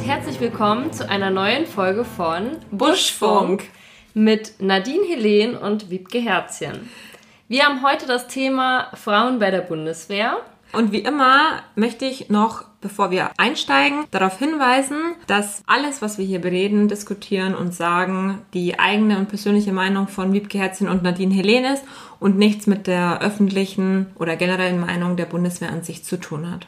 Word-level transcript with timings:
und 0.00 0.06
herzlich 0.06 0.40
willkommen 0.40 0.92
zu 0.94 1.08
einer 1.10 1.28
neuen 1.30 1.66
Folge 1.66 2.06
von 2.06 2.56
Buschfunk 2.70 3.64
mit 4.14 4.54
Nadine 4.58 5.04
Helen 5.04 5.56
und 5.56 5.90
Wiebke 5.90 6.18
Herzchen. 6.18 6.88
Wir 7.48 7.64
haben 7.64 7.82
heute 7.82 8.06
das 8.06 8.26
Thema 8.26 8.88
Frauen 8.94 9.38
bei 9.38 9.50
der 9.50 9.60
Bundeswehr. 9.60 10.38
Und 10.72 10.92
wie 10.92 11.00
immer 11.00 11.62
möchte 11.74 12.06
ich 12.06 12.30
noch, 12.30 12.64
bevor 12.80 13.10
wir 13.10 13.30
einsteigen, 13.36 14.04
darauf 14.10 14.38
hinweisen, 14.38 15.16
dass 15.26 15.62
alles, 15.66 16.00
was 16.00 16.16
wir 16.16 16.24
hier 16.24 16.40
bereden, 16.40 16.88
diskutieren 16.88 17.54
und 17.54 17.74
sagen, 17.74 18.38
die 18.54 18.78
eigene 18.78 19.18
und 19.18 19.28
persönliche 19.28 19.72
Meinung 19.72 20.08
von 20.08 20.32
Wiebke 20.32 20.56
Herzchen 20.56 20.88
und 20.88 21.02
Nadine 21.02 21.34
Helen 21.34 21.64
ist 21.64 21.84
und 22.20 22.38
nichts 22.38 22.66
mit 22.66 22.86
der 22.86 23.20
öffentlichen 23.20 24.06
oder 24.14 24.36
generellen 24.36 24.80
Meinung 24.80 25.16
der 25.16 25.26
Bundeswehr 25.26 25.70
an 25.70 25.82
sich 25.82 26.04
zu 26.04 26.18
tun 26.18 26.50
hat. 26.50 26.66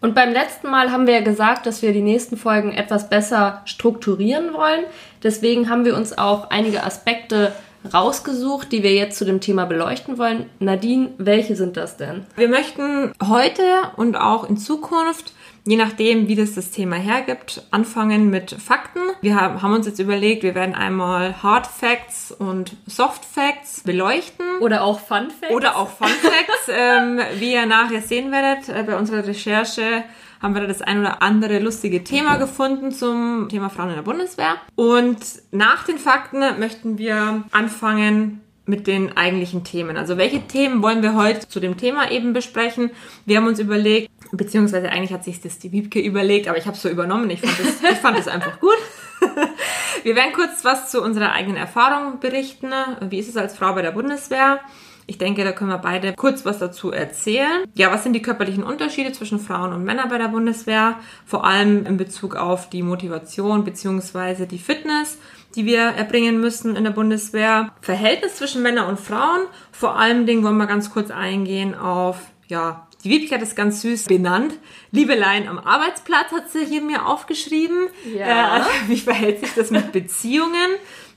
Und 0.00 0.14
beim 0.14 0.32
letzten 0.32 0.70
Mal 0.70 0.90
haben 0.90 1.06
wir 1.06 1.14
ja 1.14 1.20
gesagt, 1.20 1.66
dass 1.66 1.82
wir 1.82 1.92
die 1.92 2.00
nächsten 2.00 2.36
Folgen 2.36 2.72
etwas 2.72 3.10
besser 3.10 3.60
strukturieren 3.66 4.54
wollen. 4.54 4.84
Deswegen 5.22 5.68
haben 5.68 5.84
wir 5.84 5.94
uns 5.94 6.16
auch 6.16 6.48
einige 6.50 6.84
Aspekte 6.84 7.52
rausgesucht, 7.92 8.72
die 8.72 8.82
wir 8.82 8.94
jetzt 8.94 9.18
zu 9.18 9.24
dem 9.24 9.40
Thema 9.40 9.66
beleuchten 9.66 10.18
wollen. 10.18 10.48
Nadine, 10.58 11.10
welche 11.18 11.56
sind 11.56 11.76
das 11.76 11.96
denn? 11.96 12.26
Wir 12.36 12.48
möchten 12.48 13.12
heute 13.26 13.62
und 13.96 14.16
auch 14.16 14.48
in 14.48 14.56
Zukunft 14.56 15.32
je 15.64 15.76
nachdem, 15.76 16.28
wie 16.28 16.36
das 16.36 16.54
das 16.54 16.70
Thema 16.70 16.96
hergibt, 16.96 17.62
anfangen 17.70 18.30
mit 18.30 18.50
Fakten. 18.52 19.00
Wir 19.20 19.36
haben 19.36 19.72
uns 19.72 19.86
jetzt 19.86 19.98
überlegt, 19.98 20.42
wir 20.42 20.54
werden 20.54 20.74
einmal 20.74 21.42
Hard 21.42 21.66
Facts 21.66 22.32
und 22.32 22.76
Soft 22.86 23.24
Facts 23.24 23.82
beleuchten. 23.82 24.46
Oder 24.60 24.82
auch 24.82 25.00
Fun 25.00 25.30
Facts. 25.30 25.54
Oder 25.54 25.76
auch 25.76 25.90
Fun 25.90 26.08
Facts. 26.08 26.68
ähm, 26.68 27.20
wie 27.38 27.52
ihr 27.52 27.66
nachher 27.66 28.02
sehen 28.02 28.32
werdet, 28.32 28.68
äh, 28.68 28.82
bei 28.82 28.96
unserer 28.96 29.26
Recherche 29.26 30.04
haben 30.40 30.54
wir 30.54 30.62
da 30.62 30.66
das 30.66 30.80
ein 30.80 31.00
oder 31.00 31.22
andere 31.22 31.58
lustige 31.58 32.02
Thema 32.02 32.36
gefunden 32.36 32.92
zum 32.92 33.48
Thema 33.50 33.68
Frauen 33.68 33.90
in 33.90 33.96
der 33.96 34.02
Bundeswehr. 34.02 34.56
Und 34.74 35.18
nach 35.50 35.84
den 35.84 35.98
Fakten 35.98 36.40
möchten 36.58 36.96
wir 36.96 37.44
anfangen 37.52 38.40
mit 38.70 38.86
den 38.86 39.16
eigentlichen 39.16 39.64
Themen. 39.64 39.96
Also 39.98 40.16
welche 40.16 40.40
Themen 40.46 40.82
wollen 40.82 41.02
wir 41.02 41.14
heute 41.14 41.46
zu 41.48 41.60
dem 41.60 41.76
Thema 41.76 42.10
eben 42.10 42.32
besprechen? 42.32 42.90
Wir 43.26 43.36
haben 43.36 43.46
uns 43.46 43.58
überlegt, 43.58 44.10
beziehungsweise 44.32 44.90
eigentlich 44.90 45.12
hat 45.12 45.24
sich 45.24 45.40
das 45.40 45.58
die 45.58 45.72
Wiebke 45.72 46.00
überlegt, 46.00 46.48
aber 46.48 46.58
ich 46.58 46.66
habe 46.66 46.76
es 46.76 46.82
so 46.82 46.88
übernommen. 46.88 47.30
Ich 47.30 47.40
fand 47.40 48.18
es 48.18 48.28
einfach 48.28 48.60
gut. 48.60 48.78
Wir 50.02 50.16
werden 50.16 50.32
kurz 50.32 50.64
was 50.64 50.90
zu 50.90 51.02
unserer 51.02 51.32
eigenen 51.32 51.56
Erfahrung 51.56 52.20
berichten. 52.20 52.72
Wie 53.00 53.18
ist 53.18 53.28
es 53.28 53.36
als 53.36 53.56
Frau 53.56 53.74
bei 53.74 53.82
der 53.82 53.92
Bundeswehr? 53.92 54.60
Ich 55.06 55.18
denke, 55.18 55.42
da 55.42 55.50
können 55.50 55.70
wir 55.70 55.78
beide 55.78 56.12
kurz 56.12 56.44
was 56.44 56.60
dazu 56.60 56.92
erzählen. 56.92 57.64
Ja, 57.74 57.90
was 57.90 58.04
sind 58.04 58.12
die 58.12 58.22
körperlichen 58.22 58.62
Unterschiede 58.62 59.10
zwischen 59.10 59.40
Frauen 59.40 59.72
und 59.72 59.82
Männern 59.82 60.08
bei 60.08 60.18
der 60.18 60.28
Bundeswehr? 60.28 61.00
Vor 61.26 61.44
allem 61.44 61.84
in 61.84 61.96
Bezug 61.96 62.36
auf 62.36 62.70
die 62.70 62.84
Motivation 62.84 63.64
bzw. 63.64 64.46
die 64.46 64.60
Fitness, 64.60 65.18
die 65.56 65.64
wir 65.64 65.80
erbringen 65.80 66.40
müssen 66.40 66.76
in 66.76 66.84
der 66.84 66.92
Bundeswehr. 66.92 67.72
Verhältnis 67.80 68.36
zwischen 68.36 68.62
Männern 68.62 68.88
und 68.88 69.00
Frauen. 69.00 69.40
Vor 69.72 69.98
allem 69.98 70.26
Dingen 70.26 70.44
wollen 70.44 70.58
wir 70.58 70.66
ganz 70.66 70.92
kurz 70.92 71.10
eingehen 71.10 71.74
auf, 71.74 72.30
ja, 72.46 72.86
die 73.04 73.10
Wiebke 73.10 73.34
hat 73.34 73.42
es 73.42 73.54
ganz 73.54 73.82
süß 73.82 74.04
benannt. 74.04 74.54
Liebeleien 74.90 75.48
am 75.48 75.58
Arbeitsplatz 75.58 76.32
hat 76.32 76.50
sie 76.50 76.64
hier 76.64 76.82
mir 76.82 77.06
aufgeschrieben. 77.06 77.88
Ja. 78.14 78.58
Äh, 78.58 78.60
wie 78.88 78.98
verhält 78.98 79.40
sich 79.40 79.54
das 79.54 79.70
mit 79.70 79.92
Beziehungen? 79.92 80.70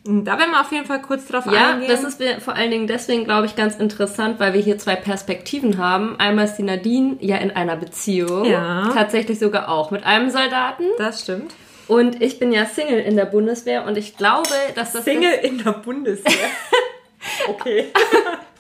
Da 0.06 0.38
werden 0.38 0.52
wir 0.52 0.60
auf 0.60 0.72
jeden 0.72 0.86
Fall 0.86 1.02
kurz 1.02 1.28
drauf 1.28 1.46
ja, 1.46 1.72
eingehen. 1.72 1.90
Ja, 1.90 1.96
das 1.96 2.04
ist 2.04 2.22
vor 2.44 2.56
allen 2.56 2.72
Dingen 2.72 2.88
deswegen, 2.88 3.24
glaube 3.24 3.46
ich, 3.46 3.56
ganz 3.56 3.76
interessant, 3.76 4.38
weil 4.38 4.54
wir 4.54 4.60
hier 4.60 4.78
zwei 4.78 4.98
Perspektiven 4.98 5.78
haben. 5.78 6.20
Einmal 6.20 6.46
ist 6.46 6.56
die 6.56 6.64
Nadine 6.64 7.16
ja 7.22 7.38
in 7.38 7.52
einer 7.52 7.78
Beziehung. 7.78 8.44
Ja. 8.44 8.90
Tatsächlich 8.94 9.40
sogar 9.40 9.70
auch 9.70 9.92
mit 9.92 10.04
einem 10.04 10.30
Soldaten. 10.30 10.84
Das 10.98 11.22
stimmt. 11.22 11.54
Und 11.88 12.22
ich 12.22 12.38
bin 12.40 12.52
ja 12.52 12.66
Single 12.66 13.00
in 13.00 13.16
der 13.16 13.26
Bundeswehr 13.26 13.86
und 13.86 13.98
ich 13.98 14.18
glaube, 14.18 14.50
dass 14.76 14.92
das. 14.92 15.06
Single 15.06 15.40
in 15.42 15.64
der 15.64 15.72
Bundeswehr. 15.72 16.50
okay. 17.48 17.88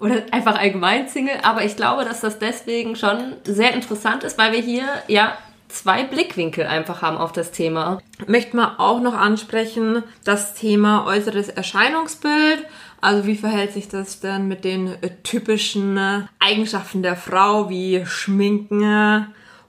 Oder 0.00 0.22
einfach 0.32 0.58
allgemein 0.58 1.08
Single. 1.08 1.36
Aber 1.42 1.64
ich 1.64 1.76
glaube, 1.76 2.04
dass 2.04 2.20
das 2.20 2.38
deswegen 2.38 2.96
schon 2.96 3.34
sehr 3.44 3.74
interessant 3.74 4.24
ist, 4.24 4.38
weil 4.38 4.52
wir 4.52 4.60
hier 4.60 4.86
ja 5.06 5.36
zwei 5.68 6.04
Blickwinkel 6.04 6.66
einfach 6.66 7.02
haben 7.02 7.16
auf 7.16 7.32
das 7.32 7.52
Thema. 7.52 8.00
Möchten 8.26 8.56
wir 8.56 8.80
auch 8.80 9.00
noch 9.00 9.14
ansprechen, 9.14 10.02
das 10.24 10.54
Thema 10.54 11.06
äußeres 11.06 11.48
Erscheinungsbild. 11.48 12.64
Also 13.00 13.26
wie 13.26 13.36
verhält 13.36 13.72
sich 13.72 13.88
das 13.88 14.20
denn 14.20 14.48
mit 14.48 14.64
den 14.64 14.96
typischen 15.22 16.28
Eigenschaften 16.38 17.02
der 17.02 17.16
Frau 17.16 17.70
wie 17.70 18.04
Schminken 18.04 19.26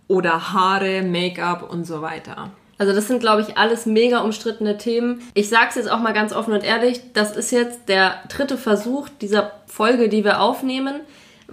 oder 0.07 0.53
Haare, 0.53 1.01
Make-up 1.03 1.69
und 1.69 1.85
so 1.85 2.01
weiter? 2.01 2.51
Also 2.81 2.93
das 2.93 3.07
sind, 3.07 3.19
glaube 3.19 3.43
ich, 3.43 3.59
alles 3.59 3.85
mega 3.85 4.21
umstrittene 4.21 4.75
Themen. 4.75 5.21
Ich 5.35 5.49
sage 5.49 5.67
es 5.69 5.75
jetzt 5.75 5.91
auch 5.91 5.99
mal 5.99 6.13
ganz 6.13 6.33
offen 6.33 6.51
und 6.51 6.63
ehrlich, 6.63 6.99
das 7.13 7.37
ist 7.37 7.51
jetzt 7.51 7.81
der 7.89 8.15
dritte 8.27 8.57
Versuch 8.57 9.07
dieser 9.21 9.51
Folge, 9.67 10.09
die 10.09 10.23
wir 10.23 10.41
aufnehmen 10.41 11.01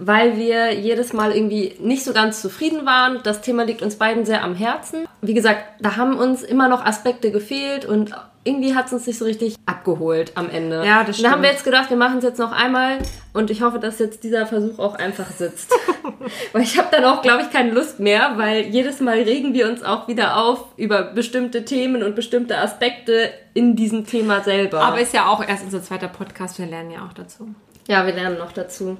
weil 0.01 0.37
wir 0.37 0.73
jedes 0.73 1.11
Mal 1.11 1.33
irgendwie 1.33 1.75
nicht 1.81 2.05
so 2.05 2.13
ganz 2.13 2.41
zufrieden 2.41 2.85
waren. 2.85 3.19
Das 3.23 3.41
Thema 3.41 3.65
liegt 3.65 3.81
uns 3.81 3.97
beiden 3.97 4.25
sehr 4.25 4.45
am 4.45 4.55
Herzen. 4.55 5.05
Wie 5.21 5.33
gesagt, 5.33 5.61
da 5.81 5.97
haben 5.97 6.17
uns 6.17 6.41
immer 6.41 6.69
noch 6.69 6.85
Aspekte 6.85 7.31
gefehlt 7.31 7.83
und 7.83 8.13
irgendwie 8.49 8.75
hat 8.75 8.87
es 8.87 8.93
uns 8.93 9.07
nicht 9.07 9.19
so 9.19 9.25
richtig 9.25 9.55
abgeholt 9.65 10.31
am 10.35 10.49
Ende. 10.49 10.83
Ja, 10.85 11.03
das 11.03 11.17
stimmt. 11.17 11.27
Da 11.27 11.31
haben 11.31 11.43
wir 11.43 11.51
jetzt 11.51 11.63
gedacht, 11.63 11.89
wir 11.89 11.97
machen 11.97 12.17
es 12.17 12.23
jetzt 12.23 12.39
noch 12.39 12.51
einmal 12.51 12.97
und 13.33 13.51
ich 13.51 13.61
hoffe, 13.61 13.79
dass 13.79 13.99
jetzt 13.99 14.23
dieser 14.23 14.45
Versuch 14.45 14.79
auch 14.79 14.95
einfach 14.95 15.29
sitzt. 15.29 15.71
weil 16.51 16.63
ich 16.63 16.77
habe 16.77 16.87
dann 16.91 17.05
auch, 17.05 17.21
glaube 17.21 17.43
ich, 17.43 17.51
keine 17.51 17.71
Lust 17.71 17.99
mehr, 17.99 18.33
weil 18.37 18.65
jedes 18.65 18.99
Mal 18.99 19.19
regen 19.19 19.53
wir 19.53 19.67
uns 19.69 19.83
auch 19.83 20.07
wieder 20.07 20.37
auf 20.37 20.65
über 20.77 21.03
bestimmte 21.03 21.65
Themen 21.65 22.03
und 22.03 22.15
bestimmte 22.15 22.57
Aspekte 22.57 23.31
in 23.53 23.75
diesem 23.75 24.05
Thema 24.05 24.41
selber. 24.41 24.81
Aber 24.81 24.99
ist 24.99 25.13
ja 25.13 25.27
auch 25.27 25.47
erst 25.47 25.63
unser 25.63 25.83
zweiter 25.83 26.07
Podcast, 26.07 26.59
wir 26.59 26.65
lernen 26.65 26.91
ja 26.91 27.05
auch 27.05 27.13
dazu. 27.13 27.53
Ja, 27.87 28.05
wir 28.05 28.13
lernen 28.13 28.37
noch 28.37 28.51
dazu. 28.51 28.97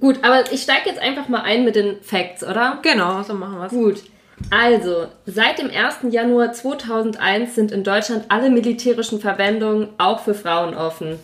Gut, 0.00 0.18
aber 0.22 0.52
ich 0.52 0.62
steige 0.62 0.90
jetzt 0.90 1.00
einfach 1.00 1.28
mal 1.28 1.42
ein 1.42 1.64
mit 1.64 1.76
den 1.76 2.02
Facts, 2.02 2.44
oder? 2.44 2.78
Genau, 2.82 3.22
so 3.22 3.34
machen 3.34 3.58
wir 3.58 3.66
es. 3.66 3.72
Gut. 3.72 4.02
Also, 4.50 5.06
seit 5.24 5.58
dem 5.58 5.70
1. 5.70 6.12
Januar 6.12 6.52
2001 6.52 7.54
sind 7.54 7.72
in 7.72 7.84
Deutschland 7.84 8.26
alle 8.28 8.50
militärischen 8.50 9.20
Verwendungen 9.20 9.88
auch 9.98 10.20
für 10.20 10.34
Frauen 10.34 10.74
offen. 10.74 11.18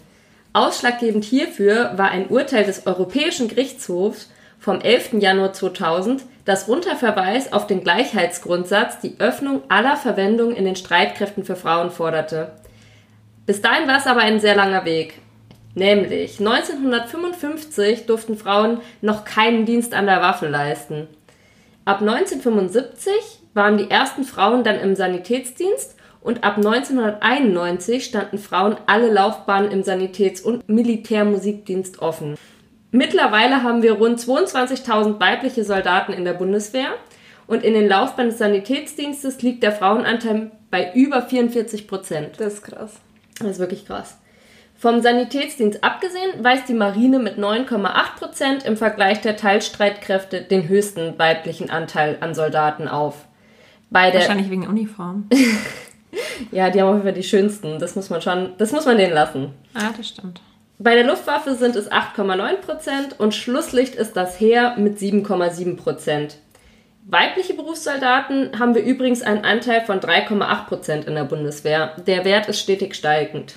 Ausschlaggebend 0.54 1.24
hierfür 1.24 1.92
war 1.96 2.10
ein 2.10 2.28
Urteil 2.28 2.64
des 2.64 2.86
Europäischen 2.86 3.48
Gerichtshofs 3.48 4.30
vom 4.58 4.80
11. 4.80 5.14
Januar 5.14 5.52
2000, 5.52 6.22
das 6.44 6.68
unter 6.68 6.96
Verweis 6.96 7.52
auf 7.52 7.66
den 7.66 7.82
Gleichheitsgrundsatz 7.82 9.00
die 9.00 9.16
Öffnung 9.18 9.62
aller 9.68 9.96
Verwendungen 9.96 10.56
in 10.56 10.64
den 10.64 10.76
Streitkräften 10.76 11.44
für 11.44 11.56
Frauen 11.56 11.90
forderte. 11.90 12.52
Bis 13.46 13.60
dahin 13.60 13.88
war 13.88 13.98
es 13.98 14.06
aber 14.06 14.20
ein 14.20 14.40
sehr 14.40 14.56
langer 14.56 14.84
Weg. 14.84 15.14
Nämlich 15.74 16.38
1955 16.38 18.06
durften 18.06 18.36
Frauen 18.36 18.80
noch 19.00 19.24
keinen 19.24 19.64
Dienst 19.64 19.94
an 19.94 20.06
der 20.06 20.20
Waffe 20.20 20.48
leisten. 20.48 21.08
Ab 21.84 22.00
1975 22.00 23.12
waren 23.54 23.76
die 23.76 23.90
ersten 23.90 24.22
Frauen 24.22 24.62
dann 24.62 24.78
im 24.78 24.94
Sanitätsdienst 24.94 25.96
und 26.20 26.44
ab 26.44 26.56
1991 26.56 28.04
standen 28.04 28.38
Frauen 28.38 28.76
alle 28.86 29.12
Laufbahnen 29.12 29.72
im 29.72 29.82
Sanitäts- 29.82 30.42
und 30.42 30.68
Militärmusikdienst 30.68 32.00
offen. 32.00 32.36
Mittlerweile 32.92 33.64
haben 33.64 33.82
wir 33.82 33.94
rund 33.94 34.20
22.000 34.20 35.18
weibliche 35.18 35.64
Soldaten 35.64 36.12
in 36.12 36.24
der 36.24 36.34
Bundeswehr 36.34 36.90
und 37.48 37.64
in 37.64 37.74
den 37.74 37.88
Laufbahnen 37.88 38.30
des 38.30 38.38
Sanitätsdienstes 38.38 39.42
liegt 39.42 39.64
der 39.64 39.72
Frauenanteil 39.72 40.52
bei 40.70 40.92
über 40.94 41.22
44 41.22 41.88
Prozent. 41.88 42.38
Das 42.38 42.54
ist 42.54 42.62
krass. 42.62 43.00
Das 43.40 43.52
ist 43.52 43.58
wirklich 43.58 43.86
krass. 43.86 44.18
Vom 44.82 45.00
Sanitätsdienst 45.00 45.84
abgesehen 45.84 46.42
weist 46.42 46.68
die 46.68 46.74
Marine 46.74 47.20
mit 47.20 47.38
9,8 47.38 48.18
Prozent 48.18 48.64
im 48.64 48.76
Vergleich 48.76 49.20
der 49.20 49.36
Teilstreitkräfte 49.36 50.42
den 50.42 50.66
höchsten 50.66 51.16
weiblichen 51.20 51.70
Anteil 51.70 52.16
an 52.18 52.34
Soldaten 52.34 52.88
auf. 52.88 53.26
Bei 53.90 54.12
Wahrscheinlich 54.12 54.50
wegen 54.50 54.66
Uniform. 54.66 55.28
ja, 56.50 56.68
die 56.68 56.80
haben 56.80 56.88
auf 56.88 56.94
jeden 56.94 57.04
Fall 57.04 57.12
die 57.12 57.22
schönsten. 57.22 57.78
Das 57.78 57.94
muss 57.94 58.10
man 58.10 58.22
schon, 58.22 58.54
das 58.58 58.72
muss 58.72 58.84
man 58.84 58.96
denen 58.96 59.14
lassen. 59.14 59.52
Ah, 59.72 59.90
das 59.96 60.08
stimmt. 60.08 60.40
Bei 60.80 60.96
der 60.96 61.06
Luftwaffe 61.06 61.54
sind 61.54 61.76
es 61.76 61.88
8,9 61.88 62.56
Prozent 62.56 63.20
und 63.20 63.36
Schlusslicht 63.36 63.94
ist 63.94 64.14
das 64.16 64.40
Heer 64.40 64.74
mit 64.78 64.98
7,7 64.98 65.76
Prozent. 65.76 66.38
Weibliche 67.06 67.54
Berufssoldaten 67.54 68.58
haben 68.58 68.74
wir 68.74 68.82
übrigens 68.82 69.22
einen 69.22 69.44
Anteil 69.44 69.82
von 69.82 70.00
3,8 70.00 70.66
Prozent 70.66 71.04
in 71.04 71.14
der 71.14 71.22
Bundeswehr. 71.22 71.94
Der 72.04 72.24
Wert 72.24 72.48
ist 72.48 72.58
stetig 72.58 72.96
steigend. 72.96 73.54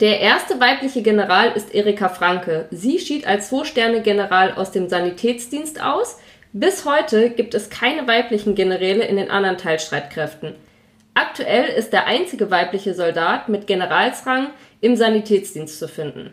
Der 0.00 0.18
erste 0.18 0.58
weibliche 0.58 1.02
General 1.02 1.52
ist 1.52 1.72
Erika 1.72 2.08
Franke. 2.08 2.66
Sie 2.72 2.98
schied 2.98 3.28
als 3.28 3.50
Zwei-Sterne-General 3.50 4.54
aus 4.54 4.72
dem 4.72 4.88
Sanitätsdienst 4.88 5.80
aus. 5.80 6.18
Bis 6.52 6.84
heute 6.84 7.30
gibt 7.30 7.54
es 7.54 7.70
keine 7.70 8.08
weiblichen 8.08 8.56
Generäle 8.56 9.04
in 9.04 9.16
den 9.16 9.30
anderen 9.30 9.56
Teilstreitkräften. 9.56 10.54
Aktuell 11.14 11.66
ist 11.66 11.92
der 11.92 12.06
einzige 12.06 12.50
weibliche 12.50 12.92
Soldat 12.92 13.48
mit 13.48 13.68
Generalsrang 13.68 14.48
im 14.80 14.96
Sanitätsdienst 14.96 15.78
zu 15.78 15.86
finden. 15.86 16.32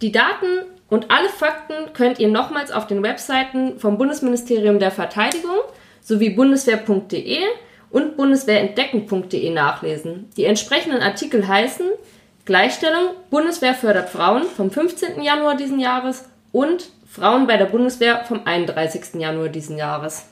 Die 0.00 0.12
Daten 0.12 0.46
und 0.88 1.10
alle 1.10 1.28
Fakten 1.28 1.92
könnt 1.92 2.20
ihr 2.20 2.28
nochmals 2.28 2.70
auf 2.70 2.86
den 2.86 3.02
Webseiten 3.02 3.80
vom 3.80 3.98
Bundesministerium 3.98 4.78
der 4.78 4.92
Verteidigung 4.92 5.58
sowie 6.00 6.30
bundeswehr.de 6.30 7.40
und 7.90 8.16
bundeswehrentdecken.de 8.16 9.50
nachlesen. 9.50 10.30
Die 10.36 10.44
entsprechenden 10.44 11.02
Artikel 11.02 11.48
heißen 11.48 11.86
Gleichstellung, 12.46 13.10
Bundeswehr 13.28 13.74
fördert 13.74 14.08
Frauen 14.08 14.44
vom 14.44 14.70
15. 14.70 15.20
Januar 15.20 15.56
diesen 15.56 15.78
Jahres 15.78 16.24
und 16.52 16.88
Frauen 17.10 17.46
bei 17.46 17.56
der 17.56 17.66
Bundeswehr 17.66 18.24
vom 18.24 18.40
31. 18.44 19.14
Januar 19.14 19.48
diesen 19.48 19.76
Jahres. 19.76 20.26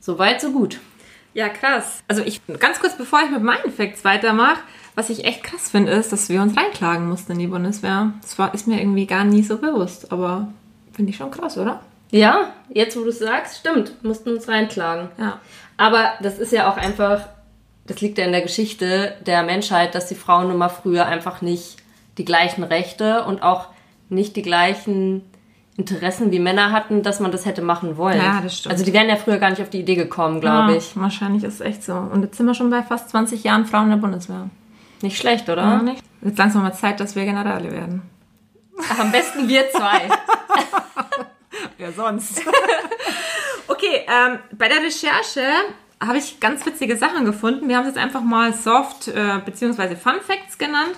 Soweit, 0.00 0.40
so 0.40 0.52
gut. 0.52 0.78
Ja, 1.34 1.48
krass. 1.48 2.02
Also 2.08 2.22
ich, 2.22 2.40
ganz 2.60 2.80
kurz 2.80 2.96
bevor 2.96 3.20
ich 3.24 3.30
mit 3.30 3.42
meinen 3.42 3.70
Facts 3.70 4.04
weitermache, 4.04 4.60
was 4.94 5.10
ich 5.10 5.24
echt 5.24 5.42
krass 5.42 5.68
finde, 5.68 5.92
ist, 5.92 6.12
dass 6.12 6.28
wir 6.28 6.40
uns 6.40 6.56
reinklagen 6.56 7.08
mussten 7.08 7.32
in 7.32 7.40
die 7.40 7.46
Bundeswehr. 7.48 8.12
Das 8.22 8.38
war, 8.38 8.54
ist 8.54 8.66
mir 8.66 8.80
irgendwie 8.80 9.06
gar 9.06 9.24
nie 9.24 9.42
so 9.42 9.58
bewusst, 9.58 10.12
aber 10.12 10.48
finde 10.94 11.10
ich 11.10 11.16
schon 11.16 11.30
krass, 11.30 11.58
oder? 11.58 11.80
Ja, 12.10 12.54
jetzt 12.68 12.96
wo 12.96 13.02
du 13.02 13.10
es 13.10 13.18
sagst, 13.18 13.58
stimmt, 13.58 14.02
mussten 14.02 14.30
uns 14.30 14.48
reinklagen. 14.48 15.08
Ja. 15.18 15.40
Aber 15.76 16.12
das 16.22 16.38
ist 16.38 16.52
ja 16.52 16.70
auch 16.70 16.76
einfach, 16.76 17.28
das 17.86 18.00
liegt 18.00 18.18
ja 18.18 18.24
in 18.24 18.32
der 18.32 18.42
Geschichte 18.42 19.14
der 19.24 19.42
Menschheit, 19.42 19.94
dass 19.94 20.08
die 20.08 20.14
Frauen 20.14 20.48
nun 20.48 20.58
mal 20.58 20.68
früher 20.68 21.06
einfach 21.06 21.42
nicht 21.42 21.76
die 22.18 22.24
gleichen 22.24 22.64
Rechte 22.64 23.24
und 23.24 23.42
auch 23.42 23.68
nicht 24.08 24.36
die 24.36 24.42
gleichen 24.42 25.22
Interessen 25.76 26.32
wie 26.32 26.38
Männer 26.38 26.72
hatten, 26.72 27.02
dass 27.02 27.20
man 27.20 27.32
das 27.32 27.44
hätte 27.44 27.60
machen 27.60 27.96
wollen. 27.96 28.16
Ja, 28.16 28.40
das 28.40 28.58
stimmt. 28.58 28.72
Also 28.72 28.84
die 28.84 28.92
wären 28.92 29.08
ja 29.08 29.16
früher 29.16 29.38
gar 29.38 29.50
nicht 29.50 29.60
auf 29.60 29.68
die 29.68 29.80
Idee 29.80 29.94
gekommen, 29.94 30.40
glaube 30.40 30.72
ja, 30.72 30.78
ich. 30.78 30.96
Wahrscheinlich 30.96 31.44
ist 31.44 31.54
es 31.54 31.60
echt 31.60 31.82
so. 31.82 31.94
Und 31.94 32.22
jetzt 32.22 32.38
sind 32.38 32.46
wir 32.46 32.54
schon 32.54 32.70
bei 32.70 32.82
fast 32.82 33.10
20 33.10 33.44
Jahren 33.44 33.66
Frauen 33.66 33.84
in 33.84 33.90
der 33.90 33.96
Bundeswehr. 33.98 34.48
Nicht 35.02 35.18
schlecht, 35.18 35.48
oder? 35.50 35.62
Ja, 35.62 35.82
nicht? 35.82 36.02
Jetzt 36.22 36.38
langsam 36.38 36.62
mal 36.62 36.72
Zeit, 36.72 36.98
dass 37.00 37.14
wir 37.14 37.24
Generale 37.24 37.70
werden. 37.70 38.02
Ach, 38.90 38.98
am 39.00 39.12
besten 39.12 39.48
wir 39.48 39.70
zwei. 39.70 40.08
Wer 41.78 41.92
sonst? 41.92 42.42
okay, 43.68 44.06
ähm, 44.06 44.38
bei 44.56 44.68
der 44.68 44.78
Recherche 44.78 45.42
habe 46.00 46.18
ich 46.18 46.40
ganz 46.40 46.64
witzige 46.66 46.96
Sachen 46.96 47.24
gefunden. 47.24 47.68
Wir 47.68 47.76
haben 47.76 47.86
es 47.86 47.94
jetzt 47.94 48.02
einfach 48.02 48.22
mal 48.22 48.52
Soft 48.52 49.08
äh, 49.08 49.40
bzw. 49.44 49.96
Fun 49.96 50.20
Facts 50.20 50.58
genannt. 50.58 50.94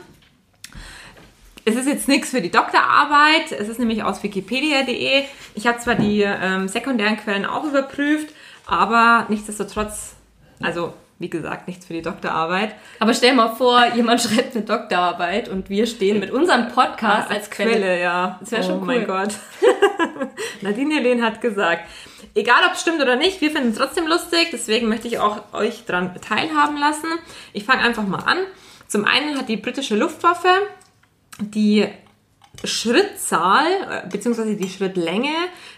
Es 1.65 1.77
ist 1.77 1.87
jetzt 1.87 2.09
nichts 2.09 2.31
für 2.31 2.41
die 2.41 2.51
Doktorarbeit. 2.51 3.53
Es 3.53 3.69
ist 3.69 3.79
nämlich 3.79 4.03
aus 4.03 4.23
wikipedia.de. 4.23 5.25
Ich 5.55 5.67
habe 5.67 5.79
zwar 5.79 5.97
die 5.97 6.23
ähm, 6.23 6.67
sekundären 6.67 7.17
Quellen 7.19 7.45
auch 7.45 7.65
überprüft, 7.65 8.35
aber 8.67 9.27
nichtsdestotrotz, 9.29 10.17
also 10.63 10.95
wie 11.19 11.29
gesagt, 11.29 11.67
nichts 11.67 11.87
für 11.87 11.93
die 11.93 12.03
Doktorarbeit. 12.03 12.75
Aber 13.01 13.13
stell 13.13 13.35
mal 13.35 13.49
vor, 13.49 13.85
jemand 13.95 14.21
schreibt 14.23 14.55
eine 14.55 14.65
Doktorarbeit 14.65 15.49
und 15.49 15.69
wir 15.69 15.87
stehen 15.87 16.21
mit 16.21 16.31
unserem 16.31 16.69
Podcast 16.69 17.31
als, 17.31 17.39
als 17.39 17.51
Quelle. 17.51 17.73
Quelle. 17.73 18.01
ja. 18.01 18.39
Das 18.41 18.53
wäre 18.53 18.63
schon 18.63 18.77
oh 18.77 18.81
cool. 18.81 18.87
mein 18.87 19.07
Gott. 19.07 19.35
Nadine 20.61 20.95
Helene 20.95 21.25
hat 21.25 21.41
gesagt, 21.41 21.89
egal 22.35 22.63
ob 22.67 22.75
es 22.75 22.81
stimmt 22.81 23.01
oder 23.03 23.17
nicht, 23.17 23.41
wir 23.41 23.51
finden 23.51 23.71
es 23.71 23.77
trotzdem 23.79 24.07
lustig, 24.07 24.49
deswegen 24.53 24.89
möchte 24.89 25.09
ich 25.09 25.19
auch 25.19 25.53
euch 25.53 25.85
daran 25.87 26.15
teilhaben 26.21 26.79
lassen. 26.79 27.09
Ich 27.53 27.65
fange 27.65 27.83
einfach 27.83 28.07
mal 28.07 28.21
an. 28.21 28.39
Zum 28.87 29.05
einen 29.05 29.37
hat 29.37 29.49
die 29.49 29.57
britische 29.57 29.97
Luftwaffe 29.97 30.49
die 31.41 31.87
Schrittzahl 32.65 33.67
äh, 34.05 34.09
bzw. 34.09 34.55
die 34.57 34.69
Schrittlänge, 34.69 35.35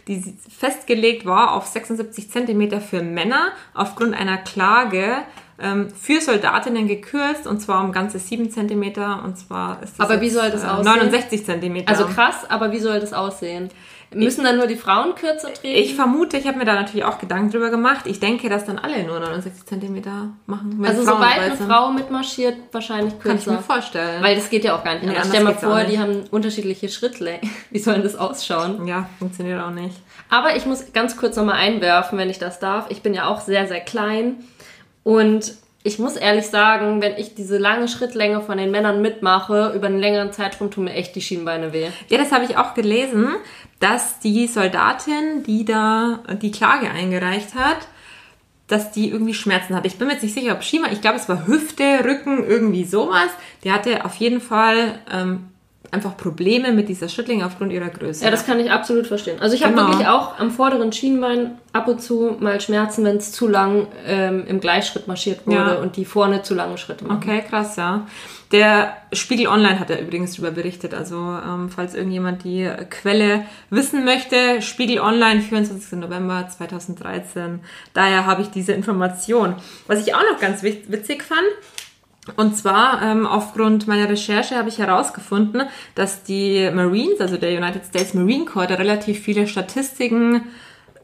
die 0.08 0.34
festgelegt 0.48 1.26
war 1.26 1.52
auf 1.52 1.66
76 1.66 2.30
Zentimeter 2.30 2.80
für 2.80 3.02
Männer 3.02 3.52
aufgrund 3.74 4.14
einer 4.14 4.38
Klage 4.38 5.18
ähm, 5.60 5.88
für 5.90 6.20
Soldatinnen 6.20 6.88
gekürzt 6.88 7.46
und 7.46 7.60
zwar 7.60 7.84
um 7.84 7.92
ganze 7.92 8.18
7 8.18 8.50
Zentimeter 8.50 9.22
und 9.24 9.36
zwar 9.36 9.82
ist 9.82 9.98
das 9.98 10.08
Aber 10.08 10.20
wie 10.20 10.30
soll 10.30 10.50
das 10.50 10.64
äh, 10.64 10.68
aussehen? 10.68 10.84
69 10.84 11.44
Zentimeter. 11.44 11.90
Also 11.90 12.06
krass, 12.06 12.48
aber 12.48 12.72
wie 12.72 12.78
soll 12.78 12.98
das 13.00 13.12
aussehen? 13.12 13.68
Müssen 14.12 14.42
dann 14.44 14.56
nur 14.56 14.66
die 14.66 14.74
Frauen 14.76 15.14
kürzer 15.14 15.52
treten? 15.54 15.78
Ich 15.78 15.94
vermute, 15.94 16.36
ich 16.36 16.46
habe 16.46 16.58
mir 16.58 16.64
da 16.64 16.74
natürlich 16.74 17.04
auch 17.04 17.18
Gedanken 17.18 17.50
drüber 17.50 17.70
gemacht. 17.70 18.06
Ich 18.06 18.18
denke, 18.18 18.48
dass 18.48 18.64
dann 18.64 18.78
alle 18.78 19.04
nur 19.04 19.20
69 19.20 19.66
Zentimeter 19.66 20.30
machen. 20.46 20.82
also 20.84 21.02
Frauen 21.04 21.14
sobald 21.16 21.38
eine. 21.38 21.56
Frau 21.56 21.92
mitmarschiert, 21.92 22.56
wahrscheinlich 22.72 23.14
kürzer. 23.20 23.28
Kann 23.28 23.38
ich 23.38 23.46
mir 23.46 23.62
vorstellen. 23.62 24.22
Weil 24.22 24.34
das 24.34 24.50
geht 24.50 24.64
ja 24.64 24.76
auch 24.76 24.82
gar 24.82 24.94
nicht 24.94 25.04
Nee, 25.04 25.10
anders. 25.10 25.30
anders 25.30 25.56
Stell 25.58 25.70
mal 25.70 25.82
vor, 25.82 25.84
die 25.84 25.98
haben 26.00 26.24
unterschiedliche 26.32 26.88
Schrittlängen. 26.88 27.48
Wie 27.70 27.78
soll 27.78 28.02
das 28.02 28.16
ausschauen? 28.16 28.86
ja, 28.88 29.08
funktioniert 29.18 29.62
auch 29.62 29.70
nicht. 29.70 29.94
Aber 30.28 30.56
ich 30.56 30.66
muss 30.66 30.92
ganz 30.92 31.16
kurz 31.16 31.36
nochmal 31.36 31.56
einwerfen, 31.56 32.18
wenn 32.18 32.30
ich 32.30 32.38
das 32.38 32.58
darf. 32.58 32.86
Ich 32.88 33.02
bin 33.02 33.14
ja 33.14 33.26
auch 33.28 33.40
sehr, 33.40 33.68
sehr 33.68 33.80
klein. 33.80 34.36
Und 35.04 35.54
ich 35.82 35.98
muss 35.98 36.16
ehrlich 36.16 36.46
sagen, 36.46 37.00
wenn 37.00 37.16
ich 37.16 37.34
diese 37.34 37.56
lange 37.56 37.88
Schrittlänge 37.88 38.42
von 38.42 38.58
den 38.58 38.70
Männern 38.70 39.00
mitmache, 39.00 39.72
über 39.74 39.86
einen 39.86 39.98
längeren 39.98 40.32
Zeitraum 40.32 40.70
tun 40.70 40.84
mir 40.84 40.92
echt 40.92 41.16
die 41.16 41.22
Schienbeine 41.22 41.72
weh. 41.72 41.88
Ja, 42.08 42.18
das 42.18 42.32
habe 42.32 42.44
ich 42.44 42.58
auch 42.58 42.74
gelesen, 42.74 43.28
dass 43.78 44.18
die 44.20 44.46
Soldatin, 44.46 45.42
die 45.46 45.64
da 45.64 46.22
die 46.42 46.50
Klage 46.50 46.90
eingereicht 46.90 47.54
hat, 47.54 47.78
dass 48.66 48.92
die 48.92 49.10
irgendwie 49.10 49.34
Schmerzen 49.34 49.74
hatte. 49.74 49.86
Ich 49.86 49.96
bin 49.96 50.06
mir 50.06 50.14
jetzt 50.14 50.22
nicht 50.22 50.34
sicher, 50.34 50.52
ob 50.52 50.62
Schieber, 50.62 50.92
ich 50.92 51.00
glaube, 51.00 51.16
es 51.16 51.28
war 51.28 51.46
Hüfte, 51.46 52.04
Rücken, 52.04 52.44
irgendwie 52.46 52.84
sowas. 52.84 53.30
Die 53.64 53.72
hatte 53.72 54.04
auf 54.04 54.14
jeden 54.16 54.40
Fall 54.40 55.00
ähm, 55.10 55.49
einfach 55.92 56.16
Probleme 56.16 56.72
mit 56.72 56.88
dieser 56.88 57.08
Schrittlinge 57.08 57.44
aufgrund 57.44 57.72
ihrer 57.72 57.88
Größe. 57.88 58.24
Ja, 58.24 58.30
das 58.30 58.46
kann 58.46 58.60
ich 58.60 58.70
absolut 58.70 59.06
verstehen. 59.06 59.40
Also 59.40 59.54
ich 59.56 59.64
habe 59.64 59.74
Genau. 59.74 59.88
wirklich 59.88 60.06
auch 60.06 60.38
am 60.38 60.50
vorderen 60.50 60.92
Schienbein 60.92 61.58
ab 61.72 61.88
und 61.88 62.00
zu 62.00 62.36
mal 62.38 62.60
Schmerzen, 62.60 63.04
wenn 63.04 63.16
es 63.16 63.32
zu 63.32 63.48
lang 63.48 63.88
ähm, 64.06 64.44
im 64.46 64.60
Gleichschritt 64.60 65.08
marschiert 65.08 65.46
wurde 65.46 65.56
Ja. 65.56 65.74
und 65.74 65.96
die 65.96 66.04
vorne 66.04 66.42
zu 66.42 66.54
lange 66.54 66.78
Schritte 66.78 67.04
machen. 67.04 67.16
Okay, 67.22 67.42
krass, 67.48 67.76
ja. 67.76 68.06
Der 68.52 68.96
Spiegel 69.12 69.46
Online 69.46 69.78
hat 69.78 69.90
ja 69.90 69.96
übrigens 69.98 70.32
darüber 70.34 70.50
berichtet. 70.50 70.92
Also, 70.92 71.14
ähm, 71.16 71.70
falls 71.74 71.94
irgendjemand 71.94 72.42
die 72.42 72.68
Quelle 72.90 73.44
wissen 73.70 74.04
möchte, 74.04 74.60
Spiegel 74.60 74.98
Online, 75.00 75.40
24. 75.40 75.98
November 76.00 76.48
2013. 76.48 77.60
Daher 77.94 78.26
habe 78.26 78.42
ich 78.42 78.48
diese 78.50 78.72
Information. 78.72 79.54
Was 79.86 80.04
ich 80.04 80.14
auch 80.16 80.22
noch 80.32 80.40
ganz 80.40 80.62
wit- 80.64 80.90
witzig 80.90 81.22
fand, 81.22 81.40
und 82.36 82.56
zwar 82.56 83.02
ähm, 83.02 83.26
aufgrund 83.26 83.86
meiner 83.86 84.08
Recherche 84.08 84.56
habe 84.56 84.68
ich 84.68 84.78
herausgefunden, 84.78 85.62
dass 85.94 86.22
die 86.22 86.70
Marines, 86.72 87.20
also 87.20 87.36
der 87.36 87.56
United 87.56 87.84
States 87.86 88.14
Marine 88.14 88.44
Corps, 88.44 88.66
da 88.66 88.74
relativ 88.74 89.20
viele 89.20 89.46
Statistiken, 89.46 90.42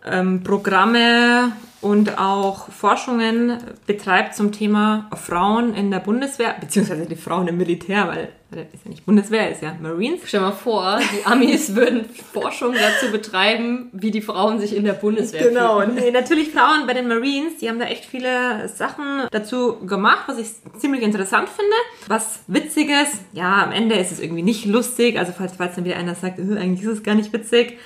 ähm, 0.06 0.43
Programme 0.44 1.53
und 1.82 2.19
auch 2.19 2.69
Forschungen 2.70 3.58
betreibt 3.87 4.35
zum 4.35 4.50
Thema 4.50 5.08
Frauen 5.14 5.75
in 5.75 5.91
der 5.91 5.99
Bundeswehr, 6.00 6.55
beziehungsweise 6.58 7.06
die 7.06 7.17
Frauen 7.17 7.47
im 7.49 7.58
Militär, 7.58 8.08
weil 8.08 8.29
das 8.50 8.61
ist 8.73 8.85
ja 8.85 8.91
nicht 8.91 9.05
Bundeswehr, 9.05 9.51
ist 9.51 9.60
ja 9.60 9.77
Marines. 9.81 10.20
Stell 10.25 10.41
mal 10.41 10.53
vor, 10.53 10.98
die 11.01 11.27
Amis 11.27 11.75
würden 11.75 12.06
Forschung 12.32 12.75
dazu 12.75 13.13
betreiben, 13.13 13.91
wie 13.93 14.10
die 14.10 14.22
Frauen 14.22 14.58
sich 14.58 14.75
in 14.75 14.84
der 14.84 14.94
Bundeswehr 14.94 15.48
Genau, 15.48 15.81
fühlen. 15.81 15.94
nee, 15.96 16.10
natürlich 16.10 16.51
Frauen 16.51 16.86
bei 16.86 16.94
den 16.94 17.08
Marines, 17.08 17.58
die 17.60 17.69
haben 17.69 17.79
da 17.79 17.86
echt 17.86 18.05
viele 18.05 18.69
Sachen 18.69 19.27
dazu 19.32 19.77
gemacht, 19.86 20.25
was 20.29 20.39
ich 20.39 20.46
ziemlich 20.79 21.03
interessant 21.03 21.48
finde. 21.48 21.75
Was 22.08 22.41
Witziges, 22.46 23.08
ja, 23.32 23.63
am 23.65 23.72
Ende 23.72 23.96
ist 23.96 24.13
es 24.13 24.20
irgendwie 24.20 24.43
nicht 24.44 24.65
lustig, 24.65 25.19
also 25.19 25.32
falls, 25.36 25.53
falls 25.56 25.75
dann 25.75 25.84
wieder 25.84 25.96
einer 25.96 26.15
sagt, 26.15 26.39
"Äh, 26.39 26.56
eigentlich 26.58 26.82
ist 26.86 26.93
es 26.98 27.03
gar 27.03 27.15
nicht 27.17 27.32
witzig, 27.32 27.79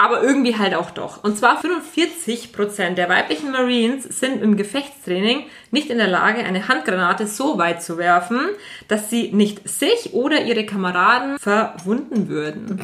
aber 0.00 0.22
irgendwie 0.22 0.56
halt 0.56 0.74
auch 0.74 0.90
doch. 0.92 1.22
Und 1.22 1.36
zwar 1.36 1.60
45% 1.62 2.94
der 2.94 3.10
weiblichen 3.10 3.50
Marines 3.52 4.04
sind 4.04 4.42
im 4.42 4.56
Gefechtstraining 4.56 5.44
nicht 5.72 5.90
in 5.90 5.98
der 5.98 6.08
Lage, 6.08 6.42
eine 6.42 6.68
Handgranate 6.68 7.26
so 7.26 7.58
weit 7.58 7.82
zu 7.82 7.98
werfen, 7.98 8.40
dass 8.88 9.10
sie 9.10 9.30
nicht 9.32 9.68
sich 9.68 10.14
oder 10.14 10.40
ihre 10.42 10.64
Kameraden 10.64 11.38
verwunden 11.38 12.28
würden. 12.28 12.80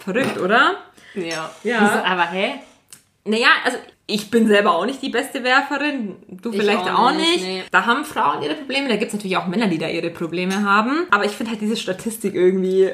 Verrückt, 0.00 0.38
oder? 0.38 0.78
Ja. 1.14 1.48
Ja. 1.62 2.02
Aber 2.04 2.26
hä? 2.26 2.54
Naja, 3.24 3.48
also 3.64 3.78
ich 4.06 4.32
bin 4.32 4.48
selber 4.48 4.74
auch 4.74 4.86
nicht 4.86 5.00
die 5.02 5.10
beste 5.10 5.44
Werferin, 5.44 6.16
du 6.28 6.50
Ich 6.50 6.58
vielleicht 6.58 6.88
auch 6.90 6.98
auch, 7.06 7.12
nicht, 7.12 7.30
nicht. 7.30 7.44
nee. 7.44 7.62
Da 7.70 7.86
haben 7.86 8.04
Frauen 8.04 8.42
ihre 8.42 8.56
Probleme, 8.56 8.88
da 8.88 8.96
gibt 8.96 9.10
es 9.10 9.14
natürlich 9.14 9.36
auch 9.36 9.46
Männer, 9.46 9.68
die 9.68 9.78
da 9.78 9.86
ihre 9.86 10.10
Probleme 10.10 10.64
haben. 10.64 11.06
Aber 11.12 11.24
ich 11.24 11.32
finde 11.32 11.52
halt 11.52 11.60
diese 11.60 11.76
Statistik 11.76 12.34
irgendwie, 12.34 12.90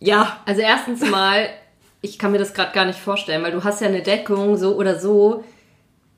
ja, 0.00 0.36
Also 0.44 0.60
erstens 0.60 1.00
mal, 1.08 1.48
ich 2.00 2.18
kann 2.18 2.32
mir 2.32 2.38
das 2.38 2.54
gerade 2.54 2.72
gar 2.72 2.84
nicht 2.84 2.98
vorstellen, 2.98 3.42
weil 3.42 3.52
du 3.52 3.64
hast 3.64 3.80
ja 3.80 3.88
eine 3.88 4.02
Deckung 4.02 4.56
so 4.56 4.76
oder 4.76 4.98
so. 4.98 5.44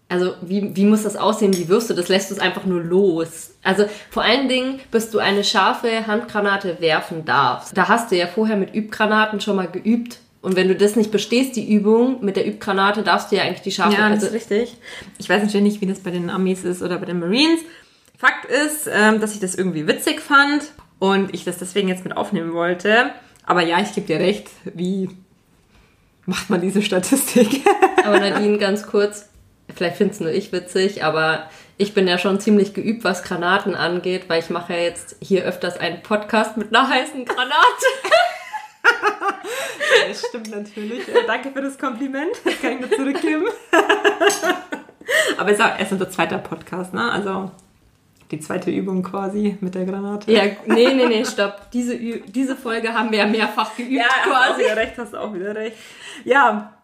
Also 0.08 0.34
wie, 0.42 0.74
wie 0.74 0.86
muss 0.86 1.04
das 1.04 1.16
aussehen? 1.16 1.56
Wie 1.56 1.68
wirst 1.68 1.88
du 1.88 1.94
das? 1.94 2.08
Lässt 2.08 2.30
du 2.30 2.34
es 2.34 2.40
einfach 2.40 2.64
nur 2.64 2.82
los? 2.82 3.54
Also 3.62 3.84
vor 4.10 4.24
allen 4.24 4.48
Dingen, 4.48 4.80
bis 4.90 5.10
du 5.10 5.20
eine 5.20 5.44
scharfe 5.44 6.06
Handgranate 6.06 6.80
werfen 6.80 7.24
darfst. 7.24 7.76
Da 7.76 7.88
hast 7.88 8.10
du 8.10 8.16
ja 8.16 8.26
vorher 8.26 8.56
mit 8.56 8.74
Übgranaten 8.74 9.40
schon 9.40 9.56
mal 9.56 9.68
geübt. 9.68 10.18
Und 10.42 10.56
wenn 10.56 10.68
du 10.68 10.74
das 10.74 10.96
nicht 10.96 11.12
bestehst, 11.12 11.54
die 11.54 11.72
Übung 11.72 12.24
mit 12.24 12.36
der 12.36 12.46
Übgranate, 12.46 13.02
darfst 13.02 13.30
du 13.30 13.36
ja 13.36 13.42
eigentlich 13.42 13.60
die 13.60 13.70
scharfe... 13.70 13.96
ja, 13.96 14.08
das 14.08 14.24
also, 14.24 14.26
ist 14.28 14.32
richtig. 14.32 14.76
Ich 15.18 15.28
weiß 15.28 15.42
natürlich 15.42 15.64
nicht, 15.64 15.80
wie 15.80 15.86
das 15.86 16.00
bei 16.00 16.10
den 16.10 16.30
Amis 16.30 16.64
ist 16.64 16.82
oder 16.82 16.98
bei 16.98 17.06
den 17.06 17.20
Marines. 17.20 17.60
Fakt 18.18 18.46
ist, 18.46 18.88
ähm, 18.92 19.20
dass 19.20 19.34
ich 19.34 19.40
das 19.40 19.54
irgendwie 19.54 19.86
witzig 19.86 20.20
fand 20.20 20.72
und 20.98 21.32
ich 21.34 21.44
das 21.44 21.58
deswegen 21.58 21.88
jetzt 21.88 22.04
mit 22.04 22.16
aufnehmen 22.16 22.52
wollte. 22.52 23.10
Aber 23.44 23.62
ja, 23.62 23.80
ich 23.80 23.94
gebe 23.94 24.06
dir 24.06 24.18
recht, 24.18 24.48
wie 24.74 25.10
macht 26.30 26.48
man 26.48 26.60
diese 26.60 26.80
Statistik? 26.80 27.66
aber 28.04 28.20
Nadine, 28.20 28.56
ganz 28.56 28.86
kurz, 28.86 29.28
vielleicht 29.74 29.96
findest 29.96 30.20
nur 30.20 30.30
ich 30.30 30.52
witzig, 30.52 31.04
aber 31.04 31.50
ich 31.76 31.92
bin 31.92 32.06
ja 32.06 32.18
schon 32.18 32.38
ziemlich 32.38 32.72
geübt, 32.72 33.04
was 33.04 33.24
Granaten 33.24 33.74
angeht, 33.74 34.28
weil 34.28 34.40
ich 34.40 34.48
mache 34.48 34.74
ja 34.74 34.78
jetzt 34.78 35.16
hier 35.20 35.44
öfters 35.44 35.78
einen 35.78 36.02
Podcast 36.02 36.56
mit 36.56 36.74
einer 36.74 36.88
heißen 36.88 37.24
Granate. 37.24 37.86
Das 40.08 40.24
stimmt 40.28 40.50
natürlich. 40.50 41.08
Äh, 41.08 41.26
danke 41.26 41.50
für 41.50 41.62
das 41.62 41.78
Kompliment. 41.78 42.30
Das 42.44 42.60
kann 42.60 42.74
ich 42.74 42.80
nur 42.80 42.90
zurückgeben. 42.90 43.46
Aber 45.36 45.50
es 45.50 45.58
ist 45.58 45.64
auch 45.64 45.78
erst 45.78 45.92
unser 45.92 46.10
zweiter 46.10 46.38
Podcast, 46.38 46.94
ne? 46.94 47.10
Also 47.10 47.50
die 48.30 48.40
zweite 48.40 48.70
Übung 48.70 49.02
quasi 49.02 49.56
mit 49.60 49.74
der 49.74 49.84
Granate. 49.84 50.30
Ja, 50.30 50.42
nee, 50.66 50.92
nee, 50.94 51.06
nee, 51.06 51.24
stopp. 51.24 51.70
Diese, 51.72 51.94
Ü 51.94 52.22
diese 52.26 52.56
Folge 52.56 52.92
haben 52.94 53.10
wir 53.10 53.18
ja 53.18 53.26
mehrfach 53.26 53.76
geübt 53.76 53.92
Ja, 53.92 54.06
quasi. 54.24 54.62
Wieder 54.64 54.76
recht, 54.76 54.98
hast 54.98 55.12
du 55.12 55.18
auch 55.18 55.34
wieder 55.34 55.54
recht. 55.54 55.76
Ja, 56.24 56.74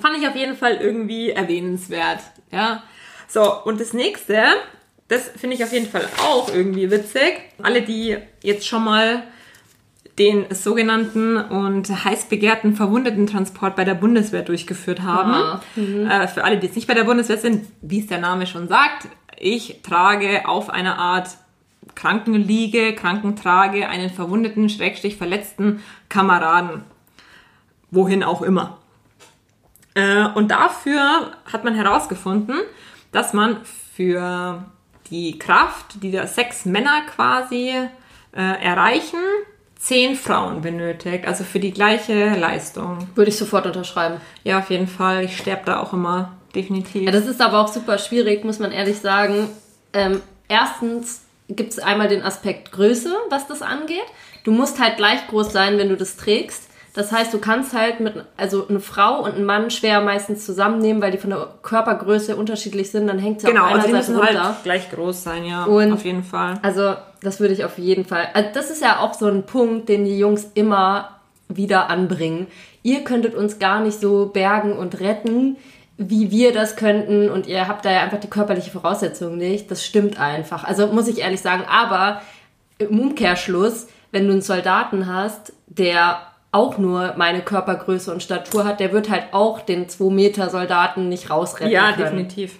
fand 0.00 0.18
ich 0.18 0.26
auf 0.26 0.34
jeden 0.34 0.56
Fall 0.56 0.76
irgendwie 0.76 1.30
erwähnenswert. 1.30 2.20
Ja. 2.50 2.82
So, 3.28 3.62
und 3.64 3.80
das 3.80 3.92
nächste, 3.92 4.42
das 5.08 5.28
finde 5.36 5.56
ich 5.56 5.64
auf 5.64 5.72
jeden 5.72 5.86
Fall 5.88 6.06
auch 6.26 6.52
irgendwie 6.52 6.90
witzig. 6.90 7.34
Alle, 7.62 7.82
die 7.82 8.16
jetzt 8.42 8.66
schon 8.66 8.84
mal 8.84 9.22
den 10.18 10.46
sogenannten 10.52 11.36
und 11.36 12.04
heiß 12.04 12.24
begehrten 12.24 12.74
Verwundetentransport 12.74 13.76
bei 13.76 13.84
der 13.84 13.94
Bundeswehr 13.94 14.42
durchgeführt 14.42 15.02
haben. 15.02 15.32
Ah, 15.32 15.60
Äh, 15.76 16.26
für 16.26 16.42
alle, 16.42 16.58
die 16.58 16.66
jetzt 16.66 16.74
nicht 16.74 16.88
bei 16.88 16.94
der 16.94 17.04
Bundeswehr 17.04 17.38
sind, 17.38 17.66
wie 17.82 18.00
es 18.00 18.08
der 18.08 18.18
Name 18.18 18.46
schon 18.48 18.66
sagt, 18.66 19.06
ich 19.40 19.80
trage 19.82 20.48
auf 20.48 20.70
einer 20.70 20.98
Art 20.98 21.30
Krankenliege, 21.94 22.94
Krankentrage 22.94 23.88
einen 23.88 24.10
verwundeten, 24.10 24.68
schrägstrich 24.68 25.16
verletzten 25.16 25.82
Kameraden. 26.08 26.84
Wohin 27.90 28.22
auch 28.22 28.42
immer. 28.42 28.78
Äh, 29.94 30.26
und 30.34 30.50
dafür 30.50 31.32
hat 31.50 31.64
man 31.64 31.74
herausgefunden, 31.74 32.60
dass 33.10 33.32
man 33.32 33.64
für 33.64 34.64
die 35.10 35.38
Kraft, 35.38 36.02
die 36.02 36.12
da 36.12 36.26
sechs 36.26 36.66
Männer 36.66 37.02
quasi 37.06 37.74
äh, 38.32 38.62
erreichen, 38.62 39.18
zehn 39.76 40.16
Frauen 40.16 40.60
benötigt. 40.60 41.26
Also 41.26 41.44
für 41.44 41.60
die 41.60 41.72
gleiche 41.72 42.34
Leistung. 42.36 43.08
Würde 43.14 43.30
ich 43.30 43.38
sofort 43.38 43.66
unterschreiben. 43.66 44.20
Ja, 44.44 44.58
auf 44.58 44.70
jeden 44.70 44.88
Fall. 44.88 45.24
Ich 45.24 45.36
sterbe 45.36 45.62
da 45.64 45.80
auch 45.80 45.92
immer 45.92 46.37
definitiv. 46.54 47.02
Ja, 47.02 47.10
das 47.10 47.26
ist 47.26 47.40
aber 47.40 47.60
auch 47.60 47.68
super 47.68 47.98
schwierig, 47.98 48.44
muss 48.44 48.58
man 48.58 48.72
ehrlich 48.72 48.98
sagen. 48.98 49.48
Ähm, 49.92 50.20
erstens 50.48 51.22
gibt 51.48 51.72
es 51.72 51.78
einmal 51.78 52.08
den 52.08 52.22
Aspekt 52.22 52.72
Größe, 52.72 53.14
was 53.30 53.46
das 53.46 53.62
angeht. 53.62 54.04
Du 54.44 54.52
musst 54.52 54.80
halt 54.80 54.96
gleich 54.96 55.26
groß 55.28 55.52
sein, 55.52 55.78
wenn 55.78 55.88
du 55.88 55.96
das 55.96 56.16
trägst. 56.16 56.64
Das 56.94 57.12
heißt, 57.12 57.32
du 57.32 57.38
kannst 57.38 57.74
halt 57.74 58.00
mit, 58.00 58.24
also 58.36 58.66
eine 58.66 58.80
Frau 58.80 59.22
und 59.22 59.34
einen 59.34 59.44
Mann 59.44 59.70
schwer 59.70 60.00
meistens 60.00 60.44
zusammennehmen, 60.44 61.00
weil 61.00 61.12
die 61.12 61.18
von 61.18 61.30
der 61.30 61.46
Körpergröße 61.62 62.34
unterschiedlich 62.34 62.90
sind. 62.90 63.06
Dann 63.06 63.18
hängt 63.18 63.40
sie 63.40 63.46
genau, 63.46 63.62
auf 63.62 63.66
einer 63.68 63.74
also 63.76 63.86
die 63.86 63.92
Seite 63.92 64.12
müssen 64.12 64.26
runter. 64.26 64.44
halt 64.44 64.62
gleich 64.64 64.90
groß 64.90 65.22
sein, 65.22 65.44
ja. 65.44 65.64
Und- 65.64 65.92
auf 65.92 66.04
jeden 66.04 66.24
Fall. 66.24 66.58
Also, 66.62 66.94
das 67.22 67.38
würde 67.40 67.54
ich 67.54 67.64
auf 67.64 67.78
jeden 67.78 68.04
Fall. 68.04 68.28
Also 68.34 68.48
das 68.52 68.70
ist 68.70 68.82
ja 68.82 68.98
auch 69.00 69.14
so 69.14 69.26
ein 69.26 69.44
Punkt, 69.44 69.88
den 69.88 70.04
die 70.04 70.18
Jungs 70.18 70.50
immer 70.54 71.20
wieder 71.48 71.88
anbringen. 71.88 72.48
Ihr 72.82 73.04
könntet 73.04 73.34
uns 73.34 73.58
gar 73.58 73.80
nicht 73.80 74.00
so 74.00 74.26
bergen 74.26 74.72
und 74.72 75.00
retten, 75.00 75.56
wie 75.98 76.30
wir 76.30 76.52
das 76.52 76.76
könnten. 76.76 77.28
Und 77.28 77.46
ihr 77.46 77.68
habt 77.68 77.84
da 77.84 77.90
ja 77.90 78.00
einfach 78.00 78.20
die 78.20 78.30
körperliche 78.30 78.70
Voraussetzung 78.70 79.36
nicht. 79.36 79.70
Das 79.70 79.84
stimmt 79.84 80.18
einfach. 80.18 80.64
Also, 80.64 80.86
muss 80.86 81.08
ich 81.08 81.18
ehrlich 81.18 81.40
sagen. 81.40 81.64
Aber 81.68 82.22
im 82.78 82.98
Umkehrschluss, 82.98 83.88
wenn 84.12 84.26
du 84.26 84.32
einen 84.32 84.42
Soldaten 84.42 85.12
hast, 85.12 85.52
der 85.66 86.22
auch 86.50 86.78
nur 86.78 87.14
meine 87.18 87.42
Körpergröße 87.42 88.10
und 88.12 88.22
Statur 88.22 88.64
hat, 88.64 88.80
der 88.80 88.92
wird 88.92 89.10
halt 89.10 89.24
auch 89.32 89.60
den 89.60 89.88
2 89.88 90.10
Meter 90.10 90.48
Soldaten 90.48 91.08
nicht 91.10 91.28
rausretten 91.28 91.70
Ja, 91.70 91.92
können. 91.92 92.04
definitiv. 92.04 92.58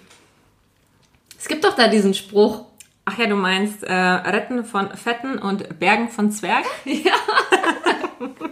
Es 1.38 1.49
gibt 1.49 1.64
doch 1.64 1.75
da 1.75 1.88
diesen 1.88 2.12
Spruch, 2.12 2.64
Ach 3.11 3.16
ja, 3.16 3.26
du 3.26 3.37
meinst 3.37 3.85
äh, 3.85 3.90
Retten 3.95 4.66
von 4.66 4.95
Fetten 4.95 5.38
und 5.38 5.78
Bergen 5.78 6.11
von 6.11 6.30
Zwergen? 6.30 6.66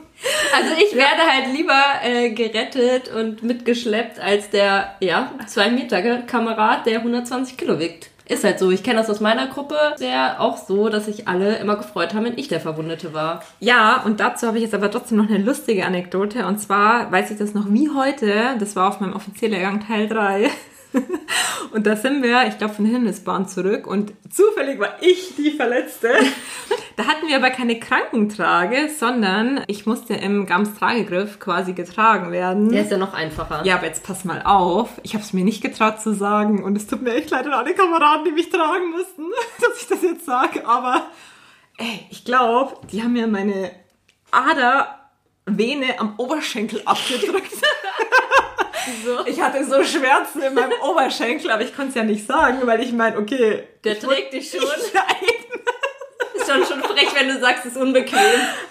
Also 0.55 0.75
ich 0.77 0.95
werde 0.95 1.23
halt 1.23 1.55
lieber 1.55 1.83
äh, 2.03 2.31
gerettet 2.31 3.11
und 3.15 3.43
mitgeschleppt 3.43 4.19
als 4.19 4.51
der, 4.51 4.95
ja, 5.01 5.33
2 5.47 5.71
Meter 5.71 6.03
Kamerad, 6.23 6.87
der 6.87 6.99
120 6.99 7.57
Kilo 7.57 7.79
wiegt. 7.79 8.11
Ist 8.29 8.43
halt 8.43 8.59
so. 8.59 8.71
Ich 8.73 8.83
kenne 8.83 8.99
das 8.99 9.09
aus 9.09 9.21
meiner 9.21 9.47
Gruppe. 9.47 9.77
Sehr 9.97 10.41
auch 10.41 10.57
so, 10.57 10.89
dass 10.89 11.07
sich 11.07 11.29
alle 11.29 11.57
immer 11.59 11.77
gefreut 11.77 12.13
haben, 12.13 12.25
wenn 12.25 12.39
ich 12.39 12.49
der 12.49 12.61
Verwundete 12.61 13.15
war. 13.15 13.43
Ja, 13.61 14.03
und 14.05 14.19
dazu 14.19 14.49
habe 14.49 14.57
ich 14.59 14.65
jetzt 14.65 14.75
aber 14.75 14.91
trotzdem 14.91 15.19
noch 15.19 15.29
eine 15.29 15.39
lustige 15.39 15.85
Anekdote. 15.85 16.45
Und 16.47 16.59
zwar 16.59 17.13
weiß 17.13 17.31
ich 17.31 17.39
das 17.39 17.55
noch 17.55 17.67
wie 17.69 17.89
heute. 17.91 18.57
Das 18.59 18.75
war 18.75 18.89
auf 18.89 18.99
meinem 18.99 19.15
Offizierlehrgang 19.15 19.87
Teil 19.87 20.09
3. 20.09 20.51
Und 21.73 21.87
da 21.87 21.97
sind 21.97 22.23
wir, 22.23 22.47
ich 22.47 22.59
glaube, 22.59 22.75
von 22.75 22.85
der 22.85 22.95
Himmelsbahn 22.95 23.49
zurück. 23.49 23.87
Und 23.87 24.13
zufällig 24.31 24.79
war 24.79 24.97
ich 25.01 25.35
die 25.37 25.51
Verletzte. 25.51 26.11
Da 26.97 27.05
hatten 27.05 27.29
wir 27.29 27.37
aber 27.37 27.51
keine 27.51 27.79
Krankentrage, 27.79 28.89
sondern 28.89 29.63
ich 29.67 29.85
musste 29.85 30.15
im 30.15 30.47
Gams-Tragegriff 30.47 31.39
quasi 31.39 31.75
getragen 31.75 32.33
werden. 32.33 32.71
Der 32.71 32.85
ist 32.85 32.91
ja 32.91 32.97
noch 32.97 33.13
einfacher. 33.13 33.61
Ja, 33.65 33.77
aber 33.77 33.87
jetzt 33.87 34.03
pass 34.03 34.25
mal 34.25 34.41
auf. 34.43 34.99
Ich 35.03 35.13
habe 35.13 35.23
es 35.23 35.35
mir 35.35 35.45
nicht 35.45 35.63
getraut 35.63 36.01
zu 36.01 36.15
sagen 36.15 36.65
und 36.65 36.75
es 36.75 36.87
tut 36.87 37.03
mir 37.03 37.15
echt 37.15 37.29
leid 37.29 37.47
an 37.47 37.53
alle 37.53 37.75
Kameraden, 37.75 38.25
die 38.25 38.33
mich 38.33 38.49
tragen 38.49 38.93
mussten, 38.93 39.25
dass 39.61 39.83
ich 39.83 39.89
das 39.89 40.01
jetzt 40.01 40.25
sage. 40.25 40.67
Aber 40.67 41.03
ey, 41.77 42.07
ich 42.09 42.25
glaube, 42.25 42.79
die 42.91 43.03
haben 43.03 43.13
mir 43.13 43.27
meine 43.27 43.73
Adervene 44.31 46.01
am 46.01 46.15
Oberschenkel 46.17 46.81
abgedrückt. 46.87 47.53
So. 49.05 49.27
Ich 49.27 49.41
hatte 49.41 49.65
so 49.65 49.83
Schmerzen 49.83 50.43
in 50.43 50.55
meinem 50.55 50.73
Oberschenkel, 50.83 51.51
aber 51.51 51.63
ich 51.63 51.75
konnte 51.75 51.91
es 51.91 51.95
ja 51.97 52.05
nicht 52.05 52.27
sagen, 52.27 52.59
weil 52.65 52.81
ich 52.83 52.93
meine, 52.93 53.19
okay, 53.19 53.65
Der 53.85 53.99
trägt 53.99 54.33
dich 54.33 54.51
schon. 54.51 54.61
Nein. 54.95 55.05
Ist 56.35 56.51
schon 56.51 56.65
schon 56.65 56.83
frech, 56.83 57.09
wenn 57.19 57.29
du 57.29 57.41
sagst, 57.41 57.65
es 57.65 57.73
ist 57.73 57.81
unbequem. 57.81 58.19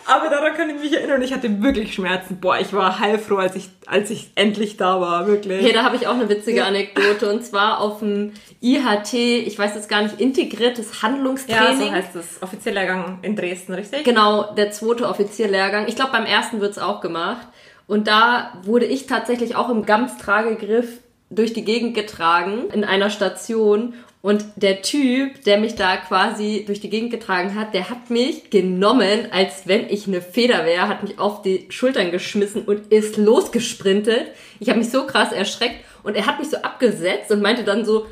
Aber 0.05 0.29
daran 0.29 0.53
kann 0.55 0.69
ich 0.69 0.79
mich 0.81 0.93
erinnern, 0.93 1.21
ich 1.21 1.33
hatte 1.33 1.61
wirklich 1.63 1.93
Schmerzen. 1.95 2.39
Boah, 2.39 2.59
ich 2.59 2.71
war 2.73 2.99
heilfroh, 2.99 3.37
als 3.37 3.55
ich, 3.55 3.69
als 3.87 4.09
ich 4.11 4.31
endlich 4.35 4.77
da 4.77 5.01
war, 5.01 5.27
wirklich. 5.27 5.61
Hier, 5.61 5.73
da 5.73 5.83
habe 5.83 5.95
ich 5.95 6.07
auch 6.07 6.13
eine 6.13 6.29
witzige 6.29 6.63
Anekdote. 6.63 7.29
Und 7.29 7.43
zwar 7.43 7.81
auf 7.81 7.99
dem 7.99 8.33
IHT, 8.61 9.13
ich 9.13 9.57
weiß 9.57 9.75
jetzt 9.75 9.89
gar 9.89 10.03
nicht, 10.03 10.21
integriertes 10.21 10.91
Ja, 10.93 11.01
Handlungstraining. 11.07 11.87
so 11.87 11.91
heißt 11.91 12.15
es. 12.15 12.41
Offizierlehrgang 12.41 13.19
in 13.23 13.35
Dresden, 13.35 13.73
richtig? 13.73 14.03
Genau, 14.03 14.53
der 14.53 14.71
zweite 14.71 15.07
Offizierlehrgang. 15.07 15.87
Ich 15.87 15.95
glaube, 15.95 16.11
beim 16.11 16.25
ersten 16.25 16.61
wird's 16.61 16.77
auch 16.77 17.01
gemacht. 17.01 17.47
Und 17.87 18.07
da 18.07 18.53
wurde 18.63 18.85
ich 18.85 19.05
tatsächlich 19.05 19.55
auch 19.55 19.69
im 19.69 19.85
Gams-Tragegriff 19.85 20.99
durch 21.29 21.53
die 21.53 21.65
Gegend 21.65 21.95
getragen 21.95 22.69
in 22.73 22.83
einer 22.83 23.09
Station. 23.09 23.93
Und 24.21 24.43
der 24.55 24.81
Typ, 24.81 25.43
der 25.43 25.59
mich 25.59 25.75
da 25.75 25.97
quasi 25.97 26.63
durch 26.65 26.79
die 26.79 26.89
Gegend 26.89 27.11
getragen 27.11 27.53
hat, 27.53 27.75
der 27.75 27.91
hat 27.91 28.09
mich 28.09 28.49
genommen, 28.49 29.27
als 29.31 29.67
wenn 29.67 29.87
ich 29.87 30.07
eine 30.07 30.21
Feder 30.21 30.65
wäre, 30.65 30.87
hat 30.87 31.03
mich 31.03 31.19
auf 31.19 31.43
die 31.43 31.67
Schultern 31.69 32.09
geschmissen 32.09 32.63
und 32.63 32.91
ist 32.91 33.17
losgesprintet. 33.17 34.31
Ich 34.59 34.69
habe 34.69 34.79
mich 34.79 34.89
so 34.89 35.05
krass 35.05 35.31
erschreckt 35.31 35.85
und 36.01 36.15
er 36.15 36.25
hat 36.25 36.39
mich 36.39 36.49
so 36.49 36.57
abgesetzt 36.57 37.29
und 37.31 37.41
meinte 37.41 37.63
dann 37.63 37.85
so, 37.85 38.07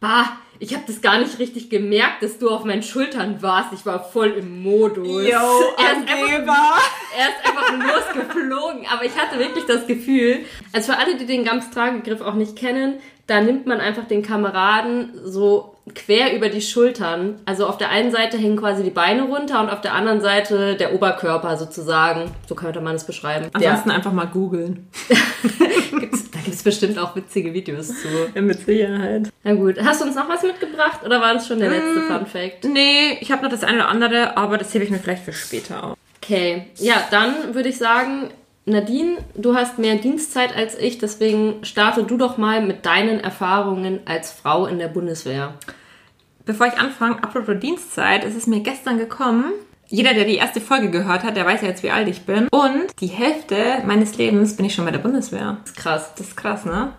bah, 0.00 0.26
ich 0.62 0.74
habe 0.74 0.84
das 0.86 1.00
gar 1.00 1.18
nicht 1.18 1.40
richtig 1.40 1.70
gemerkt, 1.70 2.22
dass 2.22 2.38
du 2.38 2.48
auf 2.48 2.62
meinen 2.62 2.84
Schultern 2.84 3.42
warst. 3.42 3.72
Ich 3.72 3.84
war 3.84 4.04
voll 4.04 4.28
im 4.28 4.62
Modus. 4.62 5.08
Yo, 5.08 5.18
er, 5.18 5.26
ist 5.26 6.08
einfach, 6.08 6.80
er 7.18 7.28
ist 7.28 7.44
einfach 7.44 7.72
losgeflogen. 7.72 8.86
Aber 8.86 9.04
ich 9.04 9.18
hatte 9.18 9.40
wirklich 9.40 9.64
das 9.64 9.88
Gefühl, 9.88 10.44
also 10.72 10.92
für 10.92 10.98
alle, 11.00 11.16
die 11.16 11.26
den 11.26 11.44
Gams-Tragegriff 11.44 12.20
auch 12.20 12.34
nicht 12.34 12.54
kennen, 12.54 13.00
da 13.26 13.40
nimmt 13.40 13.66
man 13.66 13.80
einfach 13.80 14.06
den 14.06 14.22
Kameraden 14.22 15.10
so 15.24 15.74
quer 15.96 16.36
über 16.36 16.48
die 16.48 16.60
Schultern. 16.62 17.40
Also 17.44 17.66
auf 17.66 17.76
der 17.76 17.88
einen 17.88 18.12
Seite 18.12 18.38
hängen 18.38 18.56
quasi 18.56 18.84
die 18.84 18.90
Beine 18.90 19.22
runter 19.24 19.60
und 19.60 19.68
auf 19.68 19.80
der 19.80 19.94
anderen 19.94 20.20
Seite 20.20 20.76
der 20.76 20.94
Oberkörper 20.94 21.56
sozusagen. 21.56 22.30
So 22.46 22.54
könnte 22.54 22.80
man 22.80 22.94
es 22.94 23.02
beschreiben. 23.02 23.48
Ansonsten 23.52 23.90
einfach 23.90 24.12
mal 24.12 24.26
googeln. 24.26 24.88
Gibt 26.52 26.58
es 26.58 26.64
bestimmt 26.64 26.98
auch 26.98 27.16
witzige 27.16 27.54
Videos 27.54 27.88
zu. 27.88 28.08
Ja, 28.34 28.42
mit 28.42 28.66
Sicherheit. 28.66 29.30
Na 29.42 29.54
gut, 29.54 29.82
hast 29.82 30.02
du 30.02 30.04
uns 30.04 30.14
noch 30.14 30.28
was 30.28 30.42
mitgebracht 30.42 31.00
oder 31.02 31.18
war 31.18 31.32
das 31.32 31.48
schon 31.48 31.60
der 31.60 31.70
letzte 31.70 32.00
Mm. 32.00 32.08
Fun 32.08 32.26
Fact? 32.26 32.64
Nee, 32.64 33.16
ich 33.22 33.32
habe 33.32 33.42
noch 33.42 33.50
das 33.50 33.64
eine 33.64 33.78
oder 33.78 33.88
andere, 33.88 34.36
aber 34.36 34.58
das 34.58 34.74
hebe 34.74 34.84
ich 34.84 34.90
mir 34.90 34.98
vielleicht 34.98 35.24
für 35.24 35.32
später 35.32 35.82
auf. 35.82 35.96
Okay, 36.22 36.66
ja, 36.76 37.08
dann 37.10 37.54
würde 37.54 37.70
ich 37.70 37.78
sagen, 37.78 38.28
Nadine, 38.66 39.16
du 39.34 39.54
hast 39.54 39.78
mehr 39.78 39.94
Dienstzeit 39.94 40.54
als 40.54 40.78
ich, 40.78 40.98
deswegen 40.98 41.64
starte 41.64 42.04
du 42.04 42.18
doch 42.18 42.36
mal 42.36 42.60
mit 42.60 42.84
deinen 42.84 43.20
Erfahrungen 43.20 44.00
als 44.04 44.30
Frau 44.30 44.66
in 44.66 44.78
der 44.78 44.88
Bundeswehr. 44.88 45.54
Bevor 46.44 46.66
ich 46.66 46.74
anfange, 46.74 47.24
apropos 47.24 47.58
Dienstzeit, 47.58 48.24
es 48.26 48.34
ist 48.36 48.46
mir 48.46 48.60
gestern 48.60 48.98
gekommen. 48.98 49.54
Jeder, 49.92 50.14
der 50.14 50.24
die 50.24 50.36
erste 50.36 50.62
Folge 50.62 50.90
gehört 50.90 51.22
hat, 51.22 51.36
der 51.36 51.44
weiß 51.44 51.60
ja 51.60 51.68
jetzt, 51.68 51.82
wie 51.82 51.90
alt 51.90 52.08
ich 52.08 52.22
bin. 52.22 52.48
Und 52.48 52.86
die 53.00 53.08
Hälfte 53.08 53.82
meines 53.84 54.16
Lebens 54.16 54.56
bin 54.56 54.64
ich 54.64 54.74
schon 54.74 54.86
bei 54.86 54.90
der 54.90 55.00
Bundeswehr. 55.00 55.58
Das 55.60 55.72
ist 55.72 55.76
krass. 55.76 56.12
Das 56.16 56.28
ist 56.28 56.36
krass, 56.36 56.64
ne? 56.64 56.94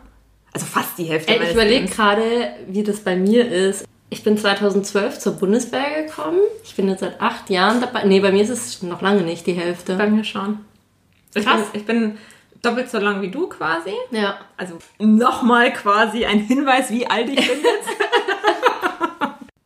Also 0.54 0.68
fast 0.68 0.96
die 1.00 1.06
Hälfte 1.06 1.30
Ey, 1.30 1.34
ich 1.38 1.40
meines 1.42 1.54
überlege 1.56 1.76
Lebens. 1.82 1.96
gerade, 1.96 2.22
wie 2.68 2.84
das 2.84 3.00
bei 3.00 3.16
mir 3.16 3.52
ist. 3.52 3.84
Ich 4.12 4.24
bin 4.24 4.38
2012 4.38 5.18
zur 5.18 5.34
Bundeswehr 5.34 6.04
gekommen. 6.06 6.38
Ich 6.64 6.76
bin 6.76 6.88
jetzt 6.88 7.00
seit 7.00 7.20
acht 7.20 7.50
Jahren 7.50 7.82
dabei. 7.82 8.04
Nee, 8.04 8.20
bei 8.20 8.32
mir 8.32 8.44
ist 8.44 8.50
es 8.52 8.84
noch 8.84 9.02
lange 9.02 9.24
nicht 9.24 9.48
die 9.48 9.54
Hälfte. 9.54 9.96
Bei 9.96 10.06
mir 10.08 10.24
schon. 10.24 10.60
Ich 11.30 11.34
bin, 11.34 11.44
Krass. 11.46 11.62
ich 11.74 11.86
bin 11.88 12.20
doppelt 12.62 12.92
so 12.92 13.00
lang 13.00 13.24
wie 13.24 13.32
du 13.32 13.48
quasi. 13.48 13.94
Ja. 14.12 14.38
Also 14.56 14.78
nochmal 15.00 15.74
quasi 15.74 16.26
ein 16.26 16.42
Hinweis, 16.42 16.92
wie 16.92 17.08
alt 17.08 17.28
ich 17.28 17.36
bin 17.38 17.58
jetzt. 17.64 17.90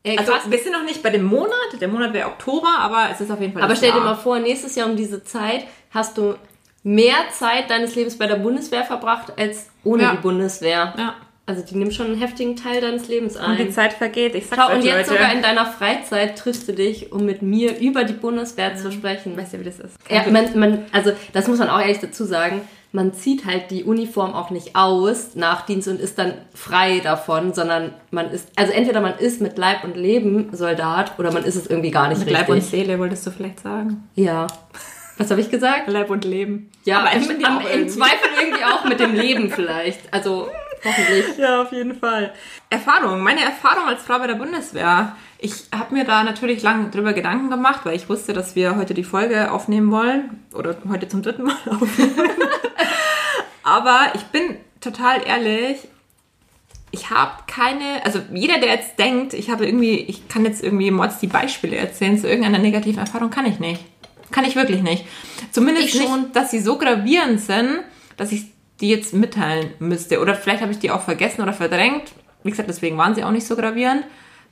Ey, 0.08 0.18
Also 0.18 0.34
wir 0.48 0.58
sind 0.60 0.72
noch 0.72 0.84
nicht 0.84 1.04
bei 1.04 1.10
dem 1.10 1.26
Monat. 1.26 1.52
Der 1.80 1.88
Monat 1.88 2.14
wäre 2.14 2.28
Oktober, 2.28 2.70
aber 2.80 3.10
es 3.12 3.20
ist 3.22 3.30
auf 3.32 3.40
jeden 3.42 3.54
Fall 3.54 3.62
Aber 3.64 3.76
stell 3.76 3.92
dir 3.92 3.98
Jahr. 3.98 4.06
mal 4.06 4.16
vor, 4.16 4.40
nächstes 4.40 4.76
Jahr 4.76 4.88
um 4.90 4.96
diese 4.96 5.24
Zeit 5.24 5.66
hast 5.92 6.18
du 6.18 6.36
mehr 6.84 7.16
Zeit 7.38 7.70
deines 7.70 7.96
Lebens 7.96 8.18
bei 8.18 8.28
der 8.28 8.36
Bundeswehr 8.38 8.84
verbracht 8.84 9.34
als 9.38 9.68
ohne 9.84 10.04
Ja. 10.04 10.12
die 10.12 10.22
Bundeswehr. 10.22 10.94
Ja. 10.98 11.16
Also 11.46 11.62
die 11.64 11.76
nimmt 11.78 11.94
schon 11.94 12.08
einen 12.08 12.20
heftigen 12.20 12.56
Teil 12.58 12.82
deines 12.82 13.08
Lebens 13.08 13.38
ein. 13.38 13.52
Und 13.52 13.60
die 13.60 13.70
Zeit 13.70 13.94
vergeht. 13.94 14.36
Ich 14.36 14.48
sag's 14.48 14.62
Schau, 14.62 14.68
euch, 14.70 14.76
und 14.80 14.84
jetzt 14.84 14.96
Leute. 15.10 15.10
sogar 15.22 15.32
in 15.34 15.42
deiner 15.42 15.66
Freizeit 15.66 16.38
triffst 16.38 16.68
du 16.68 16.74
dich, 16.74 17.12
um 17.14 17.26
mit 17.26 17.42
mir 17.42 17.78
über 17.80 18.04
die 18.04 18.14
Bundeswehr 18.14 18.76
zu 18.76 18.92
sprechen. 18.92 19.38
Weißt 19.38 19.54
du, 19.54 19.60
wie 19.62 19.64
das 19.64 19.80
ist? 19.80 19.96
Ja, 20.10 20.24
man, 20.30 20.60
man, 20.60 20.86
also 20.92 21.12
das 21.34 21.48
muss 21.48 21.58
man 21.60 21.70
auch 21.70 21.80
ehrlich 21.80 22.00
dazu 22.00 22.26
sagen. 22.26 22.62
Man 22.92 23.14
zieht 23.14 23.46
halt 23.46 23.70
die 23.70 23.84
Uniform 23.84 24.34
auch 24.34 24.50
nicht 24.50 24.76
aus 24.76 25.36
nach 25.36 25.66
Dienst 25.66 25.88
und 25.88 26.00
ist 26.00 26.18
dann 26.18 26.34
frei 26.54 27.00
davon, 27.00 27.54
sondern 27.54 27.94
man 28.12 28.32
ist, 28.32 28.48
also 28.56 28.72
entweder 28.72 29.02
man 29.02 29.18
ist 29.18 29.42
mit 29.42 29.58
Leib 29.58 29.84
und 29.84 29.98
Leben 29.98 30.50
Soldat 30.54 31.20
oder 31.20 31.32
man 31.32 31.44
ist 31.44 31.56
es 31.56 31.68
irgendwie 31.68 31.92
gar 31.92 32.08
nicht 32.08 32.20
Mit 32.20 32.30
richtig. 32.30 32.48
Leib 32.48 32.50
und 32.50 32.64
Seele 32.64 32.98
wolltest 33.00 33.28
du 33.28 33.32
vielleicht 33.32 33.60
sagen. 33.60 34.08
ja. 34.16 34.48
Was 35.20 35.32
habe 35.32 35.42
ich 35.42 35.50
gesagt? 35.50 35.88
Leib 35.88 36.12
und 36.12 36.26
Leben. 36.26 36.70
Ja, 36.86 37.00
aber 37.00 37.12
im, 37.12 37.44
am, 37.44 37.62
im. 37.66 37.90
Zweifel 37.90 38.30
irgendwie 38.40 38.64
auch 38.64 38.86
mit 38.86 39.00
dem 39.00 39.16
Leben 39.16 39.50
vielleicht. 39.50 40.14
Also 40.14 40.48
hoffentlich. 40.88 41.26
Ja, 41.38 41.62
auf 41.62 41.72
jeden 41.72 41.96
Fall. 41.96 42.34
Erfahrung, 42.70 43.22
meine 43.22 43.42
Erfahrung 43.44 43.88
als 43.88 44.02
Frau 44.04 44.18
bei 44.20 44.28
der 44.28 44.36
Bundeswehr. 44.36 45.16
Ich 45.40 45.54
habe 45.72 45.94
mir 45.94 46.04
da 46.04 46.24
natürlich 46.24 46.64
lange 46.64 46.90
drüber 46.90 47.14
Gedanken 47.14 47.50
gemacht, 47.50 47.82
weil 47.84 47.96
ich 47.96 48.10
wusste, 48.10 48.34
dass 48.34 48.56
wir 48.56 48.76
heute 48.76 48.94
die 48.94 49.04
Folge 49.04 49.52
aufnehmen 49.52 49.92
wollen 49.92 50.44
oder 50.54 50.76
heute 50.90 51.08
zum 51.08 51.22
dritten 51.22 51.44
Mal 51.44 51.56
aufnehmen. 51.70 52.16
Aber 53.64 54.12
ich 54.16 54.24
bin 54.24 54.58
total 54.82 55.22
ehrlich, 55.26 55.78
ich 56.92 57.10
habe 57.10 57.44
keine, 57.48 58.04
also 58.06 58.20
jeder, 58.34 58.60
der 58.60 58.70
jetzt 58.70 58.98
denkt, 58.98 59.34
ich 59.34 59.50
habe 59.50 59.66
irgendwie, 59.66 59.98
ich 60.00 60.28
kann 60.28 60.46
jetzt 60.46 60.64
irgendwie 60.64 60.90
Mods 60.90 61.20
die 61.20 61.28
Beispiele 61.28 61.76
erzählen 61.76 62.18
zu 62.18 62.28
irgendeiner 62.28 62.60
negativen 62.60 63.00
Erfahrung, 63.00 63.30
kann 63.30 63.46
ich 63.46 63.60
nicht. 63.60 63.84
Kann 64.32 64.46
ich 64.46 64.56
wirklich 64.56 64.82
nicht. 64.82 65.06
Zumindest 65.52 65.88
Ich 65.88 65.96
nicht, 65.96 66.08
schon. 66.08 66.32
dass 66.34 66.52
sie 66.52 66.60
so 66.60 66.78
gravierend 66.78 67.40
sind, 67.40 67.80
dass 68.18 68.32
ich 68.32 68.46
die 68.82 68.90
jetzt 68.90 69.14
mitteilen 69.14 69.74
müsste. 69.80 70.20
Oder 70.20 70.36
vielleicht 70.36 70.62
habe 70.62 70.72
ich 70.72 70.80
die 70.80 70.92
auch 70.92 71.02
vergessen 71.02 71.42
oder 71.42 71.54
verdrängt. 71.54 72.12
Wie 72.44 72.52
gesagt, 72.52 72.70
deswegen 72.70 72.98
waren 72.98 73.16
sie 73.16 73.24
auch 73.24 73.32
nicht 73.32 73.48
so 73.48 73.56
gravierend. 73.56 74.04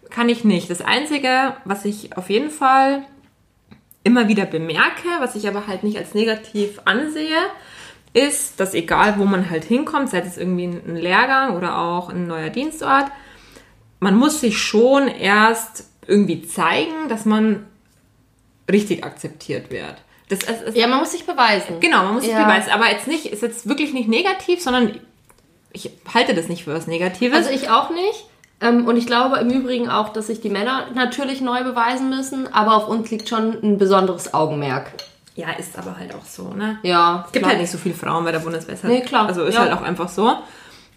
Kann 0.10 0.29
ich 0.29 0.44
nicht. 0.44 0.70
Das 0.70 0.82
Einzige, 0.82 1.55
was 1.65 1.86
ich 1.86 2.17
auf 2.17 2.29
jeden 2.29 2.50
Fall 2.50 3.03
immer 4.03 4.27
wieder 4.27 4.46
bemerke, 4.46 5.08
was 5.20 5.36
ich 5.36 5.48
aber 5.48 5.67
halt 5.67 5.84
nicht 5.84 5.98
als 5.98 6.13
negativ 6.13 6.79
ansehe, 6.86 7.38
ist, 8.13 8.60
dass 8.60 8.74
egal 8.74 9.20
wo 9.20 9.25
man 9.25 9.50
halt 9.50 9.65
hinkommt, 9.65 10.10
sei 10.10 10.20
es 10.20 10.38
irgendwie 10.38 10.65
ein 10.65 10.96
Lehrgang 10.96 11.58
oder 11.58 11.77
auch 11.77 12.10
ein 12.10 12.27
neuer 12.27 12.50
Dienstort, 12.50 13.12
man 14.00 14.15
muss 14.15 14.41
sich 14.41 14.58
schon 14.58 15.08
erst 15.08 15.89
irgendwie 16.08 16.44
zeigen, 16.44 17.10
dass 17.10 17.25
man 17.25 17.65
richtig 18.72 19.03
akzeptiert 19.03 19.72
wird. 19.72 19.96
Das 20.29 20.39
ist, 20.39 20.62
ist 20.63 20.77
Ja, 20.77 20.88
man 20.88 21.00
muss 21.00 21.12
sich 21.12 21.25
beweisen. 21.25 21.79
Genau, 21.79 22.03
man 22.03 22.13
muss 22.15 22.24
sich 22.24 22.32
Ja. 22.32 22.44
beweisen. 22.46 22.72
Aber 22.72 22.89
jetzt 22.89 23.08
nicht, 23.08 23.27
ist 23.27 23.41
jetzt 23.44 23.67
wirklich 23.70 23.94
nicht 23.94 24.08
negativ, 24.10 24.62
sondern 24.62 25.00
ich 25.72 25.91
halte 26.13 26.34
das 26.34 26.48
nicht 26.48 26.63
für 26.63 26.74
was 26.74 26.88
Negatives. 26.88 27.38
Also 27.38 27.50
ich 27.51 27.70
auch 27.70 27.89
nicht. 27.91 28.25
Ähm, 28.62 28.88
und 28.88 28.96
ich 28.98 29.05
glaube 29.05 29.38
im 29.38 29.50
Übrigen 29.50 29.89
auch, 29.89 30.10
dass 30.10 30.27
sich 30.27 30.39
die 30.41 30.50
Männer 30.50 30.88
natürlich 30.96 31.41
neu 31.41 31.63
beweisen 31.63 32.10
müssen, 32.10 32.51
aber 32.53 32.75
auf 32.75 32.88
uns 32.88 33.12
liegt 33.12 33.27
schon 33.29 33.58
ein 33.62 33.77
besonderes 33.77 34.34
Augenmerk. 34.34 34.91
ja, 35.36 35.51
ist 35.51 35.77
aber 35.77 35.98
halt 36.00 36.15
auch 36.15 36.24
so, 36.24 36.53
ne? 36.53 36.79
Ja, 36.82 37.24
Es 37.27 37.34
gibt 37.34 37.46
halt 37.46 37.60
nicht 37.60 37.70
so 37.70 37.77
viele 37.77 37.94
Frauen 37.94 38.24
bei 38.24 38.32
der 38.32 38.39
Bundeswehr. 38.39 38.77
Nee, 38.84 39.01
klar. 39.01 39.27
Also 39.27 39.44
ist 39.44 39.55
Ja. 39.55 39.62
halt 39.62 39.74
auch 39.74 39.82
einfach 39.82 40.08
so. 40.08 40.34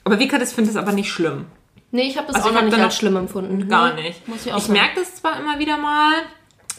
Aber 0.04 0.18
Vika, 0.20 0.38
das 0.38 0.52
finde 0.52 0.70
ich 0.70 0.76
aber 0.78 0.92
nicht 0.92 1.10
schlimm. 1.10 1.46
Nee, 1.90 2.02
ich 2.02 2.16
habe 2.16 2.28
das 2.28 2.36
Also 2.36 2.50
auch 2.50 2.52
noch 2.54 2.62
nicht 2.62 2.78
als 2.78 2.96
schlimm 2.96 3.16
empfunden. 3.16 3.68
Gar 3.68 3.94
Nee, 3.94 4.02
nicht. 4.02 4.28
Muss 4.28 4.46
ich 4.46 4.52
auch 4.52 4.58
ich 4.58 4.68
merke 4.68 5.00
das 5.00 5.16
zwar 5.16 5.40
immer 5.40 5.58
wieder 5.58 5.76
mal, 5.78 6.12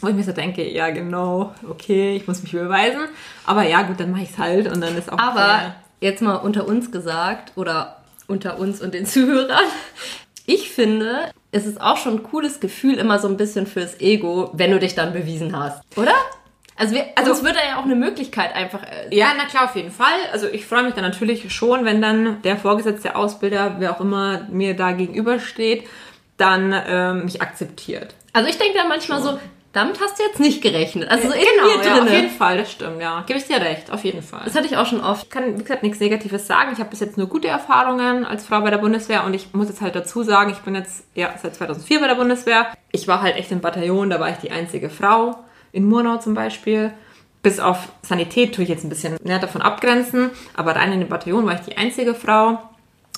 wo 0.00 0.08
ich 0.08 0.14
mir 0.14 0.22
so 0.22 0.32
denke, 0.32 0.68
ja 0.68 0.90
genau, 0.90 1.54
okay, 1.68 2.16
ich 2.16 2.26
muss 2.26 2.42
mich 2.42 2.52
beweisen. 2.52 3.00
Aber 3.46 3.62
ja, 3.64 3.82
gut, 3.82 4.00
dann 4.00 4.10
mache 4.10 4.22
ich 4.22 4.30
es 4.30 4.38
halt 4.38 4.70
und 4.72 4.80
dann 4.80 4.96
ist 4.96 5.12
auch 5.12 5.18
Aber 5.18 5.74
jetzt 6.00 6.22
mal 6.22 6.36
unter 6.36 6.66
uns 6.66 6.90
gesagt 6.90 7.52
oder 7.56 7.98
unter 8.26 8.58
uns 8.58 8.80
und 8.80 8.94
den 8.94 9.06
Zuhörern. 9.06 9.64
Ich 10.46 10.70
finde, 10.70 11.30
es 11.52 11.66
ist 11.66 11.80
auch 11.80 11.96
schon 11.96 12.14
ein 12.14 12.22
cooles 12.22 12.60
Gefühl 12.60 12.94
immer 12.94 13.18
so 13.18 13.28
ein 13.28 13.36
bisschen 13.36 13.66
fürs 13.66 14.00
Ego, 14.00 14.50
wenn 14.54 14.70
du 14.70 14.78
dich 14.78 14.94
dann 14.94 15.12
bewiesen 15.12 15.56
hast. 15.58 15.82
Oder? 15.96 16.14
Also, 16.76 16.94
wir, 16.94 17.04
also 17.14 17.32
es 17.32 17.44
wird 17.44 17.56
ja 17.56 17.78
auch 17.78 17.84
eine 17.84 17.94
Möglichkeit 17.94 18.54
einfach. 18.54 18.82
Äh, 18.82 19.14
Ja, 19.14 19.32
na 19.36 19.44
klar, 19.44 19.64
auf 19.64 19.76
jeden 19.76 19.90
Fall. 19.90 20.14
Also 20.32 20.46
ich 20.46 20.64
freue 20.64 20.82
mich 20.84 20.94
dann 20.94 21.04
natürlich 21.04 21.52
schon, 21.52 21.84
wenn 21.84 22.00
dann 22.00 22.40
der 22.42 22.56
vorgesetzte 22.56 23.16
Ausbilder, 23.16 23.76
wer 23.80 23.94
auch 23.94 24.00
immer 24.00 24.46
mir 24.50 24.74
da 24.74 24.92
gegenübersteht, 24.92 25.86
dann 26.38 26.74
ähm, 26.86 27.24
mich 27.24 27.42
akzeptiert. 27.42 28.14
Also 28.32 28.48
ich 28.48 28.56
denke 28.56 28.78
dann 28.78 28.88
manchmal 28.88 29.20
so, 29.20 29.38
damit 29.72 30.00
hast 30.00 30.18
du 30.18 30.24
jetzt 30.24 30.40
nicht 30.40 30.62
gerechnet. 30.62 31.08
Also 31.08 31.28
so 31.28 31.34
in 31.34 31.40
genau, 31.40 31.78
mir 31.78 31.84
ja, 31.84 32.02
auf 32.02 32.10
jeden 32.10 32.30
Fall, 32.30 32.58
das 32.58 32.72
stimmt, 32.72 33.00
ja. 33.00 33.22
Gebe 33.26 33.38
ich 33.38 33.46
dir 33.46 33.60
recht, 33.60 33.92
auf 33.92 34.04
jeden 34.04 34.22
Fall. 34.22 34.42
Das 34.44 34.56
hatte 34.56 34.66
ich 34.66 34.76
auch 34.76 34.86
schon 34.86 35.00
oft. 35.00 35.24
Ich 35.24 35.30
kann, 35.30 35.58
wie 35.58 35.62
gesagt, 35.62 35.84
nichts 35.84 36.00
Negatives 36.00 36.46
sagen. 36.46 36.70
Ich 36.72 36.80
habe 36.80 36.90
bis 36.90 36.98
jetzt 36.98 37.16
nur 37.16 37.28
gute 37.28 37.46
Erfahrungen 37.46 38.24
als 38.24 38.44
Frau 38.44 38.60
bei 38.62 38.70
der 38.70 38.78
Bundeswehr 38.78 39.24
und 39.24 39.32
ich 39.32 39.52
muss 39.54 39.68
jetzt 39.68 39.80
halt 39.80 39.94
dazu 39.94 40.24
sagen, 40.24 40.50
ich 40.50 40.58
bin 40.58 40.74
jetzt 40.74 41.04
ja 41.14 41.32
seit 41.40 41.54
2004 41.54 42.00
bei 42.00 42.08
der 42.08 42.16
Bundeswehr. 42.16 42.66
Ich 42.90 43.06
war 43.06 43.22
halt 43.22 43.36
echt 43.36 43.52
im 43.52 43.60
Bataillon, 43.60 44.10
da 44.10 44.18
war 44.18 44.30
ich 44.30 44.38
die 44.38 44.50
einzige 44.50 44.90
Frau, 44.90 45.36
in 45.70 45.84
Murnau 45.84 46.16
zum 46.16 46.34
Beispiel. 46.34 46.92
Bis 47.42 47.60
auf 47.60 47.88
Sanität 48.02 48.54
tue 48.54 48.64
ich 48.64 48.70
jetzt 48.70 48.84
ein 48.84 48.90
bisschen 48.90 49.16
näher 49.22 49.38
davon 49.38 49.62
abgrenzen, 49.62 50.30
aber 50.56 50.74
rein 50.74 50.92
in 50.92 51.00
dem 51.00 51.08
Bataillon 51.08 51.46
war 51.46 51.54
ich 51.54 51.60
die 51.60 51.76
einzige 51.76 52.14
Frau. 52.14 52.58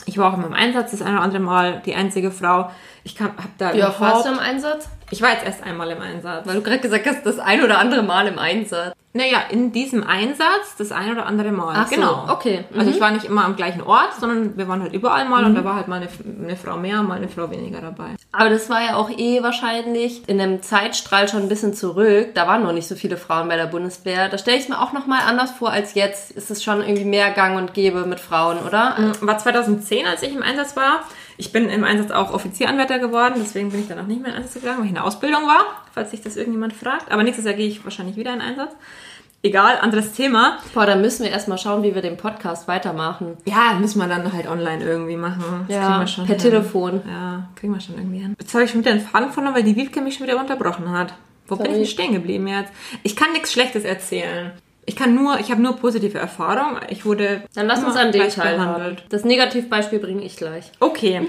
Ich 0.04 0.18
war 0.18 0.30
auch 0.30 0.36
in 0.36 0.42
meinem 0.42 0.52
Einsatz 0.52 0.90
das 0.90 1.02
eine 1.02 1.16
oder 1.16 1.22
andere 1.22 1.42
Mal 1.42 1.82
die 1.86 1.94
einzige 1.94 2.30
Frau. 2.30 2.70
Ich 3.04 3.20
habe 3.20 3.34
da 3.58 3.74
Wie 3.74 3.82
oft 3.82 4.00
warst 4.00 4.26
du 4.26 4.32
im 4.32 4.38
Einsatz? 4.38 4.88
Ich 5.12 5.20
war 5.20 5.30
jetzt 5.30 5.44
erst 5.44 5.62
einmal 5.62 5.90
im 5.90 6.00
Einsatz. 6.00 6.46
Weil 6.46 6.54
du 6.54 6.62
gerade 6.62 6.78
gesagt 6.78 7.06
hast, 7.06 7.24
das 7.26 7.38
ein 7.38 7.62
oder 7.62 7.78
andere 7.78 8.02
Mal 8.02 8.26
im 8.28 8.38
Einsatz. 8.38 8.94
Naja, 9.14 9.42
in 9.50 9.72
diesem 9.72 10.06
Einsatz 10.06 10.74
das 10.78 10.90
ein 10.90 11.12
oder 11.12 11.26
andere 11.26 11.52
Mal. 11.52 11.74
Ach 11.76 11.86
so, 11.86 11.94
genau. 11.96 12.24
okay. 12.30 12.64
Also 12.74 12.88
Mhm. 12.88 12.94
ich 12.94 13.00
war 13.02 13.10
nicht 13.10 13.26
immer 13.26 13.44
am 13.44 13.54
gleichen 13.56 13.82
Ort, 13.82 14.14
sondern 14.18 14.56
wir 14.56 14.68
waren 14.68 14.80
halt 14.80 14.94
überall 14.94 15.28
mal 15.28 15.44
und 15.44 15.54
da 15.54 15.62
war 15.64 15.74
halt 15.76 15.86
mal 15.86 15.96
eine, 15.96 16.08
eine 16.42 16.56
Frau 16.56 16.78
mehr, 16.78 17.02
mal 17.02 17.18
eine 17.18 17.28
Frau 17.28 17.50
weniger 17.50 17.82
dabei. 17.82 18.16
Aber 18.32 18.48
das 18.48 18.70
war 18.70 18.82
ja 18.82 18.96
auch 18.96 19.10
eh 19.10 19.42
wahrscheinlich 19.42 20.26
in 20.30 20.40
einem 20.40 20.62
Zeitstrahl 20.62 21.28
schon 21.28 21.42
ein 21.42 21.50
bisschen 21.50 21.74
zurück. 21.74 22.28
Da 22.34 22.46
waren 22.48 22.62
noch 22.62 22.72
nicht 22.72 22.88
so 22.88 22.94
viele 22.94 23.18
Frauen 23.18 23.48
bei 23.48 23.56
der 23.58 23.66
Bundeswehr. 23.66 24.30
Da 24.30 24.38
stelle 24.38 24.56
ich 24.56 24.62
es 24.62 24.68
mir 24.70 24.80
auch 24.80 24.94
nochmal 24.94 25.20
anders 25.28 25.50
vor 25.50 25.70
als 25.70 25.92
jetzt. 25.92 26.30
Ist 26.30 26.50
es 26.50 26.64
schon 26.64 26.80
irgendwie 26.80 27.04
mehr 27.04 27.32
Gang 27.32 27.58
und 27.58 27.74
Gäbe 27.74 28.06
mit 28.06 28.18
Frauen, 28.18 28.56
oder? 28.66 28.96
War 29.20 29.36
2010, 29.36 30.06
als 30.06 30.22
ich 30.22 30.34
im 30.34 30.42
Einsatz 30.42 30.74
war. 30.74 31.00
Ich 31.36 31.52
bin 31.52 31.68
im 31.68 31.84
Einsatz 31.84 32.10
auch 32.10 32.32
Offizieranwärter 32.32 32.98
geworden, 32.98 33.34
deswegen 33.38 33.70
bin 33.70 33.80
ich 33.80 33.88
dann 33.88 33.98
auch 33.98 34.06
nicht 34.06 34.20
mehr 34.20 34.30
in 34.32 34.36
Einsatz 34.38 34.54
gegangen, 34.54 34.78
weil 34.78 34.84
ich 34.84 34.90
in 34.90 34.96
der 34.96 35.04
Ausbildung 35.04 35.42
war, 35.46 35.64
falls 35.92 36.10
sich 36.10 36.20
das 36.22 36.36
irgendjemand 36.36 36.72
fragt. 36.72 37.10
Aber 37.10 37.22
nächstes 37.22 37.44
Jahr 37.44 37.54
gehe 37.54 37.68
ich 37.68 37.84
wahrscheinlich 37.84 38.16
wieder 38.16 38.32
in 38.34 38.40
Einsatz. 38.40 38.72
Egal, 39.44 39.78
anderes 39.80 40.12
Thema. 40.12 40.58
Boah, 40.72 40.86
dann 40.86 41.00
müssen 41.00 41.24
wir 41.24 41.32
erstmal 41.32 41.58
schauen, 41.58 41.82
wie 41.82 41.96
wir 41.96 42.02
den 42.02 42.16
Podcast 42.16 42.68
weitermachen. 42.68 43.36
Ja, 43.44 43.74
müssen 43.80 43.98
wir 43.98 44.06
dann 44.06 44.32
halt 44.32 44.46
online 44.48 44.84
irgendwie 44.84 45.16
machen. 45.16 45.64
Das 45.66 45.76
Ja, 45.76 45.86
kriegen 45.88 46.00
wir 46.00 46.06
schon 46.06 46.26
per 46.26 46.34
hin. 46.36 46.42
Telefon. 46.42 47.02
Ja, 47.08 47.48
kriegen 47.56 47.74
wir 47.74 47.80
schon 47.80 47.96
irgendwie 47.96 48.18
hin. 48.20 48.36
Jetzt 48.38 48.54
habe 48.54 48.62
ich 48.64 48.70
schon 48.70 48.82
wieder 48.82 48.92
den 48.92 49.00
Faden 49.00 49.32
verloren, 49.32 49.54
weil 49.56 49.64
die 49.64 49.74
Wiebke 49.74 50.00
mich 50.00 50.14
schon 50.14 50.28
wieder 50.28 50.38
unterbrochen 50.38 50.92
hat. 50.92 51.14
Wo 51.48 51.56
bin 51.56 51.66
ich 51.66 51.72
Sorry. 51.72 51.78
denn 51.78 51.86
stehen 51.90 52.12
geblieben 52.12 52.46
jetzt? 52.46 52.72
Ich 53.02 53.16
kann 53.16 53.32
nichts 53.32 53.52
Schlechtes 53.52 53.82
erzählen. 53.82 54.52
Ich 54.84 54.96
kann 54.96 55.14
nur, 55.14 55.38
ich 55.38 55.50
habe 55.50 55.62
nur 55.62 55.76
positive 55.76 56.18
Erfahrungen. 56.18 56.80
Ich 56.88 57.04
wurde 57.04 57.42
Dann 57.54 57.66
lass 57.66 57.84
uns 57.84 57.96
an 57.96 58.10
dem 58.10 58.28
Teil 58.28 58.56
behandelt. 58.56 59.04
Das 59.10 59.24
Negativbeispiel 59.24 60.00
bringe 60.00 60.24
ich 60.24 60.36
gleich. 60.36 60.72
Okay. 60.80 61.28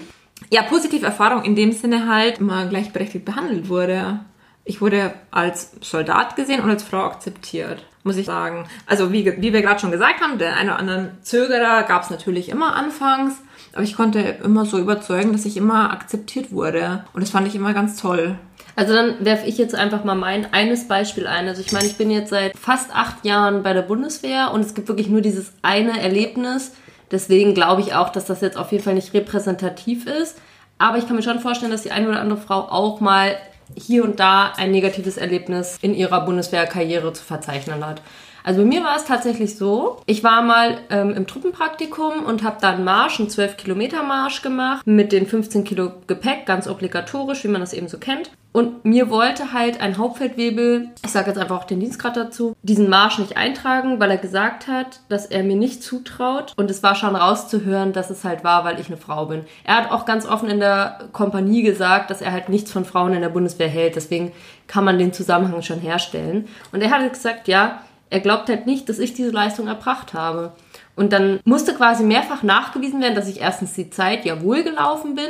Ja, 0.50 0.64
positive 0.64 1.06
Erfahrung 1.06 1.44
in 1.44 1.56
dem 1.56 1.72
Sinne 1.72 2.08
halt 2.08 2.40
immer 2.40 2.66
gleichberechtigt 2.66 3.26
behandelt 3.26 3.70
wurde. 3.70 4.20
Ich 4.66 4.82
wurde 4.82 5.14
als 5.30 5.74
Soldat 5.82 6.36
gesehen 6.36 6.62
und 6.62 6.70
als 6.70 6.84
Frau 6.84 7.04
akzeptiert, 7.04 7.86
muss 8.04 8.18
ich 8.18 8.26
sagen. 8.26 8.68
Also 8.88 9.12
wie, 9.12 9.26
wie 9.42 9.54
wir 9.54 9.62
gerade 9.62 9.80
schon 9.80 9.92
gesagt 9.92 10.22
haben, 10.22 10.38
der 10.38 10.56
eine 10.56 10.72
oder 10.72 10.80
anderen 10.80 11.18
Zögerer 11.22 11.84
gab 11.84 12.04
es 12.04 12.10
natürlich 12.10 12.50
immer 12.50 12.76
anfangs, 12.76 13.42
aber 13.74 13.84
ich 13.84 13.96
konnte 13.96 14.20
immer 14.44 14.66
so 14.66 14.80
überzeugen, 14.80 15.34
dass 15.34 15.46
ich 15.46 15.58
immer 15.58 15.92
akzeptiert 15.92 16.52
wurde. 16.52 17.04
Und 17.14 17.22
das 17.22 17.30
fand 17.30 17.48
ich 17.48 17.56
immer 17.56 17.74
ganz 17.74 18.00
toll. 18.00 18.36
Also 18.76 18.94
dann 18.94 19.24
werfe 19.24 19.48
ich 19.48 19.58
jetzt 19.58 19.76
einfach 19.76 20.04
mal 20.04 20.16
mein 20.16 20.52
eines 20.54 20.88
Beispiel 20.88 21.28
ein. 21.28 21.48
Also 21.48 21.62
ich 21.62 21.72
meine, 21.72 21.86
ich 21.86 21.98
bin 21.98 22.10
jetzt 22.10 22.30
seit 22.30 22.58
fast 22.58 22.94
acht 22.96 23.24
Jahren 23.26 23.64
bei 23.64 23.74
der 23.74 23.84
Bundeswehr 23.84 24.52
und 24.52 24.62
es 24.62 24.74
gibt 24.74 24.88
wirklich 24.88 25.10
nur 25.10 25.22
dieses 25.22 25.54
eine 25.62 26.02
Erlebnis. 26.02 26.74
Deswegen 27.12 27.54
glaube 27.54 27.82
ich 27.82 27.94
auch, 27.94 28.10
dass 28.10 28.26
das 28.26 28.42
jetzt 28.42 28.58
auf 28.58 28.72
jeden 28.72 28.84
Fall 28.84 28.96
nicht 28.96 29.14
repräsentativ 29.14 30.08
ist. 30.08 30.38
Aber 30.80 30.98
ich 30.98 31.06
kann 31.06 31.16
mir 31.16 31.24
schon 31.24 31.40
vorstellen, 31.40 31.72
dass 31.72 31.84
die 31.84 31.92
eine 31.92 32.10
oder 32.10 32.20
andere 32.20 32.40
Frau 32.40 32.62
auch 32.62 33.00
mal 33.00 33.36
hier 33.76 34.04
und 34.04 34.20
da 34.20 34.54
ein 34.58 34.72
negatives 34.72 35.18
Erlebnis 35.18 35.78
in 35.82 35.94
ihrer 35.94 36.26
Bundeswehrkarriere 36.26 37.14
zu 37.14 37.24
verzeichnen 37.24 37.86
hat. 37.86 38.02
Also 38.44 38.62
bei 38.62 38.68
mir 38.68 38.84
war 38.84 38.98
es 38.98 39.06
tatsächlich 39.06 39.56
so, 39.56 40.02
ich 40.06 40.24
war 40.24 40.42
mal 40.42 40.80
ähm, 40.90 41.12
im 41.12 41.28
Truppenpraktikum 41.28 42.26
und 42.26 42.44
habe 42.44 42.58
dann 42.60 42.84
Marsch, 42.84 43.20
einen 43.20 43.30
12-Kilometer-Marsch 43.30 44.42
gemacht 44.42 44.86
mit 44.86 45.14
den 45.14 45.28
15 45.28 45.64
Kilo 45.64 45.94
Gepäck, 46.08 46.46
ganz 46.46 46.68
obligatorisch, 46.68 47.44
wie 47.46 47.48
man 47.48 47.62
das 47.62 47.74
eben 47.74 47.88
so 47.88 47.98
kennt. 47.98 48.32
Und 48.54 48.86
mir 48.86 49.10
wollte 49.10 49.52
halt 49.52 49.82
ein 49.82 49.98
Hauptfeldwebel, 49.98 50.90
ich 51.04 51.12
sage 51.12 51.32
jetzt 51.32 51.40
einfach 51.40 51.62
auch 51.62 51.64
den 51.66 51.80
Dienstgrad 51.80 52.16
dazu, 52.16 52.56
diesen 52.62 52.88
Marsch 52.88 53.18
nicht 53.18 53.36
eintragen, 53.36 54.00
weil 54.00 54.12
er 54.12 54.18
gesagt 54.18 54.68
hat, 54.68 55.00
dass 55.10 55.26
er 55.26 55.44
mir 55.44 55.56
nicht 55.56 55.82
zutraut. 55.82 56.54
Und 56.56 56.70
es 56.70 56.84
war 56.84 56.94
schon 56.94 57.16
rauszuhören, 57.16 57.94
dass 57.94 58.12
es 58.12 58.24
halt 58.24 58.44
war, 58.44 58.64
weil 58.64 58.80
ich 58.80 58.88
eine 58.88 58.98
Frau 58.98 59.26
bin. 59.26 59.44
Er 59.64 59.78
hat 59.78 59.92
auch 59.92 60.06
ganz 60.06 60.28
offen 60.28 60.50
in 60.50 60.60
der 60.60 61.00
Kompanie 61.14 61.64
gesagt, 61.64 62.12
dass 62.12 62.22
er 62.22 62.32
halt 62.32 62.48
nichts 62.48 62.72
von 62.72 62.86
Frauen 62.86 63.14
in 63.14 63.22
der 63.22 63.30
Bundeswehr 63.30 63.68
hält. 63.68 63.96
Deswegen 63.96 64.32
kann 64.68 64.86
man 64.86 65.00
den 65.00 65.14
Zusammenhang 65.14 65.64
schon 65.64 65.80
herstellen. 65.80 66.48
Und 66.72 66.82
er 66.82 66.92
hat 66.92 67.12
gesagt, 67.12 67.48
ja, 67.48 67.82
er 68.12 68.20
glaubt 68.20 68.50
halt 68.50 68.68
nicht, 68.68 68.88
dass 68.88 69.00
ich 69.00 69.16
diese 69.16 69.32
Leistung 69.32 69.68
erbracht 69.68 70.14
habe. 70.14 70.52
Und 70.96 71.12
dann 71.12 71.40
musste 71.44 71.74
quasi 71.74 72.04
mehrfach 72.04 72.44
nachgewiesen 72.44 73.02
werden, 73.02 73.16
dass 73.16 73.28
ich 73.28 73.42
erstens 73.42 73.74
die 73.74 73.90
Zeit 73.90 74.26
ja 74.26 74.44
wohl 74.44 74.62
gelaufen 74.64 75.16
bin, 75.16 75.26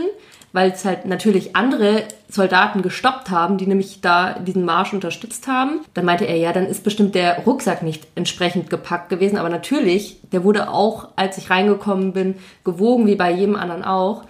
weil 0.53 0.71
es 0.71 0.85
halt 0.85 1.05
natürlich 1.05 1.55
andere 1.55 2.03
Soldaten 2.29 2.83
gestoppt 2.83 3.31
haben, 3.31 3.57
die 3.57 3.65
nämlich 3.65 4.01
da 4.01 4.33
diesen 4.39 4.65
Marsch 4.65 4.93
unterstützt 4.93 5.47
haben. 5.47 5.81
Dann 5.95 6.05
meinte 6.05 6.25
er, 6.25 6.37
ja, 6.37 6.53
dann 6.53 6.67
ist 6.67 6.83
bestimmt 6.83 7.15
der 7.15 7.39
Rucksack 7.39 7.81
nicht 7.81 8.07
entsprechend 8.15 8.69
gepackt 8.69 9.09
gewesen. 9.09 9.37
Aber 9.37 9.49
natürlich, 9.49 10.19
der 10.31 10.43
wurde 10.43 10.69
auch, 10.69 11.09
als 11.15 11.39
ich 11.39 11.49
reingekommen 11.49 12.13
bin, 12.13 12.35
gewogen, 12.63 13.07
wie 13.07 13.15
bei 13.15 13.31
jedem 13.31 13.55
anderen 13.55 13.83
auch. 13.83 14.25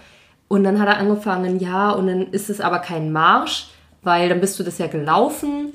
Und 0.48 0.64
dann 0.64 0.80
hat 0.80 0.88
er 0.88 0.96
angefangen, 0.96 1.60
ja, 1.60 1.90
und 1.90 2.06
dann 2.06 2.28
ist 2.28 2.48
es 2.48 2.60
aber 2.60 2.78
kein 2.78 3.12
Marsch, 3.12 3.68
weil 4.02 4.30
dann 4.30 4.40
bist 4.40 4.58
du 4.58 4.62
das 4.62 4.78
ja 4.78 4.86
gelaufen 4.86 5.74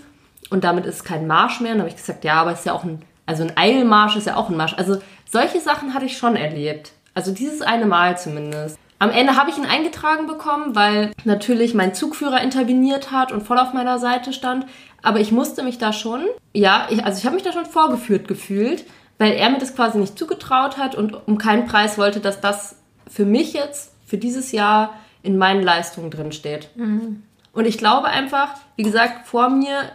und 0.50 0.64
damit 0.64 0.86
ist 0.88 0.96
es 0.96 1.04
kein 1.04 1.28
Marsch 1.28 1.62
mehr. 1.62 1.74
Und 1.74 1.78
dann 1.78 1.86
habe 1.86 1.96
ich 1.96 2.02
gesagt, 2.02 2.24
ja, 2.24 2.42
aber 2.42 2.54
es 2.54 2.60
ist 2.60 2.66
ja 2.66 2.74
auch 2.74 2.84
ein, 2.84 3.04
also 3.28 3.44
ein 3.44 3.56
Eilmarsch 3.56 4.16
ist 4.16 4.26
ja 4.26 4.36
auch 4.36 4.50
ein 4.50 4.58
Marsch. 4.58 4.74
Also 4.76 5.00
solche 5.30 5.60
Sachen 5.60 5.94
hatte 5.94 6.06
ich 6.06 6.18
schon 6.18 6.36
erlebt. 6.36 6.94
Also 7.14 7.32
dieses 7.32 7.62
eine 7.62 7.86
Mal 7.86 8.18
zumindest. 8.18 8.80
Am 9.00 9.12
Ende 9.12 9.38
habe 9.38 9.50
ich 9.50 9.58
ihn 9.58 9.66
eingetragen 9.66 10.28
bekommen, 10.28 10.76
weil 10.76 11.12
natürlich 11.24 11.74
mein 11.74 11.94
Zugführer 11.94 12.42
interveniert 12.42 13.12
hat 13.12 13.32
und 13.32 13.44
voll 13.44 13.58
auf 13.58 13.74
meiner 13.74 13.98
Seite 13.98 14.34
stand. 14.34 14.66
Aber 15.02 15.22
ich 15.22 15.32
musste 15.32 15.64
mich 15.64 15.78
da 15.78 15.94
schon, 15.94 16.26
ja, 16.54 16.88
ich, 16.90 17.04
also 17.06 17.18
ich 17.18 17.26
habe 17.26 17.36
mich 17.36 17.44
da 17.44 17.54
schon 17.54 17.66
vorgeführt 17.66 18.28
gefühlt, 18.28 18.84
weil 19.18 19.34
er 19.34 19.50
mir 19.50 19.58
das 19.58 19.74
quasi 19.74 19.98
nicht 19.98 20.20
zugetraut 20.20 20.78
hat 20.78 20.96
und 20.96 21.28
um 21.28 21.38
keinen 21.38 21.66
Preis 21.66 21.98
wollte, 21.98 22.20
dass 22.20 22.42
das 22.42 22.76
für 23.10 23.26
mich 23.26 23.54
jetzt, 23.54 23.94
für 24.06 24.18
dieses 24.18 24.52
Jahr 24.52 24.94
in 25.24 25.38
meinen 25.38 25.64
Leistungen 25.64 26.12
drin 26.12 26.34
steht. 26.34 26.70
Mhm. 26.76 27.24
Und 27.54 27.66
ich 27.66 27.78
glaube 27.78 28.08
einfach, 28.08 28.56
wie 28.76 28.84
gesagt, 28.84 29.28
vor 29.28 29.50
mir 29.50 29.92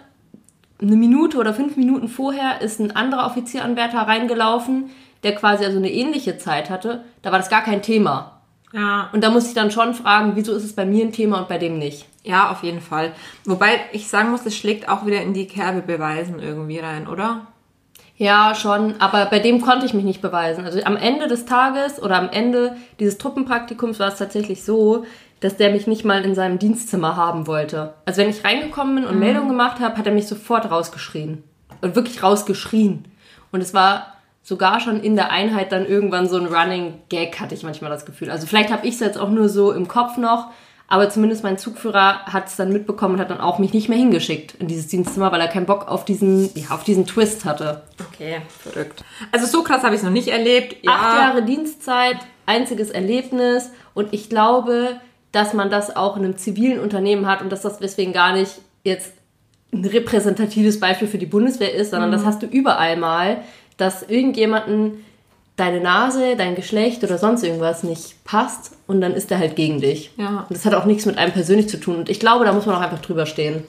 eine 0.80 0.96
Minute 0.96 1.38
oder 1.38 1.54
fünf 1.54 1.76
Minuten 1.76 2.08
vorher 2.08 2.60
ist 2.60 2.80
ein 2.80 2.94
anderer 2.96 3.26
Offizieranwärter 3.26 3.98
reingelaufen, 3.98 4.90
der 5.22 5.34
quasi 5.34 5.64
also 5.64 5.78
eine 5.78 5.90
ähnliche 5.90 6.36
Zeit 6.38 6.68
hatte. 6.70 7.04
Da 7.22 7.32
war 7.32 7.38
das 7.38 7.48
gar 7.48 7.62
kein 7.62 7.82
Thema. 7.82 8.33
Ja. 8.74 9.08
Und 9.12 9.22
da 9.22 9.30
muss 9.30 9.46
ich 9.46 9.54
dann 9.54 9.70
schon 9.70 9.94
fragen, 9.94 10.32
wieso 10.34 10.52
ist 10.52 10.64
es 10.64 10.74
bei 10.74 10.84
mir 10.84 11.04
ein 11.04 11.12
Thema 11.12 11.38
und 11.38 11.48
bei 11.48 11.58
dem 11.58 11.78
nicht? 11.78 12.06
Ja, 12.24 12.50
auf 12.50 12.64
jeden 12.64 12.80
Fall. 12.80 13.12
Wobei 13.44 13.80
ich 13.92 14.08
sagen 14.08 14.30
muss, 14.30 14.44
es 14.44 14.56
schlägt 14.56 14.88
auch 14.88 15.06
wieder 15.06 15.22
in 15.22 15.32
die 15.32 15.46
Kerbe 15.46 15.80
beweisen 15.80 16.40
irgendwie 16.40 16.80
rein, 16.80 17.06
oder? 17.06 17.46
Ja, 18.16 18.54
schon, 18.54 18.94
aber 19.00 19.26
bei 19.26 19.38
dem 19.38 19.60
konnte 19.60 19.86
ich 19.86 19.94
mich 19.94 20.04
nicht 20.04 20.22
beweisen. 20.22 20.64
Also 20.64 20.82
am 20.84 20.96
Ende 20.96 21.28
des 21.28 21.46
Tages 21.46 22.02
oder 22.02 22.16
am 22.16 22.30
Ende 22.30 22.76
dieses 22.98 23.18
Truppenpraktikums 23.18 24.00
war 24.00 24.08
es 24.08 24.18
tatsächlich 24.18 24.64
so, 24.64 25.04
dass 25.40 25.56
der 25.56 25.70
mich 25.70 25.86
nicht 25.86 26.04
mal 26.04 26.24
in 26.24 26.34
seinem 26.34 26.58
Dienstzimmer 26.58 27.16
haben 27.16 27.46
wollte. 27.46 27.94
Also 28.06 28.22
wenn 28.22 28.30
ich 28.30 28.44
reingekommen 28.44 28.96
bin 28.96 29.04
und 29.04 29.14
mhm. 29.14 29.20
Meldung 29.20 29.48
gemacht 29.48 29.78
habe, 29.80 29.96
hat 29.96 30.06
er 30.06 30.12
mich 30.12 30.26
sofort 30.26 30.70
rausgeschrien. 30.70 31.44
Und 31.80 31.96
wirklich 31.96 32.22
rausgeschrien. 32.22 33.04
Und 33.52 33.60
es 33.60 33.74
war 33.74 34.13
sogar 34.44 34.78
schon 34.78 35.00
in 35.00 35.16
der 35.16 35.32
Einheit 35.32 35.72
dann 35.72 35.86
irgendwann 35.86 36.28
so 36.28 36.36
ein 36.36 36.46
Running 36.46 37.00
Gag, 37.08 37.40
hatte 37.40 37.54
ich 37.54 37.62
manchmal 37.62 37.90
das 37.90 38.04
Gefühl. 38.04 38.30
Also 38.30 38.46
vielleicht 38.46 38.70
habe 38.70 38.86
ich 38.86 38.94
es 38.94 39.00
jetzt 39.00 39.18
auch 39.18 39.30
nur 39.30 39.48
so 39.48 39.72
im 39.72 39.88
Kopf 39.88 40.18
noch, 40.18 40.50
aber 40.86 41.08
zumindest 41.08 41.42
mein 41.42 41.56
Zugführer 41.56 42.26
hat 42.26 42.48
es 42.48 42.56
dann 42.56 42.70
mitbekommen 42.70 43.14
und 43.14 43.20
hat 43.20 43.30
dann 43.30 43.40
auch 43.40 43.58
mich 43.58 43.72
nicht 43.72 43.88
mehr 43.88 43.96
hingeschickt 43.96 44.56
in 44.60 44.68
dieses 44.68 44.86
Dienstzimmer, 44.86 45.32
weil 45.32 45.40
er 45.40 45.48
keinen 45.48 45.64
Bock 45.64 45.88
auf 45.88 46.04
diesen, 46.04 46.50
ja, 46.54 46.74
auf 46.74 46.84
diesen 46.84 47.06
Twist 47.06 47.46
hatte. 47.46 47.82
Okay, 48.12 48.42
verrückt. 48.62 49.02
Also 49.32 49.46
so 49.46 49.62
krass 49.62 49.82
habe 49.82 49.94
ich 49.94 50.00
es 50.00 50.04
noch 50.04 50.12
nicht 50.12 50.28
erlebt. 50.28 50.76
Ja. 50.84 50.92
Acht 50.92 51.18
Jahre 51.18 51.42
Dienstzeit, 51.42 52.18
einziges 52.44 52.90
Erlebnis 52.90 53.70
und 53.94 54.12
ich 54.12 54.28
glaube, 54.28 55.00
dass 55.32 55.54
man 55.54 55.70
das 55.70 55.96
auch 55.96 56.18
in 56.18 56.24
einem 56.24 56.36
zivilen 56.36 56.78
Unternehmen 56.78 57.26
hat 57.26 57.40
und 57.40 57.50
dass 57.50 57.62
das 57.62 57.78
deswegen 57.78 58.12
gar 58.12 58.34
nicht 58.34 58.60
jetzt 58.82 59.14
ein 59.72 59.84
repräsentatives 59.84 60.78
Beispiel 60.80 61.08
für 61.08 61.18
die 61.18 61.26
Bundeswehr 61.26 61.74
ist, 61.74 61.90
sondern 61.90 62.10
mhm. 62.10 62.14
das 62.14 62.24
hast 62.24 62.42
du 62.42 62.46
überall 62.46 62.96
mal, 62.96 63.42
dass 63.76 64.02
irgendjemanden 64.02 65.04
deine 65.56 65.80
Nase, 65.80 66.36
dein 66.36 66.56
Geschlecht 66.56 67.04
oder 67.04 67.18
sonst 67.18 67.44
irgendwas 67.44 67.84
nicht 67.84 68.24
passt 68.24 68.76
und 68.86 69.00
dann 69.00 69.12
ist 69.12 69.30
er 69.30 69.38
halt 69.38 69.56
gegen 69.56 69.80
dich. 69.80 70.12
Ja. 70.16 70.46
Und 70.48 70.50
das 70.50 70.64
hat 70.64 70.74
auch 70.74 70.84
nichts 70.84 71.06
mit 71.06 71.16
einem 71.16 71.32
persönlich 71.32 71.68
zu 71.68 71.78
tun. 71.78 71.96
Und 71.96 72.08
ich 72.08 72.18
glaube, 72.18 72.44
da 72.44 72.52
muss 72.52 72.66
man 72.66 72.76
auch 72.76 72.80
einfach 72.80 73.00
drüber 73.00 73.26
stehen. 73.26 73.64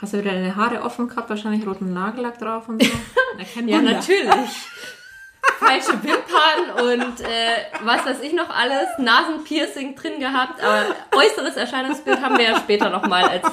Hast 0.00 0.14
du 0.14 0.18
wieder 0.18 0.32
deine 0.32 0.56
Haare 0.56 0.82
offen 0.82 1.08
gehabt, 1.08 1.28
wahrscheinlich 1.28 1.66
roten 1.66 1.92
Nagellack 1.92 2.38
drauf 2.38 2.68
und 2.68 2.82
so? 2.82 2.90
ja, 3.66 3.80
natürlich. 3.80 4.50
Falsche 5.58 5.92
Wimpern 6.02 6.92
und 6.92 7.20
äh, 7.20 7.84
was 7.84 8.04
weiß 8.04 8.20
ich 8.22 8.32
noch 8.32 8.48
alles, 8.50 8.88
Nasenpiercing 8.98 9.94
drin 9.94 10.18
gehabt, 10.18 10.62
aber 10.62 10.84
äußeres 11.16 11.56
Erscheinungsbild 11.56 12.20
haben 12.22 12.38
wir 12.38 12.44
ja 12.44 12.58
später 12.58 12.88
nochmal 12.88 13.24
als, 13.24 13.46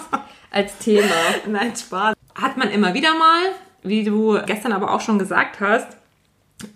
als 0.52 0.78
Thema. 0.78 1.13
Nein, 1.48 1.74
Spaß. 1.76 2.13
Hat 2.36 2.58
man 2.58 2.70
immer 2.72 2.93
wieder 2.93 3.13
mal, 3.15 3.41
wie 3.88 4.04
du 4.04 4.39
gestern 4.45 4.73
aber 4.73 4.93
auch 4.93 5.02
schon 5.02 5.19
gesagt 5.19 5.60
hast, 5.60 5.97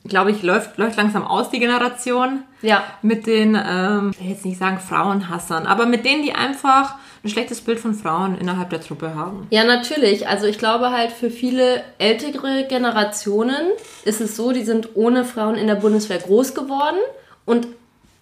glaube 0.06 0.32
ich, 0.32 0.44
läuft, 0.44 0.78
läuft 0.78 0.98
langsam 0.98 1.26
aus, 1.26 1.50
die 1.50 1.60
Generation. 1.60 2.44
Ja. 2.62 2.84
Mit 3.02 3.26
den, 3.26 3.56
ähm, 3.56 4.12
ich 4.14 4.20
will 4.20 4.30
jetzt 4.30 4.46
nicht 4.46 4.60
sagen 4.60 4.80
Frauenhassern, 4.80 5.66
aber 5.66 5.86
mit 5.86 6.06
denen, 6.06 6.22
die 6.22 6.34
einfach 6.34 6.96
ein 7.24 7.30
schlechtes 7.30 7.62
Bild 7.62 7.80
von 7.80 7.94
Frauen 7.94 8.38
innerhalb 8.38 8.70
der 8.70 8.82
Truppe 8.82 9.16
haben. 9.16 9.48
Ja, 9.50 9.64
natürlich. 9.64 10.28
Also 10.28 10.46
ich 10.46 10.58
glaube 10.58 10.92
halt 10.92 11.12
für 11.12 11.30
viele 11.30 11.84
ältere 11.98 12.66
Generationen 12.68 13.62
ist 14.06 14.22
es 14.22 14.36
so, 14.36 14.52
die 14.52 14.64
sind 14.64 14.90
ohne 14.96 15.26
Frauen 15.26 15.56
in 15.56 15.68
der 15.68 15.76
Bundeswehr 15.76 16.20
groß 16.20 16.54
geworden 16.54 16.98
und 17.46 17.68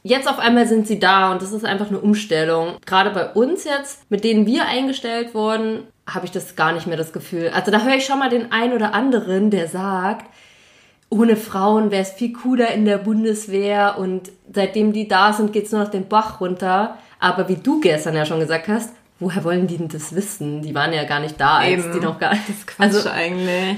Jetzt 0.02 0.30
auf 0.30 0.40
einmal 0.40 0.66
sind 0.66 0.88
sie 0.88 0.98
da 0.98 1.32
und 1.32 1.42
das 1.42 1.52
ist 1.52 1.66
einfach 1.66 1.90
eine 1.90 2.00
Umstellung. 2.00 2.78
Gerade 2.86 3.10
bei 3.10 3.34
uns 3.34 3.66
jetzt, 3.66 4.10
mit 4.10 4.24
denen 4.24 4.46
wir 4.46 4.66
eingestellt 4.66 5.34
wurden, 5.34 5.88
habe 6.14 6.26
ich 6.26 6.32
das 6.32 6.56
gar 6.56 6.72
nicht 6.72 6.88
mehr 6.88 6.98
das 6.98 7.14
Gefühl. 7.14 7.52
Also 7.54 7.72
da 7.72 7.84
höre 7.84 7.96
ich 7.96 8.06
schon 8.06 8.20
mal 8.20 8.30
den 8.30 8.52
einen 8.52 8.74
oder 8.74 8.94
anderen, 8.94 9.52
der 9.52 9.68
sagt, 9.68 10.26
ohne 11.10 11.36
Frauen 11.36 11.92
wäre 11.92 12.04
es 12.04 12.12
viel 12.12 12.34
cooler 12.34 12.72
in 12.72 12.86
der 12.86 12.98
Bundeswehr 12.98 13.98
und 13.98 14.32
seitdem 14.54 14.94
die 14.94 15.08
da 15.08 15.34
sind, 15.34 15.54
geht 15.54 15.66
es 15.66 15.72
nur 15.72 15.84
noch 15.84 15.92
den 15.92 16.08
Bach 16.08 16.40
runter. 16.40 16.98
Aber 17.20 17.50
wie 17.50 17.56
du 17.56 17.82
gestern 17.82 18.16
ja 18.16 18.26
schon 18.26 18.40
gesagt 18.40 18.68
hast, 18.68 18.94
woher 19.20 19.44
wollen 19.44 19.68
die 19.68 19.78
denn 19.78 19.90
das 19.90 20.16
wissen? 20.16 20.62
Die 20.62 20.76
waren 20.76 20.94
ja 20.94 21.04
gar 21.04 21.20
nicht 21.20 21.40
da, 21.40 21.58
als 21.58 21.86
Eben. 21.86 21.94
die 21.94 22.00
noch 22.00 22.20
gar 22.20 22.34
nicht. 22.34 22.46
Also 22.78 23.10
eigentlich. 23.10 23.78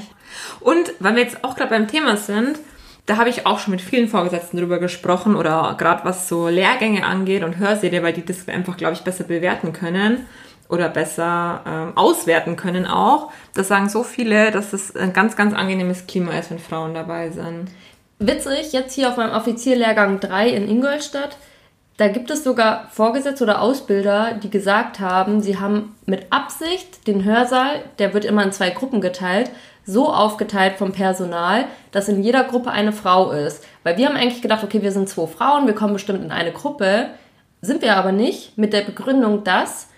Und 0.60 0.94
weil 1.00 1.16
wir 1.16 1.24
jetzt 1.24 1.44
auch 1.44 1.56
gerade 1.56 1.70
beim 1.70 1.88
Thema 1.88 2.18
sind, 2.18 2.60
da 3.06 3.18
habe 3.18 3.30
ich 3.30 3.46
auch 3.46 3.60
schon 3.60 3.72
mit 3.72 3.82
vielen 3.82 4.08
Vorgesetzten 4.08 4.58
drüber 4.58 4.80
gesprochen 4.80 5.36
oder 5.36 5.76
gerade 5.78 6.06
was 6.06 6.28
so 6.28 6.48
Lehrgänge 6.48 7.06
angeht 7.06 7.44
und 7.44 7.58
Hörsäle, 7.58 8.04
weil 8.04 8.14
die 8.14 8.24
das 8.24 8.48
einfach, 8.48 8.78
glaube 8.78 8.94
ich, 8.94 9.02
besser 9.02 9.24
bewerten 9.24 9.74
können 9.74 10.28
oder 10.72 10.90
besser 10.90 11.62
ähm, 11.68 11.98
auswerten 11.98 12.56
können 12.56 12.88
auch. 12.88 13.32
Das 13.54 13.68
sagen 13.68 13.90
so 13.90 14.04
viele, 14.04 14.52
dass 14.52 14.74
es 14.74 14.96
ein 14.96 15.14
ganz, 15.14 15.36
ganz 15.36 15.54
angenehmes 15.54 16.08
Klima 16.08 16.32
ist, 16.32 16.50
wenn 16.50 16.60
Frauen 16.60 16.94
dabei 16.94 17.30
sind. 17.30 17.70
Witzig, 18.20 18.72
jetzt 18.72 18.94
hier 18.94 19.10
auf 19.10 19.18
meinem 19.18 19.34
Offizierlehrgang 19.34 20.20
3 20.20 20.50
in 20.50 20.70
Ingolstadt, 20.70 21.38
da 21.98 22.08
gibt 22.08 22.32
es 22.32 22.44
sogar 22.44 22.88
Vorgesetzte 22.92 23.44
oder 23.44 23.62
Ausbilder, 23.62 24.40
die 24.42 24.50
gesagt 24.50 25.00
haben, 25.00 25.42
sie 25.42 25.60
haben 25.60 25.96
mit 26.06 26.32
Absicht 26.32 27.06
den 27.08 27.24
Hörsaal, 27.26 27.84
der 28.00 28.14
wird 28.14 28.26
immer 28.26 28.44
in 28.44 28.52
zwei 28.52 28.72
Gruppen 28.72 29.02
geteilt, 29.02 29.52
so 29.86 30.12
aufgeteilt 30.12 30.78
vom 30.78 30.94
Personal, 30.94 31.66
dass 31.92 32.10
in 32.10 32.24
jeder 32.24 32.44
Gruppe 32.44 32.72
eine 32.72 32.94
Frau 32.94 33.32
ist. 33.32 33.66
Weil 33.84 33.98
wir 33.98 34.08
haben 34.08 34.16
eigentlich 34.16 34.42
gedacht, 34.42 34.64
okay, 34.64 34.82
wir 34.82 34.92
sind 34.92 35.10
zwei 35.10 35.28
Frauen, 35.28 35.68
wir 35.68 35.76
kommen 35.76 35.94
bestimmt 35.94 36.24
in 36.24 36.32
eine 36.32 36.52
Gruppe. 36.52 37.10
Sind 37.62 37.82
wir 37.82 37.96
aber 37.96 38.12
nicht, 38.12 38.58
mit 38.58 38.74
der 38.74 38.82
Begründung, 38.82 39.44
dass 39.44 39.90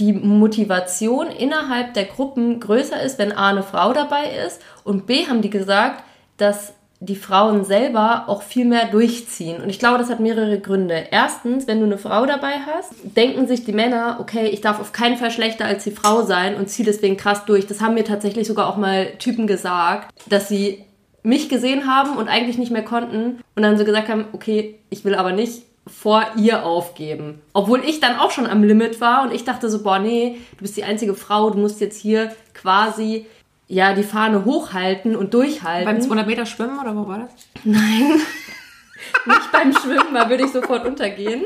die 0.00 0.12
Motivation 0.12 1.28
innerhalb 1.28 1.94
der 1.94 2.06
Gruppen 2.06 2.58
größer 2.58 3.00
ist, 3.02 3.18
wenn 3.18 3.32
A 3.32 3.50
eine 3.50 3.62
Frau 3.62 3.92
dabei 3.92 4.24
ist 4.46 4.60
und 4.82 5.06
B 5.06 5.26
haben 5.26 5.42
die 5.42 5.50
gesagt, 5.50 6.02
dass 6.38 6.72
die 7.02 7.16
Frauen 7.16 7.64
selber 7.64 8.24
auch 8.26 8.42
viel 8.42 8.66
mehr 8.66 8.86
durchziehen. 8.86 9.62
Und 9.62 9.70
ich 9.70 9.78
glaube, 9.78 9.96
das 9.96 10.10
hat 10.10 10.20
mehrere 10.20 10.60
Gründe. 10.60 11.06
Erstens, 11.10 11.66
wenn 11.66 11.80
du 11.80 11.86
eine 11.86 11.96
Frau 11.96 12.26
dabei 12.26 12.56
hast, 12.66 12.92
denken 13.16 13.46
sich 13.46 13.64
die 13.64 13.72
Männer, 13.72 14.18
okay, 14.20 14.48
ich 14.48 14.60
darf 14.60 14.80
auf 14.80 14.92
keinen 14.92 15.16
Fall 15.16 15.30
schlechter 15.30 15.64
als 15.64 15.84
die 15.84 15.92
Frau 15.92 16.22
sein 16.22 16.56
und 16.56 16.68
ziehe 16.68 16.84
deswegen 16.84 17.16
krass 17.16 17.46
durch. 17.46 17.66
Das 17.66 17.80
haben 17.80 17.94
mir 17.94 18.04
tatsächlich 18.04 18.46
sogar 18.46 18.68
auch 18.68 18.76
mal 18.76 19.06
Typen 19.18 19.46
gesagt, 19.46 20.12
dass 20.28 20.48
sie 20.48 20.84
mich 21.22 21.48
gesehen 21.48 21.86
haben 21.86 22.18
und 22.18 22.28
eigentlich 22.28 22.58
nicht 22.58 22.72
mehr 22.72 22.84
konnten 22.84 23.40
und 23.56 23.62
dann 23.62 23.78
so 23.78 23.84
gesagt 23.84 24.08
haben, 24.08 24.26
okay, 24.32 24.78
ich 24.90 25.04
will 25.04 25.14
aber 25.14 25.32
nicht 25.32 25.62
vor 25.86 26.24
ihr 26.36 26.64
aufgeben. 26.64 27.40
Obwohl 27.52 27.84
ich 27.84 28.00
dann 28.00 28.18
auch 28.18 28.30
schon 28.30 28.46
am 28.46 28.62
Limit 28.62 29.00
war 29.00 29.22
und 29.22 29.32
ich 29.32 29.44
dachte 29.44 29.68
so, 29.68 29.82
boah, 29.82 29.98
nee, 29.98 30.38
du 30.52 30.62
bist 30.62 30.76
die 30.76 30.84
einzige 30.84 31.14
Frau, 31.14 31.50
du 31.50 31.58
musst 31.58 31.80
jetzt 31.80 32.00
hier 32.00 32.34
quasi 32.54 33.26
ja 33.66 33.94
die 33.94 34.02
Fahne 34.02 34.44
hochhalten 34.44 35.16
und 35.16 35.32
durchhalten. 35.34 35.86
Beim 35.86 36.00
200 36.00 36.26
Meter 36.26 36.46
Schwimmen 36.46 36.78
oder 36.78 36.96
wo 36.96 37.06
war 37.08 37.20
das? 37.20 37.30
Nein, 37.64 38.20
nicht 39.26 39.52
beim 39.52 39.72
Schwimmen, 39.72 40.14
da 40.14 40.28
würde 40.28 40.44
ich 40.44 40.52
sofort 40.52 40.86
untergehen. 40.86 41.44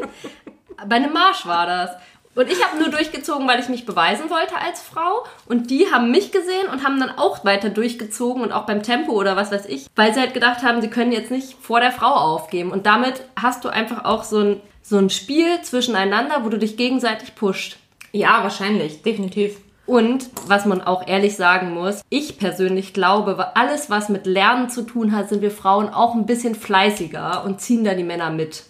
Bei 0.89 0.97
einem 0.97 1.13
Marsch 1.13 1.47
war 1.47 1.67
das. 1.67 1.91
Und 2.35 2.51
ich 2.51 2.65
habe 2.65 2.79
nur 2.79 2.89
durchgezogen, 2.89 3.47
weil 3.47 3.61
ich 3.61 3.69
mich 3.69 3.87
beweisen 3.87 4.31
wollte 4.31 4.57
als 4.57 4.81
Frau. 4.81 5.25
Und 5.47 5.71
die 5.71 5.93
haben 5.93 6.11
mich 6.11 6.33
gesehen 6.33 6.69
und 6.73 6.85
haben 6.85 6.99
dann 6.99 7.17
auch 7.17 7.45
weiter 7.45 7.71
durchgezogen 7.71 8.43
und 8.43 8.53
auch 8.53 8.67
beim 8.67 8.83
Tempo 8.83 9.13
oder 9.13 9.37
was 9.37 9.53
weiß 9.53 9.67
ich, 9.67 9.87
weil 9.95 10.13
sie 10.13 10.21
halt 10.21 10.35
gedacht 10.35 10.63
haben, 10.63 10.81
sie 10.81 10.89
können 10.89 11.13
jetzt 11.13 11.31
nicht 11.31 11.57
vor 11.61 11.81
der 11.81 11.93
Frau 11.93 12.13
aufgeben. 12.13 12.71
Und 12.71 12.87
damit 12.87 13.23
hast 13.41 13.65
du 13.65 13.69
einfach 13.69 14.05
auch 14.05 14.25
so 14.25 14.39
ein, 14.39 14.61
so 14.83 14.99
ein 14.99 15.11
Spiel 15.11 15.63
zwischeneinander, 15.63 16.45
wo 16.45 16.49
du 16.49 16.59
dich 16.59 16.77
gegenseitig 16.77 17.35
pusht. 17.35 17.77
Ja, 18.13 18.43
wahrscheinlich, 18.43 19.03
definitiv. 19.03 19.57
Und 19.87 20.31
was 20.47 20.65
man 20.65 20.81
auch 20.81 21.07
ehrlich 21.07 21.37
sagen 21.37 21.75
muss, 21.75 22.01
ich 22.09 22.39
persönlich 22.39 22.95
glaube, 22.95 23.55
alles, 23.55 23.91
was 23.91 24.09
mit 24.09 24.25
Lernen 24.27 24.71
zu 24.71 24.83
tun 24.83 25.13
hat, 25.13 25.29
sind 25.29 25.43
wir 25.43 25.51
Frauen 25.51 25.91
auch 25.91 26.15
ein 26.15 26.27
bisschen 26.27 26.55
fleißiger 26.55 27.45
und 27.45 27.61
ziehen 27.61 27.85
da 27.85 27.95
die 27.95 28.05
Männer 28.05 28.31
mit. 28.31 28.65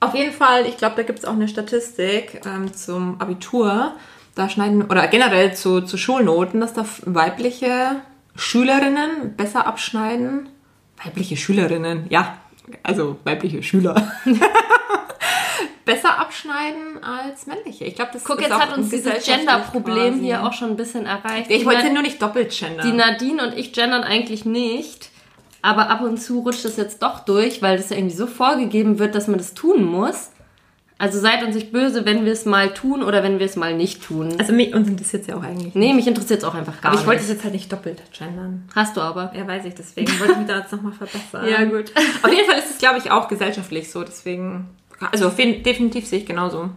Auf 0.00 0.14
jeden 0.14 0.32
Fall, 0.32 0.66
ich 0.66 0.78
glaube, 0.78 0.96
da 0.96 1.02
gibt 1.02 1.18
es 1.18 1.24
auch 1.26 1.34
eine 1.34 1.46
Statistik 1.46 2.40
ähm, 2.46 2.72
zum 2.72 3.20
Abitur. 3.20 3.92
Da 4.34 4.48
schneiden, 4.48 4.84
oder 4.84 5.06
generell 5.08 5.54
zu, 5.54 5.82
zu 5.82 5.98
Schulnoten, 5.98 6.60
dass 6.60 6.72
da 6.72 6.86
weibliche 7.04 7.96
Schülerinnen 8.34 9.36
besser 9.36 9.66
abschneiden. 9.66 10.48
Weibliche 11.04 11.36
Schülerinnen, 11.36 12.06
ja, 12.08 12.38
also 12.82 13.18
weibliche 13.24 13.62
Schüler. 13.62 14.10
besser 15.84 16.18
abschneiden 16.18 17.02
als 17.02 17.46
männliche. 17.46 17.84
Ich 17.84 17.96
glaube, 17.96 18.12
das 18.12 18.24
Guck, 18.24 18.36
ist 18.36 18.44
jetzt 18.44 18.52
auch 18.52 18.60
hat 18.60 18.76
uns 18.76 18.90
dieses 18.90 19.24
Gender-Problem 19.24 20.20
hier 20.20 20.44
auch 20.44 20.52
schon 20.52 20.70
ein 20.70 20.76
bisschen 20.76 21.06
erreicht. 21.06 21.50
Ich 21.50 21.66
wollte 21.66 21.92
nur 21.92 22.02
nicht 22.02 22.22
doppelt 22.22 22.56
gendern. 22.56 22.86
Die 22.86 22.96
Nadine 22.96 23.46
und 23.46 23.58
ich 23.58 23.72
gendern 23.72 24.04
eigentlich 24.04 24.44
nicht. 24.44 25.10
Aber 25.62 25.90
ab 25.90 26.00
und 26.02 26.18
zu 26.18 26.40
rutscht 26.40 26.64
das 26.64 26.76
jetzt 26.76 27.02
doch 27.02 27.20
durch, 27.20 27.60
weil 27.62 27.76
das 27.76 27.90
ja 27.90 27.96
irgendwie 27.96 28.16
so 28.16 28.26
vorgegeben 28.26 28.98
wird, 28.98 29.14
dass 29.14 29.28
man 29.28 29.38
das 29.38 29.54
tun 29.54 29.84
muss. 29.84 30.30
Also 31.00 31.18
seid 31.18 31.42
uns 31.42 31.54
nicht 31.54 31.72
böse, 31.72 32.04
wenn 32.04 32.26
wir 32.26 32.32
es 32.32 32.44
mal 32.44 32.74
tun 32.74 33.02
oder 33.02 33.22
wenn 33.22 33.38
wir 33.38 33.46
es 33.46 33.56
mal 33.56 33.74
nicht 33.74 34.02
tun. 34.04 34.34
also 34.38 34.52
mich, 34.52 34.74
uns 34.74 34.86
interessiert 34.86 35.22
es 35.22 35.28
ja 35.28 35.36
auch 35.36 35.42
eigentlich 35.42 35.74
Nee, 35.74 35.94
mich 35.94 36.06
interessiert 36.06 36.40
es 36.40 36.44
auch 36.44 36.54
einfach 36.54 36.78
gar 36.82 36.92
Aber 36.92 37.00
ich 37.00 37.06
wollte 37.06 37.22
nicht. 37.22 37.30
es 37.30 37.36
jetzt 37.36 37.44
halt 37.44 37.54
nicht 37.54 37.72
doppelt 37.72 38.02
gendern. 38.16 38.68
Hast 38.74 38.98
du 38.98 39.00
aber. 39.00 39.32
Ja, 39.34 39.46
weiß 39.46 39.64
ich, 39.64 39.74
deswegen 39.74 40.12
wollte 40.20 40.32
ich 40.32 40.38
mich 40.40 40.46
da 40.46 40.58
jetzt 40.58 40.72
nochmal 40.72 40.92
verbessern. 40.92 41.46
Ja, 41.50 41.64
gut. 41.64 41.90
Auf 42.22 42.30
jeden 42.30 42.46
Fall 42.46 42.58
ist 42.58 42.68
es, 42.70 42.76
glaube 42.76 42.98
ich, 42.98 43.10
auch 43.10 43.28
gesellschaftlich 43.28 43.90
so, 43.90 44.04
deswegen. 44.04 44.68
Also 45.10 45.30
definitiv 45.30 46.06
sehe 46.06 46.18
ich 46.18 46.26
genauso. 46.26 46.68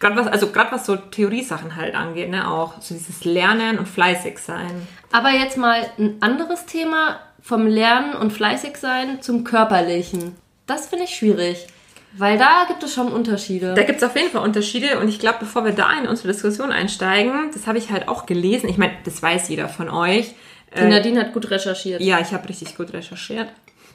Gerade 0.00 0.16
was, 0.16 0.26
also 0.26 0.48
gerade 0.48 0.72
was 0.72 0.84
so 0.84 0.96
Theoriesachen 0.96 1.76
halt 1.76 1.94
angeht, 1.94 2.30
ne, 2.30 2.50
auch 2.50 2.82
so 2.82 2.92
dieses 2.96 3.24
Lernen 3.24 3.78
und 3.78 3.86
fleißig 3.86 4.38
sein. 4.40 4.88
Aber 5.12 5.30
jetzt 5.30 5.56
mal 5.56 5.86
ein 5.96 6.16
anderes 6.20 6.66
Thema 6.66 7.20
vom 7.40 7.66
Lernen 7.66 8.14
und 8.14 8.32
fleißig 8.32 8.76
sein 8.76 9.22
zum 9.22 9.44
körperlichen. 9.44 10.36
Das 10.66 10.88
finde 10.88 11.04
ich 11.04 11.14
schwierig, 11.14 11.66
weil 12.12 12.38
da 12.38 12.64
gibt 12.68 12.82
es 12.82 12.94
schon 12.94 13.12
Unterschiede. 13.12 13.74
Da 13.74 13.82
gibt 13.82 13.98
es 13.98 14.04
auf 14.04 14.16
jeden 14.16 14.30
Fall 14.30 14.42
Unterschiede 14.42 14.98
und 14.98 15.08
ich 15.08 15.18
glaube, 15.18 15.38
bevor 15.40 15.64
wir 15.64 15.72
da 15.72 15.98
in 15.98 16.06
unsere 16.06 16.28
Diskussion 16.28 16.72
einsteigen, 16.72 17.50
das 17.52 17.66
habe 17.66 17.78
ich 17.78 17.90
halt 17.90 18.08
auch 18.08 18.26
gelesen. 18.26 18.68
Ich 18.68 18.78
meine, 18.78 18.92
das 19.04 19.22
weiß 19.22 19.48
jeder 19.48 19.68
von 19.68 19.88
euch. 19.88 20.34
Die 20.76 20.84
Nadine 20.84 21.20
hat 21.20 21.32
gut 21.32 21.50
recherchiert. 21.50 22.02
Ja, 22.02 22.20
ich 22.20 22.32
habe 22.32 22.46
richtig 22.48 22.76
gut 22.76 22.92
recherchiert 22.92 23.48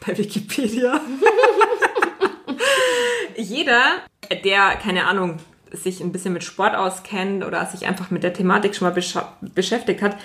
bei 0.06 0.18
Wikipedia. 0.18 1.00
Jeder, 3.36 3.82
der, 4.44 4.76
keine 4.76 5.06
Ahnung, 5.08 5.38
sich 5.72 6.02
ein 6.02 6.12
bisschen 6.12 6.34
mit 6.34 6.44
Sport 6.44 6.76
auskennt 6.76 7.44
oder 7.44 7.66
sich 7.66 7.88
einfach 7.88 8.12
mit 8.12 8.24
der 8.24 8.34
Thematik 8.34 8.76
schon 8.76 8.88
mal 8.88 8.94
besch 8.94 9.16
beschäftigt 9.42 10.02
hat, 10.02 10.18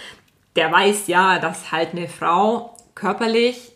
der 0.57 0.71
weiß 0.71 1.07
ja, 1.07 1.39
dass 1.39 1.73
halt 1.73 1.93
eine 1.93 2.09
Frau 2.09 2.77
körperlich 2.99 3.73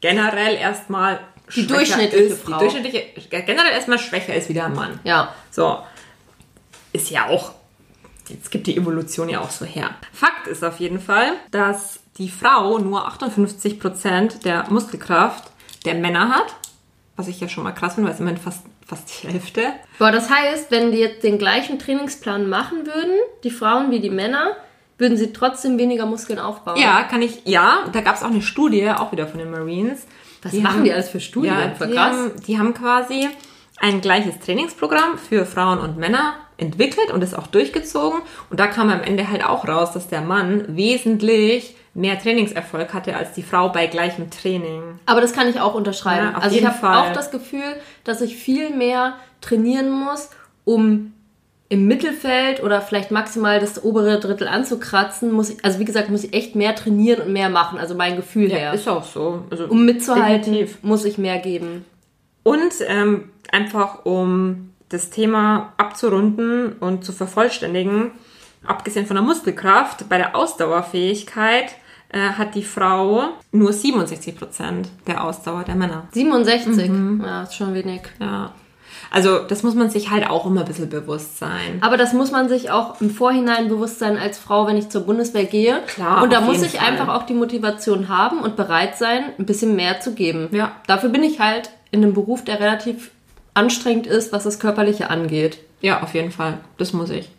generell 0.00 0.54
erstmal 0.54 1.20
Die 1.48 1.62
schwächer 1.62 1.74
durchschnittliche 1.74 2.24
ist, 2.24 2.42
Frau. 2.42 2.58
Die 2.58 2.58
durchschnittliche, 2.58 3.42
generell 3.42 3.72
erstmal 3.72 3.98
schwächer 3.98 4.34
ist 4.34 4.48
wie 4.48 4.54
der 4.54 4.68
Mann. 4.68 5.00
Ja. 5.04 5.34
So. 5.50 5.78
Ist 6.92 7.10
ja 7.10 7.26
auch. 7.26 7.52
Jetzt 8.28 8.50
gibt 8.50 8.66
die 8.66 8.76
Evolution 8.76 9.28
ja 9.28 9.40
auch 9.40 9.50
so 9.50 9.64
her. 9.64 9.90
Fakt 10.12 10.48
ist 10.48 10.64
auf 10.64 10.80
jeden 10.80 11.00
Fall, 11.00 11.32
dass 11.50 12.00
die 12.18 12.28
Frau 12.28 12.78
nur 12.78 13.08
58% 13.08 14.42
der 14.42 14.64
Muskelkraft 14.68 15.44
der 15.84 15.94
Männer 15.94 16.30
hat. 16.30 16.54
Was 17.14 17.28
ich 17.28 17.40
ja 17.40 17.48
schon 17.48 17.64
mal 17.64 17.72
krass 17.72 17.94
finde, 17.94 18.08
weil 18.08 18.14
es 18.14 18.20
immerhin 18.20 18.40
fast, 18.40 18.62
fast 18.84 19.08
die 19.08 19.28
Hälfte. 19.28 19.72
Boah, 19.98 20.10
das 20.10 20.28
heißt, 20.28 20.70
wenn 20.70 20.92
die 20.92 20.98
jetzt 20.98 21.22
den 21.22 21.38
gleichen 21.38 21.78
Trainingsplan 21.78 22.48
machen 22.48 22.86
würden, 22.86 23.14
die 23.44 23.50
Frauen 23.50 23.90
wie 23.90 24.00
die 24.00 24.10
Männer, 24.10 24.56
würden 24.98 25.16
sie 25.16 25.32
trotzdem 25.32 25.78
weniger 25.78 26.06
Muskeln 26.06 26.38
aufbauen. 26.38 26.76
Ja, 26.78 27.02
kann 27.04 27.22
ich. 27.22 27.42
Ja, 27.44 27.84
da 27.92 28.00
gab 28.00 28.16
es 28.16 28.22
auch 28.22 28.30
eine 28.30 28.42
Studie, 28.42 28.90
auch 28.90 29.12
wieder 29.12 29.26
von 29.26 29.38
den 29.38 29.50
Marines. 29.50 30.06
Was 30.42 30.52
machen 30.54 30.84
die 30.84 30.92
alles 30.92 31.08
für 31.08 31.20
Studien? 31.20 31.54
Ja, 31.54 31.66
die, 31.66 31.92
krass. 31.92 32.16
haben, 32.16 32.32
die 32.46 32.58
haben 32.58 32.74
quasi 32.74 33.28
ein 33.78 34.00
gleiches 34.00 34.38
Trainingsprogramm 34.38 35.18
für 35.18 35.44
Frauen 35.44 35.78
und 35.78 35.98
Männer 35.98 36.34
entwickelt 36.56 37.10
und 37.12 37.22
ist 37.22 37.36
auch 37.36 37.46
durchgezogen. 37.46 38.20
Und 38.48 38.60
da 38.60 38.66
kam 38.66 38.88
am 38.88 39.02
Ende 39.02 39.28
halt 39.30 39.44
auch 39.44 39.68
raus, 39.68 39.92
dass 39.92 40.08
der 40.08 40.22
Mann 40.22 40.64
wesentlich 40.68 41.76
mehr 41.92 42.18
Trainingserfolg 42.18 42.94
hatte 42.94 43.16
als 43.16 43.32
die 43.32 43.42
Frau 43.42 43.70
bei 43.70 43.86
gleichem 43.86 44.30
Training. 44.30 44.82
Aber 45.06 45.20
das 45.20 45.32
kann 45.32 45.48
ich 45.48 45.60
auch 45.60 45.74
unterschreiben. 45.74 46.32
Ja, 46.32 46.38
also 46.38 46.56
ich 46.56 46.64
habe 46.64 46.98
auch 46.98 47.12
das 47.12 47.30
Gefühl, 47.30 47.76
dass 48.04 48.20
ich 48.20 48.36
viel 48.36 48.70
mehr 48.70 49.14
trainieren 49.40 49.90
muss, 49.90 50.30
um 50.64 51.12
im 51.68 51.86
Mittelfeld 51.86 52.62
oder 52.62 52.80
vielleicht 52.80 53.10
maximal 53.10 53.58
das 53.58 53.82
obere 53.84 54.20
Drittel 54.20 54.46
anzukratzen. 54.48 55.32
Muss 55.32 55.50
ich, 55.50 55.64
also 55.64 55.78
wie 55.80 55.84
gesagt, 55.84 56.10
muss 56.10 56.22
ich 56.24 56.32
echt 56.32 56.54
mehr 56.54 56.74
trainieren 56.76 57.26
und 57.26 57.32
mehr 57.32 57.48
machen. 57.48 57.78
Also 57.78 57.94
mein 57.94 58.16
Gefühl 58.16 58.50
her. 58.50 58.72
Ist 58.72 58.88
auch 58.88 59.04
so. 59.04 59.44
Also, 59.50 59.64
um 59.66 59.84
mitzuhalten, 59.84 60.52
Definitiv. 60.52 60.82
muss 60.82 61.04
ich 61.04 61.18
mehr 61.18 61.38
geben. 61.38 61.84
Und 62.44 62.72
ähm, 62.86 63.30
einfach 63.50 64.04
um 64.04 64.70
das 64.88 65.10
Thema 65.10 65.72
abzurunden 65.78 66.74
und 66.78 67.04
zu 67.04 67.12
vervollständigen, 67.12 68.12
abgesehen 68.64 69.06
von 69.06 69.16
der 69.16 69.24
Muskelkraft, 69.24 70.08
bei 70.08 70.18
der 70.18 70.36
Ausdauerfähigkeit 70.36 71.74
äh, 72.10 72.20
hat 72.20 72.54
die 72.54 72.62
Frau 72.62 73.24
nur 73.50 73.70
67% 73.72 74.84
der 75.08 75.24
Ausdauer 75.24 75.64
der 75.64 75.74
Männer. 75.74 76.06
67, 76.12 76.88
Mhm. 76.88 77.22
ja, 77.24 77.42
ist 77.42 77.54
schon 77.56 77.74
wenig. 77.74 78.02
Ja. 78.20 78.52
Also 79.10 79.38
das 79.38 79.62
muss 79.62 79.74
man 79.74 79.90
sich 79.90 80.10
halt 80.10 80.28
auch 80.28 80.46
immer 80.46 80.60
ein 80.60 80.66
bisschen 80.66 80.88
bewusst 80.88 81.38
sein. 81.38 81.78
Aber 81.80 81.96
das 81.96 82.12
muss 82.12 82.30
man 82.30 82.48
sich 82.48 82.70
auch 82.70 83.00
im 83.00 83.10
Vorhinein 83.10 83.68
bewusst 83.68 83.98
sein 83.98 84.18
als 84.18 84.38
Frau, 84.38 84.66
wenn 84.66 84.76
ich 84.76 84.88
zur 84.88 85.02
Bundeswehr 85.02 85.44
gehe. 85.44 85.80
Klar, 85.86 86.22
Und 86.22 86.32
da 86.32 86.40
muss 86.40 86.62
ich 86.62 86.78
Fall. 86.78 86.88
einfach 86.88 87.08
auch 87.08 87.24
die 87.24 87.34
Motivation 87.34 88.08
haben 88.08 88.40
und 88.40 88.56
bereit 88.56 88.96
sein, 88.98 89.24
ein 89.38 89.46
bisschen 89.46 89.76
mehr 89.76 90.00
zu 90.00 90.14
geben. 90.14 90.48
Ja. 90.52 90.72
Dafür 90.86 91.08
bin 91.10 91.22
ich 91.22 91.40
halt 91.40 91.70
in 91.90 92.02
einem 92.02 92.14
Beruf, 92.14 92.44
der 92.44 92.60
relativ 92.60 93.10
anstrengend 93.54 94.06
ist, 94.06 94.32
was 94.32 94.44
das 94.44 94.58
Körperliche 94.58 95.10
angeht. 95.10 95.58
Ja, 95.80 96.02
auf 96.02 96.14
jeden 96.14 96.30
Fall. 96.30 96.58
Das 96.78 96.92
muss 96.92 97.10
ich. 97.10 97.30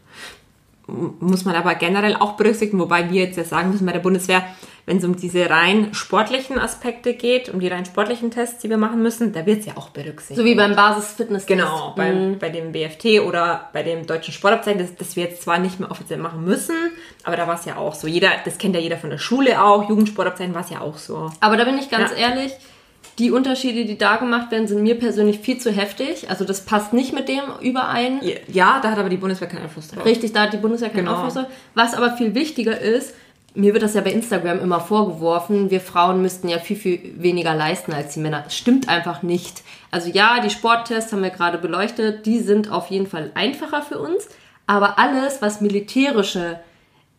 Muss 0.88 1.44
man 1.44 1.56
aber 1.56 1.76
generell 1.76 2.16
auch 2.16 2.34
berücksichtigen, 2.34 2.80
wobei 2.80 3.12
wir 3.12 3.24
jetzt 3.24 3.38
ja 3.38 3.44
sagen 3.44 3.72
müssen 3.72 3.86
bei 3.86 3.92
der 3.92 4.00
Bundeswehr, 4.00 4.44
wenn 4.88 4.98
es 4.98 5.04
um 5.04 5.16
diese 5.18 5.48
rein 5.50 5.94
sportlichen 5.94 6.58
Aspekte 6.58 7.14
geht, 7.14 7.50
um 7.50 7.60
die 7.60 7.68
rein 7.68 7.86
sportlichen 7.86 8.32
Tests, 8.32 8.62
die 8.62 8.70
wir 8.70 8.78
machen 8.78 9.04
müssen, 9.04 9.34
da 9.34 9.46
wird 9.46 9.60
es 9.60 9.66
ja 9.68 9.74
auch 9.76 9.90
berücksichtigt. 9.90 10.40
So 10.40 10.46
wie 10.46 10.56
beim 10.56 10.76
Basis-Fitness. 10.76 11.46
Genau, 11.46 11.94
bei, 11.96 12.36
bei 12.40 12.50
dem 12.50 12.72
BFT 12.72 13.20
oder 13.28 13.70
bei 13.74 13.84
dem 13.84 14.08
deutschen 14.08 14.34
Sportabzeichen, 14.34 14.80
das, 14.80 14.96
das 14.96 15.16
wir 15.16 15.26
jetzt 15.26 15.44
zwar 15.44 15.60
nicht 15.60 15.80
mehr 15.80 15.92
offiziell 15.92 16.20
machen 16.20 16.44
müssen, 16.46 16.76
aber 17.24 17.36
da 17.36 17.48
war 17.48 17.56
es 17.60 17.66
ja 17.66 17.76
auch 17.76 17.94
so. 17.94 18.08
Jeder, 18.08 18.30
das 18.46 18.58
kennt 18.58 18.74
ja 18.76 18.82
jeder 18.82 18.98
von 18.98 19.10
der 19.10 19.18
Schule 19.20 19.62
auch, 19.64 19.88
Jugendsportabzeichen 19.90 20.56
war 20.56 20.62
es 20.62 20.70
ja 20.70 20.82
auch 20.82 20.98
so. 20.98 21.30
Aber 21.42 21.58
da 21.58 21.66
bin 21.66 21.78
ich 21.78 21.90
ganz 21.92 22.12
Ja. 22.12 22.30
ehrlich, 22.30 22.54
die 23.20 23.32
Unterschiede, 23.32 23.84
die 23.86 23.98
da 23.98 24.18
gemacht 24.18 24.52
werden, 24.52 24.68
sind 24.68 24.84
mir 24.84 24.98
persönlich 24.98 25.40
viel 25.40 25.58
zu 25.58 25.72
heftig. 25.72 26.30
Also 26.30 26.46
das 26.46 26.62
passt 26.66 26.94
nicht 26.94 27.14
mit 27.14 27.28
dem 27.28 27.42
überein. 27.62 28.22
Ja, 28.48 28.80
da 28.82 28.92
hat 28.92 29.00
aber 29.00 29.10
die 29.10 29.18
Bundeswehr 29.18 29.48
keinen 29.48 29.64
Einfluss 29.64 29.88
drauf. 29.90 30.06
Richtig, 30.06 30.34
da 30.34 30.44
hat 30.44 30.54
die 30.54 30.58
Bundeswehr 30.58 30.90
keinen 30.90 31.06
Genau. 31.06 31.16
Aufschluss. 31.16 31.34
drauf. 31.34 31.46
Was 31.74 31.94
aber 31.96 32.12
viel 32.16 32.36
wichtiger 32.36 32.80
ist, 32.80 33.16
mir 33.58 33.74
wird 33.74 33.84
das 33.84 33.96
ja 33.96 34.02
bei 34.02 34.12
Instagram 34.12 34.60
immer 34.60 34.80
vorgeworfen, 34.80 35.72
wir 35.72 35.82
Frauen 35.82 36.22
müssten 36.22 36.48
ja 36.48 36.60
viel, 36.60 36.76
viel 36.76 37.16
weniger 37.18 37.56
leisten 37.56 37.92
als 37.92 38.14
die 38.14 38.20
Männer. 38.20 38.42
Das 38.44 38.56
stimmt 38.56 38.88
einfach 38.88 39.24
nicht. 39.24 39.64
Also 39.90 40.10
ja, 40.10 40.40
die 40.42 40.52
Sporttests 40.52 41.12
haben 41.12 41.24
wir 41.24 41.32
gerade 41.32 41.58
beleuchtet, 41.58 42.26
die 42.26 42.40
sind 42.40 42.72
auf 42.72 42.92
jeden 42.92 43.08
Fall 43.08 43.32
einfacher 43.34 43.82
für 43.82 43.98
uns, 43.98 44.28
aber 44.68 45.00
alles, 45.00 45.42
was 45.42 45.60
militärische 45.60 46.60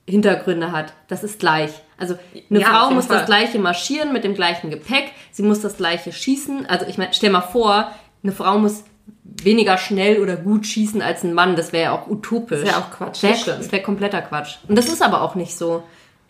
Hintergründe 0.06 0.70
hat, 0.70 0.92
das 1.08 1.24
ist 1.24 1.40
gleich. 1.40 1.70
Also 1.98 2.16
eine 2.48 2.60
Ja, 2.60 2.66
Frau 2.68 2.90
muss 2.92 3.06
Fall. 3.06 3.18
das 3.18 3.26
gleiche 3.26 3.58
marschieren 3.58 4.12
mit 4.12 4.22
dem 4.22 4.34
gleichen 4.34 4.70
Gepäck, 4.70 5.10
sie 5.32 5.42
muss 5.42 5.60
das 5.60 5.76
gleiche 5.76 6.12
schießen. 6.12 6.66
Also 6.66 6.86
ich 6.86 6.98
meine, 6.98 7.12
stell 7.14 7.30
mal 7.30 7.40
vor, 7.40 7.90
eine 8.22 8.32
Frau 8.32 8.58
muss 8.58 8.84
weniger 9.24 9.76
schnell 9.76 10.22
oder 10.22 10.36
gut 10.36 10.66
schießen 10.66 11.02
als 11.02 11.24
ein 11.24 11.34
Mann. 11.34 11.56
Das 11.56 11.72
wäre 11.72 11.84
ja 11.84 11.92
auch 11.92 12.06
utopisch. 12.08 12.60
Das 12.60 12.68
wär 12.68 12.78
auch 12.78 12.90
Quatsch, 12.90 13.22
Wär, 13.22 13.56
das 13.56 13.72
wäre 13.72 13.82
kompletter 13.82 14.22
Quatsch. 14.22 14.56
Und 14.68 14.76
das 14.76 14.86
ist 14.86 15.02
aber 15.02 15.22
auch 15.22 15.34
nicht 15.34 15.56
so. 15.56 15.82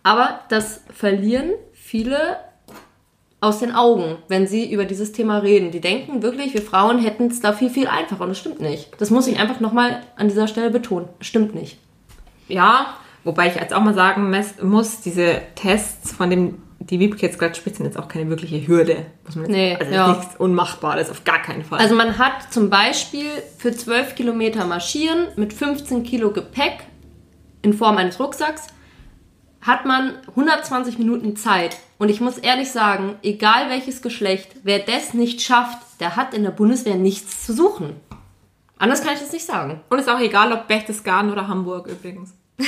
Aber 0.08 0.40
das 0.48 0.80
verlieren 0.90 1.50
viele 1.74 2.38
aus 3.42 3.58
den 3.58 3.74
Augen, 3.74 4.16
wenn 4.28 4.46
sie 4.46 4.72
über 4.72 4.86
dieses 4.86 5.12
Thema 5.12 5.36
reden. 5.36 5.70
Die 5.70 5.82
denken 5.82 6.22
wirklich, 6.22 6.54
wir 6.54 6.62
Frauen 6.62 6.98
hätten 6.98 7.26
es 7.26 7.40
da 7.40 7.52
viel, 7.52 7.68
viel 7.68 7.88
einfacher. 7.88 8.22
Und 8.22 8.30
das 8.30 8.38
stimmt 8.38 8.58
nicht. 8.58 8.88
Das 8.98 9.10
muss 9.10 9.26
ich 9.26 9.38
einfach 9.38 9.60
nochmal 9.60 10.00
an 10.16 10.28
dieser 10.28 10.48
Stelle 10.48 10.70
betonen. 10.70 11.10
Stimmt 11.20 11.54
nicht. 11.54 11.76
Ja, 12.48 12.94
wobei 13.22 13.48
ich 13.48 13.56
jetzt 13.56 13.74
auch 13.74 13.82
mal 13.82 13.92
sagen 13.92 14.34
muss, 14.62 15.02
diese 15.02 15.42
Tests, 15.56 16.12
von 16.12 16.30
denen 16.30 16.62
die 16.78 17.00
Wiebke 17.00 17.20
jetzt 17.20 17.38
gerade 17.38 17.54
spricht, 17.54 17.76
sind 17.76 17.84
jetzt 17.84 17.98
auch 17.98 18.08
keine 18.08 18.30
wirkliche 18.30 18.66
Hürde. 18.66 19.04
Muss 19.26 19.36
man 19.36 19.44
jetzt, 19.44 19.52
Nee, 19.52 19.76
also 19.78 19.92
ja. 19.92 20.08
nichts 20.08 20.36
Unmachbares, 20.36 21.10
auf 21.10 21.24
gar 21.24 21.42
keinen 21.42 21.64
Fall. 21.64 21.80
Also 21.80 21.94
man 21.94 22.16
hat 22.16 22.50
zum 22.50 22.70
Beispiel 22.70 23.28
für 23.58 23.72
12 23.72 24.14
Kilometer 24.14 24.64
marschieren 24.64 25.26
mit 25.36 25.52
15 25.52 26.02
Kilo 26.02 26.30
Gepäck 26.30 26.78
in 27.60 27.74
Form 27.74 27.98
eines 27.98 28.18
Rucksacks 28.18 28.68
hat 29.60 29.84
man 29.84 30.14
120 30.28 30.98
Minuten 30.98 31.36
Zeit. 31.36 31.76
Und 31.98 32.08
ich 32.10 32.20
muss 32.20 32.38
ehrlich 32.38 32.70
sagen, 32.70 33.16
egal 33.22 33.68
welches 33.70 34.02
Geschlecht, 34.02 34.50
wer 34.62 34.78
das 34.78 35.14
nicht 35.14 35.40
schafft, 35.42 35.78
der 36.00 36.16
hat 36.16 36.32
in 36.34 36.44
der 36.44 36.50
Bundeswehr 36.52 36.94
nichts 36.94 37.44
zu 37.44 37.52
suchen. 37.52 37.96
Anders 38.78 39.02
kann 39.02 39.14
ich 39.14 39.20
das 39.20 39.32
nicht 39.32 39.44
sagen. 39.44 39.80
Und 39.88 39.98
ist 39.98 40.08
auch 40.08 40.20
egal, 40.20 40.52
ob 40.52 40.68
Berchtesgaden 40.68 41.32
oder 41.32 41.48
Hamburg 41.48 41.88
übrigens. 41.88 42.34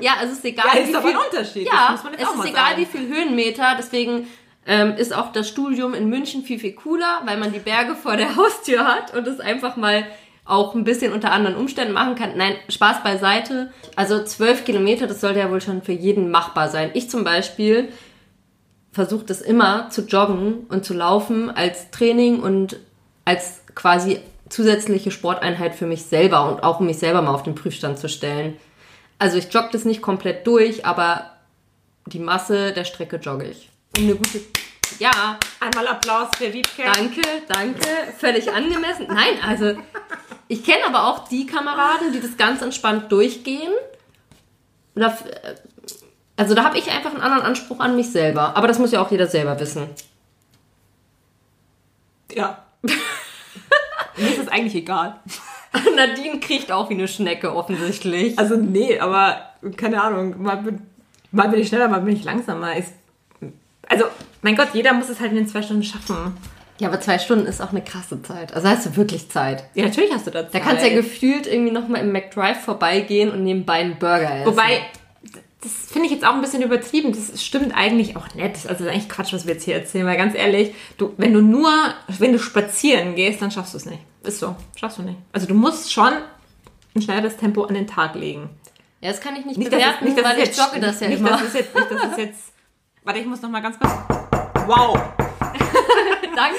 Ja, 0.00 0.14
es 0.22 0.32
ist 0.32 0.44
egal, 0.44 0.66
Ja, 0.66 0.74
wie 0.84 0.90
ist 0.90 0.94
aber 0.96 1.08
viel, 1.08 1.16
ein 1.16 1.24
Unterschied, 1.30 1.66
Ja, 1.66 1.94
es 1.94 2.00
ist 2.04 2.44
egal, 2.44 2.70
sagen. 2.70 2.80
wie 2.80 2.86
viel 2.86 3.08
Höhenmeter. 3.08 3.76
Deswegen 3.78 4.26
ähm, 4.66 4.96
ist 4.96 5.14
auch 5.14 5.30
das 5.32 5.48
Studium 5.48 5.94
in 5.94 6.08
München 6.08 6.42
viel, 6.42 6.58
viel 6.58 6.72
cooler, 6.72 7.22
weil 7.24 7.36
man 7.36 7.52
die 7.52 7.60
Berge 7.60 7.94
vor 7.94 8.16
der 8.16 8.34
Haustür 8.36 8.84
hat 8.84 9.14
und 9.14 9.26
es 9.28 9.38
einfach 9.38 9.76
mal 9.76 10.04
auch 10.44 10.74
ein 10.74 10.84
bisschen 10.84 11.12
unter 11.12 11.32
anderen 11.32 11.56
Umständen 11.56 11.92
machen 11.92 12.14
kann. 12.14 12.36
Nein, 12.36 12.54
Spaß 12.68 13.02
beiseite. 13.02 13.72
Also 13.96 14.24
zwölf 14.24 14.64
Kilometer, 14.64 15.06
das 15.06 15.20
sollte 15.20 15.38
ja 15.38 15.50
wohl 15.50 15.60
schon 15.60 15.82
für 15.82 15.92
jeden 15.92 16.30
machbar 16.30 16.68
sein. 16.68 16.90
Ich 16.94 17.08
zum 17.08 17.24
Beispiel 17.24 17.88
versuche 18.92 19.24
das 19.24 19.40
immer 19.40 19.88
zu 19.90 20.02
joggen 20.02 20.66
und 20.68 20.84
zu 20.84 20.94
laufen 20.94 21.50
als 21.50 21.90
Training 21.90 22.40
und 22.40 22.76
als 23.24 23.62
quasi 23.74 24.20
zusätzliche 24.48 25.10
Sporteinheit 25.10 25.74
für 25.74 25.86
mich 25.86 26.02
selber 26.04 26.50
und 26.50 26.62
auch 26.62 26.80
um 26.80 26.86
mich 26.86 26.98
selber 26.98 27.22
mal 27.22 27.32
auf 27.32 27.42
den 27.42 27.54
Prüfstand 27.54 27.98
zu 27.98 28.08
stellen. 28.08 28.56
Also 29.18 29.38
ich 29.38 29.52
jogge 29.52 29.68
das 29.72 29.84
nicht 29.84 30.02
komplett 30.02 30.46
durch, 30.46 30.84
aber 30.84 31.30
die 32.06 32.18
Masse 32.18 32.72
der 32.72 32.84
Strecke 32.84 33.16
jogge 33.16 33.46
ich. 33.46 33.70
Um 33.96 34.04
eine 34.04 34.16
gute. 34.16 34.40
Ja, 34.98 35.38
Einmal 35.60 35.86
Applaus 35.88 36.28
für 36.36 36.52
Wiebke. 36.52 36.82
danke, 36.84 37.20
danke. 37.48 37.88
Völlig 38.18 38.50
angemessen. 38.52 39.06
Nein, 39.08 39.38
also 39.46 39.74
ich 40.48 40.64
kenne 40.64 40.84
aber 40.86 41.06
auch 41.06 41.28
die 41.28 41.46
Kameraden, 41.46 42.12
die 42.12 42.20
das 42.20 42.36
ganz 42.36 42.62
entspannt 42.62 43.10
durchgehen. 43.10 43.72
Äh, 44.94 45.10
also 46.36 46.54
da 46.54 46.64
habe 46.64 46.78
ich 46.78 46.90
einfach 46.90 47.12
einen 47.12 47.22
anderen 47.22 47.44
Anspruch 47.44 47.80
an 47.80 47.96
mich 47.96 48.10
selber. 48.10 48.56
Aber 48.56 48.68
das 48.68 48.78
muss 48.78 48.92
ja 48.92 49.00
auch 49.00 49.10
jeder 49.10 49.26
selber 49.26 49.58
wissen. 49.60 49.88
Ja. 52.34 52.64
Mir 54.16 54.28
ist 54.28 54.38
das 54.40 54.48
eigentlich 54.48 54.74
egal. 54.74 55.20
Nadine 55.96 56.40
kriecht 56.40 56.70
auch 56.70 56.90
wie 56.90 56.94
eine 56.94 57.08
Schnecke 57.08 57.54
offensichtlich. 57.54 58.38
Also 58.38 58.56
nee, 58.56 58.98
aber 58.98 59.52
keine 59.76 60.02
Ahnung, 60.02 60.42
mal 60.42 60.56
bin, 60.56 60.82
mal 61.30 61.48
bin 61.48 61.60
ich 61.60 61.68
schneller, 61.68 61.88
mal 61.88 62.00
bin 62.00 62.16
ich 62.16 62.24
langsamer. 62.24 62.76
Ist, 62.76 62.92
also, 63.88 64.04
mein 64.42 64.56
Gott, 64.56 64.68
jeder 64.74 64.92
muss 64.92 65.08
es 65.08 65.20
halt 65.20 65.30
in 65.30 65.36
den 65.38 65.46
zwei 65.46 65.62
Stunden 65.62 65.82
schaffen. 65.82 66.36
Ja, 66.78 66.88
aber 66.88 67.00
zwei 67.00 67.18
Stunden 67.18 67.46
ist 67.46 67.60
auch 67.60 67.70
eine 67.70 67.82
krasse 67.82 68.20
Zeit. 68.22 68.54
Also 68.54 68.68
hast 68.68 68.86
du 68.86 68.96
wirklich 68.96 69.30
Zeit. 69.30 69.64
Ja, 69.74 69.84
natürlich 69.84 70.12
hast 70.12 70.26
du 70.26 70.32
das. 70.32 70.50
Da 70.50 70.58
kannst 70.58 70.84
du 70.84 70.88
ja 70.88 70.94
gefühlt 70.94 71.46
irgendwie 71.46 71.70
nochmal 71.70 72.00
im 72.00 72.10
McDrive 72.10 72.60
vorbeigehen 72.60 73.30
und 73.30 73.44
nebenbei 73.44 73.74
einen 73.74 73.98
Burger 73.98 74.34
essen. 74.34 74.46
Wobei, 74.46 74.80
das 75.60 75.72
finde 75.92 76.06
ich 76.06 76.12
jetzt 76.12 76.24
auch 76.24 76.34
ein 76.34 76.40
bisschen 76.40 76.62
übertrieben. 76.62 77.12
Das 77.12 77.44
stimmt 77.44 77.72
eigentlich 77.76 78.16
auch 78.16 78.34
nicht. 78.34 78.44
Also 78.44 78.68
das 78.68 78.80
ist 78.80 78.88
eigentlich 78.88 79.08
Quatsch, 79.08 79.32
was 79.32 79.46
wir 79.46 79.54
jetzt 79.54 79.64
hier 79.64 79.76
erzählen. 79.76 80.06
Weil 80.06 80.16
ganz 80.16 80.34
ehrlich, 80.34 80.74
du, 80.98 81.14
wenn 81.18 81.32
du 81.32 81.40
nur, 81.40 81.70
wenn 82.18 82.32
du 82.32 82.40
spazieren 82.40 83.14
gehst, 83.14 83.40
dann 83.40 83.52
schaffst 83.52 83.74
du 83.74 83.78
es 83.78 83.86
nicht. 83.86 84.00
Ist 84.24 84.40
so. 84.40 84.56
Schaffst 84.74 84.98
du 84.98 85.02
nicht. 85.02 85.18
Also 85.32 85.46
du 85.46 85.54
musst 85.54 85.92
schon 85.92 86.12
ein 86.96 87.02
schnelleres 87.02 87.36
Tempo 87.36 87.62
an 87.62 87.74
den 87.74 87.86
Tag 87.86 88.16
legen. 88.16 88.50
Ja, 89.00 89.10
das 89.10 89.20
kann 89.20 89.36
ich 89.36 89.44
nicht, 89.44 89.58
Nicht, 89.58 89.70
bewerten, 89.70 90.04
nicht, 90.04 90.18
dass 90.18 90.24
weil 90.24 90.38
ich 90.38 90.56
jogge 90.56 90.80
das 90.80 91.00
ja 91.00 91.08
nicht, 91.08 91.18
immer. 91.18 91.30
Dass 91.30 91.42
es 91.42 91.54
jetzt, 91.54 91.74
nicht, 91.74 91.90
dass 91.90 92.12
es 92.12 92.16
jetzt... 92.18 92.52
Warte, 93.04 93.18
ich 93.18 93.26
muss 93.26 93.42
noch 93.42 93.50
mal 93.50 93.60
ganz 93.60 93.78
kurz... 93.78 93.92
Wow. 94.66 94.96
Danke. 96.36 96.56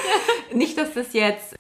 Nicht, 0.54 0.78
dass 0.78 0.94
das 0.94 1.14
jetzt 1.14 1.56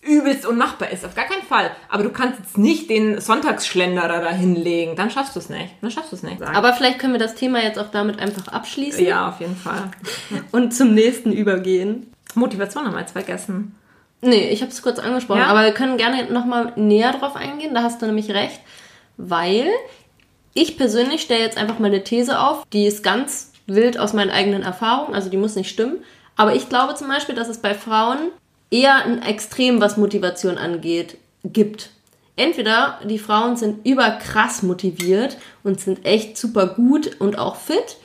übelst 0.00 0.46
unmachbar 0.46 0.90
ist, 0.90 1.04
auf 1.04 1.14
gar 1.14 1.26
keinen 1.26 1.42
Fall. 1.42 1.70
Aber 1.90 2.02
du 2.02 2.10
kannst 2.10 2.38
jetzt 2.38 2.56
nicht 2.56 2.88
den 2.88 3.20
Sonntagsschlenderer 3.20 4.20
da 4.20 4.30
hinlegen. 4.30 4.96
Dann 4.96 5.10
schaffst 5.10 5.36
du 5.36 5.38
es 5.38 5.50
nicht. 5.50 5.74
Dann 5.82 5.90
schaffst 5.90 6.12
du 6.12 6.16
es 6.16 6.22
nicht. 6.22 6.42
Aber 6.42 6.72
vielleicht 6.72 6.98
können 6.98 7.12
wir 7.12 7.20
das 7.20 7.34
Thema 7.34 7.62
jetzt 7.62 7.78
auch 7.78 7.90
damit 7.90 8.18
einfach 8.18 8.48
abschließen 8.48 9.04
ja, 9.04 9.28
auf 9.28 9.40
jeden 9.40 9.54
Fall. 9.56 9.90
und 10.50 10.72
zum 10.74 10.94
nächsten 10.94 11.30
übergehen. 11.30 12.10
Motivation 12.34 12.86
haben 12.86 12.94
wir 12.94 13.00
jetzt 13.00 13.12
vergessen. 13.12 13.76
Nee, 14.22 14.48
ich 14.48 14.62
habe 14.62 14.72
es 14.72 14.80
kurz 14.80 14.98
angesprochen, 14.98 15.40
Ja? 15.40 15.48
aber 15.48 15.64
wir 15.64 15.72
können 15.72 15.98
gerne 15.98 16.32
nochmal 16.32 16.72
näher 16.76 17.12
drauf 17.12 17.36
eingehen, 17.36 17.74
da 17.74 17.82
hast 17.82 18.00
du 18.00 18.06
nämlich 18.06 18.30
recht, 18.30 18.60
weil 19.16 19.66
ich 20.54 20.76
persönlich 20.78 21.22
stelle 21.22 21.42
jetzt 21.42 21.58
einfach 21.58 21.80
mal 21.80 21.88
eine 21.88 22.04
These 22.04 22.38
auf, 22.38 22.64
die 22.72 22.86
ist 22.86 23.02
ganz 23.02 23.51
wild 23.66 23.98
aus 23.98 24.12
meinen 24.12 24.30
eigenen 24.30 24.62
Erfahrungen, 24.62 25.14
also 25.14 25.30
die 25.30 25.36
muss 25.36 25.56
nicht 25.56 25.70
stimmen, 25.70 25.98
aber 26.36 26.54
ich 26.54 26.68
glaube 26.68 26.94
zum 26.94 27.08
Beispiel, 27.08 27.34
dass 27.34 27.48
es 27.48 27.58
bei 27.58 27.74
Frauen 27.74 28.18
eher 28.70 29.04
ein 29.04 29.22
Extrem, 29.22 29.80
was 29.80 29.96
Motivation 29.96 30.58
angeht, 30.58 31.18
gibt. 31.44 31.90
Entweder 32.36 32.98
die 33.04 33.18
Frauen 33.18 33.56
sind 33.56 33.86
überkrass 33.86 34.62
motiviert 34.62 35.36
und 35.62 35.80
sind 35.80 36.04
echt 36.06 36.38
super 36.38 36.66
gut 36.66 37.20
und 37.20 37.38
auch 37.38 37.56
fit 37.56 37.96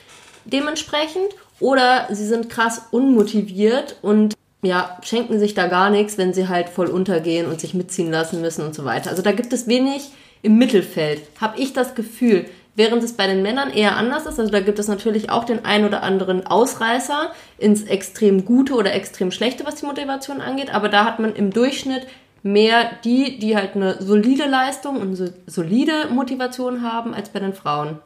dementsprechend, 0.46 1.34
oder 1.60 2.08
sie 2.12 2.26
sind 2.26 2.50
krass 2.50 2.84
unmotiviert 2.91 3.96
und 4.02 4.36
ja, 4.62 4.98
schenken 5.02 5.39
sich 5.39 5.54
da 5.54 5.67
gar 5.67 5.89
nichts, 5.89 6.17
wenn 6.17 6.34
sie 6.34 6.48
halt 6.48 6.70
voll 6.70 6.88
untergehen 6.88 7.48
und 7.48 7.62
sich 7.62 7.74
mitziehen 7.74 8.12
lassen 8.12 8.41
müssen 8.41 8.65
und 8.65 8.76
so 8.76 8.86
weiter. 8.86 9.10
Also 9.10 9.22
da 9.22 9.32
gibt 9.32 9.54
es 9.54 9.67
wenig 9.67 10.10
im 10.41 10.58
Mittelfeld, 10.58 11.22
habe 11.39 11.60
ich 11.60 11.74
das 11.74 11.96
Gefühl. 11.96 12.46
Während 12.78 13.04
es 13.04 13.13
bei 13.13 13.26
den 13.26 13.42
Männern 13.42 13.72
eher 13.72 13.98
anders 13.98 14.28
ist, 14.28 14.40
also 14.40 14.52
da 14.52 14.60
gibt 14.60 14.78
es 14.78 14.88
natürlich 14.88 15.32
auch 15.32 15.46
den 15.46 15.66
ein 15.66 15.84
oder 15.84 16.04
anderen 16.04 16.46
Ausreißer 16.46 17.32
ins 17.58 17.82
extrem 17.82 18.46
Gute 18.46 18.76
oder 18.76 18.94
extrem 18.94 19.32
Schlechte, 19.32 19.66
was 19.66 19.78
die 19.78 19.88
Motivation 19.88 20.42
angeht, 20.42 20.72
aber 20.72 20.88
da 20.88 21.04
hat 21.04 21.18
man 21.18 21.34
im 21.34 21.50
Durchschnitt 21.50 22.06
mehr 22.44 22.92
die, 23.04 23.40
die 23.40 23.58
halt 23.58 23.76
eine 23.76 24.00
solide 24.00 24.46
Leistung 24.46 25.02
und 25.02 25.16
so, 25.16 25.26
solide 25.48 26.10
Motivation 26.12 26.84
haben, 26.84 27.16
als 27.16 27.30
bei 27.30 27.40
den 27.40 27.56
Frauen. 27.56 27.98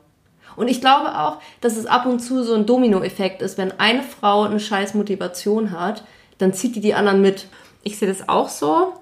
Und 0.56 0.70
ich 0.70 0.80
glaube 0.80 1.20
auch, 1.20 1.40
dass 1.60 1.76
es 1.76 1.86
ab 1.86 2.06
und 2.06 2.22
zu 2.22 2.42
so 2.42 2.54
ein 2.54 2.66
Dominoeffekt 2.66 3.42
ist, 3.42 3.58
wenn 3.58 3.78
eine 3.78 4.04
Frau 4.04 4.44
eine 4.44 4.62
scheiß 4.62 4.94
Motivation 4.94 5.72
hat, 5.72 6.06
dann 6.38 6.54
zieht 6.54 6.78
die 6.78 6.82
die 6.82 6.94
anderen 6.94 7.22
mit. 7.22 7.48
Ich 7.84 8.00
sehe 8.00 8.08
das 8.08 8.30
auch 8.30 8.48
so. 8.48 8.94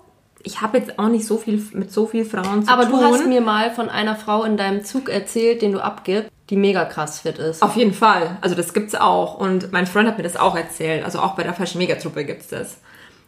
Ich 0.44 0.62
habe 0.62 0.78
jetzt 0.78 0.98
auch 0.98 1.10
nicht 1.10 1.26
so 1.26 1.38
viel 1.38 1.62
mit 1.74 1.92
so 1.92 2.06
viel 2.06 2.24
Frauen 2.26 2.64
zu 2.66 2.72
Aber 2.72 2.84
tun. 2.90 3.00
du 3.00 3.06
hast 3.06 3.26
mir 3.28 3.42
mal 3.42 3.72
von 3.72 3.90
einer 3.90 4.16
Frau 4.16 4.44
in 4.44 4.56
deinem 4.58 4.86
Zug 4.86 5.10
erzählt, 5.10 5.62
den 5.62 5.74
du 5.74 5.80
abgibst, 5.84 6.32
die 6.50 6.56
mega 6.56 6.86
krass 6.86 7.20
fit 7.20 7.38
ist. 7.38 7.62
Auf 7.62 7.76
jeden 7.76 7.94
Fall. 7.94 8.38
Also 8.42 8.56
das 8.56 8.74
gibt's 8.74 8.96
auch. 8.96 9.38
Und 9.38 9.72
mein 9.72 9.86
Freund 9.86 10.08
hat 10.08 10.18
mir 10.18 10.24
das 10.24 10.38
auch 10.38 10.56
erzählt. 10.56 11.04
Also 11.04 11.20
auch 11.20 11.36
bei 11.36 11.44
der 11.44 11.54
Fashion 11.54 11.80
Mega 11.80 11.96
Truppe 11.96 12.24
gibt's 12.26 12.48
das. 12.48 12.78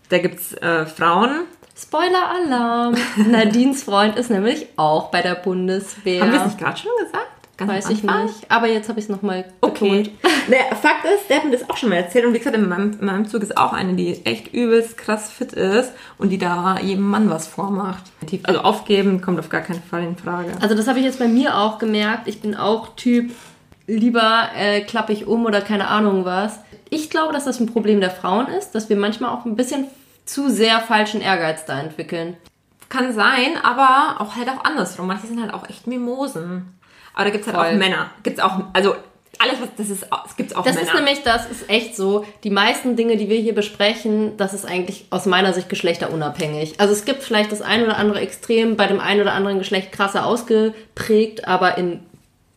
Da 0.09 0.17
gibt's 0.19 0.53
äh, 0.53 0.85
Frauen. 0.85 1.41
Spoiler-Alarm! 1.77 2.95
Nadines 3.29 3.83
Freund 3.83 4.15
ist 4.17 4.29
nämlich 4.29 4.67
auch 4.77 5.09
bei 5.09 5.21
der 5.21 5.35
Bundeswehr. 5.35 6.21
Haben 6.21 6.31
wir 6.31 6.39
es 6.39 6.45
nicht 6.47 6.59
gerade 6.59 6.77
schon 6.77 6.91
gesagt? 7.03 7.27
Ganz 7.67 7.85
Weiß 7.85 7.89
ich 7.91 8.01
nicht. 8.01 8.49
Aber 8.49 8.67
jetzt 8.67 8.89
habe 8.89 8.99
ich 8.99 9.05
es 9.05 9.09
nochmal 9.09 9.45
Okay. 9.61 10.09
naja, 10.47 10.63
Fakt 10.81 11.05
ist, 11.05 11.29
der 11.29 11.37
hat 11.37 11.45
mir 11.45 11.51
das 11.51 11.69
auch 11.69 11.77
schon 11.77 11.89
mal 11.89 11.97
erzählt. 11.97 12.25
Und 12.25 12.33
wie 12.33 12.39
gesagt, 12.39 12.55
in 12.55 12.67
meinem, 12.67 12.97
in 12.99 13.05
meinem 13.05 13.27
Zug 13.27 13.43
ist 13.43 13.55
auch 13.55 13.71
eine, 13.71 13.93
die 13.93 14.25
echt 14.25 14.51
übelst 14.51 14.97
krass 14.97 15.29
fit 15.29 15.53
ist 15.53 15.91
und 16.17 16.29
die 16.29 16.39
da 16.39 16.79
jedem 16.81 17.07
Mann 17.07 17.29
was 17.29 17.47
vormacht. 17.47 18.03
Also 18.43 18.61
aufgeben 18.61 19.21
kommt 19.21 19.39
auf 19.39 19.49
gar 19.49 19.61
keinen 19.61 19.83
Fall 19.83 20.03
in 20.03 20.17
Frage. 20.17 20.53
Also 20.59 20.73
das 20.73 20.87
habe 20.87 20.97
ich 20.97 21.05
jetzt 21.05 21.19
bei 21.19 21.27
mir 21.27 21.55
auch 21.57 21.77
gemerkt. 21.77 22.27
Ich 22.27 22.41
bin 22.41 22.55
auch 22.55 22.95
Typ, 22.95 23.31
lieber 23.85 24.49
äh, 24.55 24.81
klappe 24.81 25.13
ich 25.13 25.27
um 25.27 25.45
oder 25.45 25.61
keine 25.61 25.87
Ahnung 25.87 26.25
was. 26.25 26.59
Ich 26.89 27.11
glaube, 27.11 27.31
dass 27.31 27.45
das 27.45 27.59
ein 27.59 27.67
Problem 27.67 28.01
der 28.01 28.09
Frauen 28.09 28.47
ist, 28.47 28.71
dass 28.71 28.89
wir 28.89 28.97
manchmal 28.97 29.29
auch 29.29 29.45
ein 29.45 29.55
bisschen 29.55 29.85
zu 30.25 30.49
sehr 30.49 30.79
falschen 30.79 31.21
Ehrgeiz 31.21 31.65
da 31.65 31.79
entwickeln. 31.79 32.37
Kann 32.89 33.13
sein, 33.13 33.57
aber 33.61 34.19
auch 34.19 34.35
halt 34.35 34.49
auch 34.49 34.63
andersrum. 34.63 35.07
Manche 35.07 35.27
sind 35.27 35.41
halt 35.41 35.53
auch 35.53 35.69
echt 35.69 35.85
Mimosen. 35.85 36.73
Aber 37.13 37.25
da 37.25 37.29
gibt's 37.31 37.47
halt 37.47 37.57
Voll. 37.57 37.65
auch 37.67 37.73
Männer. 37.77 38.09
Gibt's 38.23 38.39
auch, 38.39 38.59
also 38.73 38.95
alles, 39.39 39.59
was 39.61 39.69
das 39.77 39.89
ist, 39.89 40.05
es 40.27 40.35
gibt 40.35 40.55
auch 40.55 40.63
Das 40.63 40.75
Männer. 40.75 40.87
ist 40.87 40.93
nämlich, 40.93 41.23
das 41.23 41.49
ist 41.49 41.69
echt 41.69 41.95
so. 41.95 42.25
Die 42.43 42.51
meisten 42.51 42.95
Dinge, 42.95 43.17
die 43.17 43.27
wir 43.29 43.39
hier 43.39 43.55
besprechen, 43.55 44.37
das 44.37 44.53
ist 44.53 44.65
eigentlich 44.65 45.05
aus 45.09 45.25
meiner 45.25 45.51
Sicht 45.53 45.67
geschlechterunabhängig. 45.69 46.79
Also 46.79 46.93
es 46.93 47.05
gibt 47.05 47.23
vielleicht 47.23 47.51
das 47.51 47.61
ein 47.61 47.81
oder 47.83 47.97
andere 47.97 48.19
Extrem 48.19 48.75
bei 48.77 48.85
dem 48.87 48.99
einen 48.99 49.21
oder 49.21 49.33
anderen 49.33 49.57
Geschlecht 49.57 49.91
krasser 49.91 50.25
ausgeprägt, 50.25 51.47
aber 51.47 51.77
im 51.77 52.01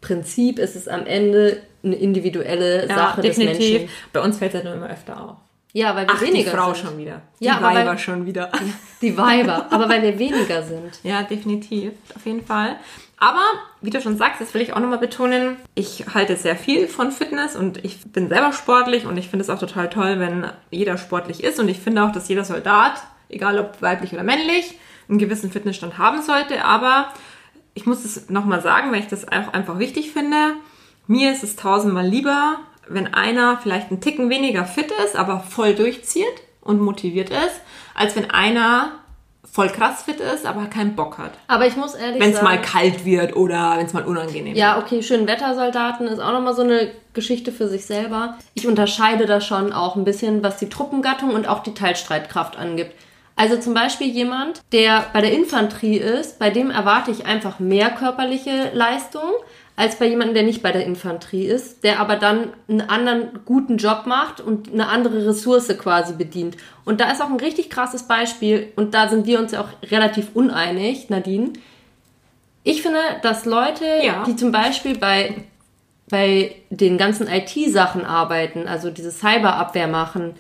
Prinzip 0.00 0.58
ist 0.58 0.76
es 0.76 0.86
am 0.88 1.06
Ende 1.06 1.62
eine 1.82 1.94
individuelle 1.96 2.86
ja, 2.88 2.94
Sache 2.94 3.22
des 3.22 3.36
Menschen. 3.38 3.58
definitiv. 3.58 3.90
Bei 4.12 4.20
uns 4.20 4.38
fällt 4.38 4.54
das 4.54 4.64
nur 4.64 4.74
immer 4.74 4.90
öfter 4.90 5.20
auf. 5.22 5.36
Ja, 5.72 5.96
weil 5.96 6.06
wir 6.06 6.14
Ach, 6.14 6.20
die 6.20 6.26
weniger 6.28 6.50
Frau 6.52 6.72
sind. 6.72 6.86
schon 6.86 6.98
wieder. 6.98 7.22
Die 7.40 7.44
Ja, 7.46 7.60
Weiber 7.62 7.90
weil- 7.90 7.98
schon 7.98 8.26
wieder. 8.26 8.50
Die 9.02 9.16
Weiber, 9.18 9.66
aber 9.70 9.88
weil 9.88 10.02
wir 10.02 10.18
weniger 10.18 10.62
sind. 10.62 11.00
Ja, 11.02 11.22
definitiv. 11.24 11.92
Auf 12.14 12.24
jeden 12.24 12.44
Fall. 12.44 12.76
Aber, 13.18 13.42
wie 13.80 13.90
du 13.90 14.00
schon 14.00 14.16
sagst, 14.16 14.40
das 14.40 14.54
will 14.54 14.60
ich 14.60 14.72
auch 14.72 14.80
nochmal 14.80 14.98
betonen, 14.98 15.56
ich 15.74 16.04
halte 16.12 16.36
sehr 16.36 16.56
viel 16.56 16.88
von 16.88 17.12
Fitness 17.12 17.56
und 17.56 17.84
ich 17.84 18.00
bin 18.12 18.28
selber 18.28 18.52
sportlich 18.52 19.06
und 19.06 19.16
ich 19.16 19.28
finde 19.28 19.44
es 19.44 19.50
auch 19.50 19.58
total 19.58 19.88
toll, 19.88 20.18
wenn 20.18 20.50
jeder 20.70 20.98
sportlich 20.98 21.42
ist 21.42 21.60
und 21.60 21.68
ich 21.68 21.78
finde 21.78 22.04
auch, 22.04 22.12
dass 22.12 22.28
jeder 22.28 22.44
Soldat, 22.44 23.02
egal 23.28 23.58
ob 23.58 23.80
weiblich 23.80 24.12
oder 24.12 24.24
männlich, 24.24 24.78
einen 25.08 25.18
gewissen 25.18 25.50
Fitnessstand 25.50 25.96
haben 25.98 26.22
sollte, 26.22 26.64
aber 26.64 27.12
ich 27.74 27.86
muss 27.86 28.04
es 28.04 28.30
nochmal 28.30 28.62
sagen, 28.62 28.92
weil 28.92 29.00
ich 29.00 29.08
das 29.08 29.28
auch 29.28 29.52
einfach 29.52 29.78
wichtig 29.78 30.12
finde. 30.12 30.54
Mir 31.06 31.32
ist 31.32 31.44
es 31.44 31.56
tausendmal 31.56 32.06
lieber, 32.06 32.58
wenn 32.88 33.12
einer 33.14 33.58
vielleicht 33.58 33.90
einen 33.90 34.00
Ticken 34.00 34.30
weniger 34.30 34.64
fit 34.64 34.92
ist, 35.04 35.16
aber 35.16 35.40
voll 35.40 35.74
durchzieht 35.74 36.24
und 36.60 36.80
motiviert 36.80 37.30
ist, 37.30 37.60
als 37.94 38.16
wenn 38.16 38.30
einer 38.30 38.92
voll 39.50 39.68
krass 39.68 40.02
fit 40.02 40.20
ist, 40.20 40.46
aber 40.46 40.66
keinen 40.66 40.96
Bock 40.96 41.18
hat. 41.18 41.32
Aber 41.46 41.66
ich 41.66 41.76
muss 41.76 41.94
ehrlich 41.94 42.20
Wenn 42.20 42.30
es 42.30 42.36
sagen... 42.36 42.46
mal 42.46 42.60
kalt 42.60 43.04
wird 43.04 43.36
oder 43.36 43.74
wenn 43.76 43.86
es 43.86 43.92
mal 43.92 44.04
unangenehm 44.04 44.54
Ja, 44.54 44.78
okay, 44.78 45.02
schön 45.02 45.26
Wettersoldaten 45.26 46.06
ist 46.06 46.18
auch 46.18 46.32
nochmal 46.32 46.54
so 46.54 46.62
eine 46.62 46.90
Geschichte 47.12 47.52
für 47.52 47.68
sich 47.68 47.86
selber. 47.86 48.36
Ich 48.54 48.66
unterscheide 48.66 49.26
da 49.26 49.40
schon 49.40 49.72
auch 49.72 49.96
ein 49.96 50.04
bisschen, 50.04 50.42
was 50.42 50.56
die 50.56 50.68
Truppengattung 50.68 51.30
und 51.30 51.48
auch 51.48 51.62
die 51.62 51.74
Teilstreitkraft 51.74 52.56
angibt. 52.58 52.92
Also 53.36 53.56
zum 53.56 53.74
Beispiel 53.74 54.08
jemand, 54.08 54.60
der 54.72 55.06
bei 55.12 55.20
der 55.20 55.32
Infanterie 55.32 55.98
ist, 55.98 56.38
bei 56.38 56.50
dem 56.50 56.70
erwarte 56.70 57.10
ich 57.10 57.26
einfach 57.26 57.58
mehr 57.58 57.90
körperliche 57.90 58.70
Leistung, 58.72 59.32
als 59.76 59.98
bei 59.98 60.06
jemandem, 60.06 60.34
der 60.34 60.44
nicht 60.44 60.62
bei 60.62 60.70
der 60.70 60.86
Infanterie 60.86 61.46
ist, 61.46 61.82
der 61.82 61.98
aber 61.98 62.14
dann 62.16 62.52
einen 62.68 62.82
anderen 62.82 63.40
guten 63.44 63.76
Job 63.76 64.04
macht 64.06 64.40
und 64.40 64.72
eine 64.72 64.86
andere 64.88 65.26
Ressource 65.26 65.68
quasi 65.78 66.14
bedient. 66.14 66.56
Und 66.84 67.00
da 67.00 67.10
ist 67.10 67.20
auch 67.20 67.28
ein 67.30 67.40
richtig 67.40 67.70
krasses 67.70 68.04
Beispiel, 68.04 68.72
und 68.76 68.94
da 68.94 69.08
sind 69.08 69.26
wir 69.26 69.40
uns 69.40 69.50
ja 69.52 69.60
auch 69.62 69.90
relativ 69.90 70.28
uneinig, 70.34 71.10
Nadine. 71.10 71.54
Ich 72.62 72.82
finde, 72.82 73.00
dass 73.22 73.44
Leute, 73.46 73.84
Ja. 74.02 74.22
die 74.24 74.36
zum 74.36 74.52
Beispiel 74.52 74.96
bei, 74.96 75.34
bei 76.08 76.54
den 76.70 76.96
ganzen 76.96 77.26
IT-Sachen 77.26 78.04
arbeiten, 78.04 78.68
also 78.68 78.90
diese 78.90 79.10
Cyberabwehr 79.10 79.88
machen, 79.88 80.34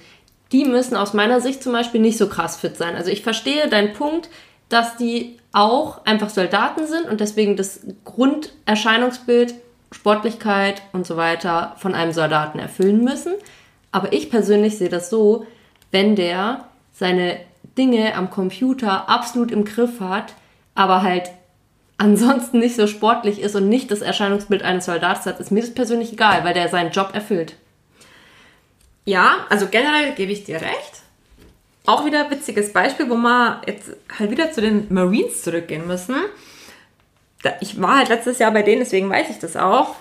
die 0.52 0.64
müssen 0.64 0.96
aus 0.96 1.12
meiner 1.12 1.40
Sicht 1.40 1.60
zum 1.62 1.72
Beispiel 1.72 2.00
nicht 2.00 2.18
so 2.18 2.28
krass 2.28 2.56
fit 2.56 2.76
sein. 2.76 2.94
Also 2.94 3.10
ich 3.10 3.22
verstehe 3.22 3.68
deinen 3.68 3.92
Punkt, 3.94 4.28
dass 4.68 4.96
die 4.96 5.38
auch 5.52 6.04
einfach 6.04 6.30
Soldaten 6.30 6.86
sind 6.86 7.06
und 7.06 7.20
deswegen 7.20 7.56
das 7.56 7.80
Grunderscheinungsbild, 8.04 9.54
Sportlichkeit 9.92 10.82
und 10.92 11.06
so 11.06 11.16
weiter 11.16 11.76
von 11.78 11.94
einem 11.94 12.12
Soldaten 12.12 12.58
erfüllen 12.58 13.04
müssen. 13.04 13.34
Aber 13.92 14.12
ich 14.12 14.30
persönlich 14.30 14.76
sehe 14.76 14.88
das 14.88 15.08
so, 15.08 15.46
wenn 15.92 16.16
der 16.16 16.64
seine 16.92 17.38
Dinge 17.78 18.14
am 18.14 18.30
Computer 18.30 19.08
absolut 19.08 19.52
im 19.52 19.64
Griff 19.64 20.00
hat, 20.00 20.34
aber 20.74 21.02
halt 21.02 21.30
ansonsten 21.96 22.58
nicht 22.58 22.74
so 22.74 22.88
sportlich 22.88 23.40
ist 23.40 23.54
und 23.54 23.68
nicht 23.68 23.90
das 23.92 24.00
Erscheinungsbild 24.00 24.64
eines 24.64 24.86
Soldats 24.86 25.26
hat, 25.26 25.38
ist 25.38 25.52
mir 25.52 25.60
das 25.60 25.72
persönlich 25.72 26.12
egal, 26.12 26.42
weil 26.42 26.54
der 26.54 26.68
seinen 26.68 26.90
Job 26.90 27.10
erfüllt. 27.14 27.54
Ja, 29.04 29.46
also 29.48 29.68
generell 29.70 30.12
gebe 30.14 30.32
ich 30.32 30.42
dir 30.42 30.60
recht. 30.60 31.03
Auch 31.86 32.04
wieder 32.06 32.24
ein 32.24 32.30
witziges 32.30 32.72
Beispiel, 32.72 33.08
wo 33.10 33.14
wir 33.16 33.60
jetzt 33.66 33.90
halt 34.18 34.30
wieder 34.30 34.50
zu 34.52 34.60
den 34.62 34.86
Marines 34.92 35.42
zurückgehen 35.42 35.86
müssen. 35.86 36.14
Ich 37.60 37.80
war 37.80 37.98
halt 37.98 38.08
letztes 38.08 38.38
Jahr 38.38 38.50
bei 38.52 38.62
denen, 38.62 38.80
deswegen 38.80 39.10
weiß 39.10 39.28
ich 39.28 39.38
das 39.38 39.54
auch. 39.56 39.94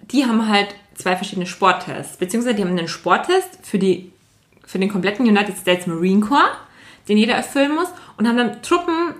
Die 0.00 0.24
haben 0.24 0.48
halt 0.48 0.74
zwei 0.94 1.16
verschiedene 1.16 1.46
Sporttests, 1.46 2.16
beziehungsweise 2.16 2.56
die 2.56 2.62
haben 2.62 2.70
einen 2.76 2.88
Sporttest 2.88 3.58
für, 3.62 3.78
die, 3.78 4.10
für 4.66 4.78
den 4.78 4.88
kompletten 4.90 5.26
United 5.26 5.56
States 5.56 5.86
Marine 5.86 6.20
Corps, 6.20 6.50
den 7.08 7.18
jeder 7.18 7.34
erfüllen 7.34 7.74
muss, 7.74 7.88
und 8.16 8.26
haben 8.26 8.36
dann 8.38 8.62
Truppen 8.62 9.14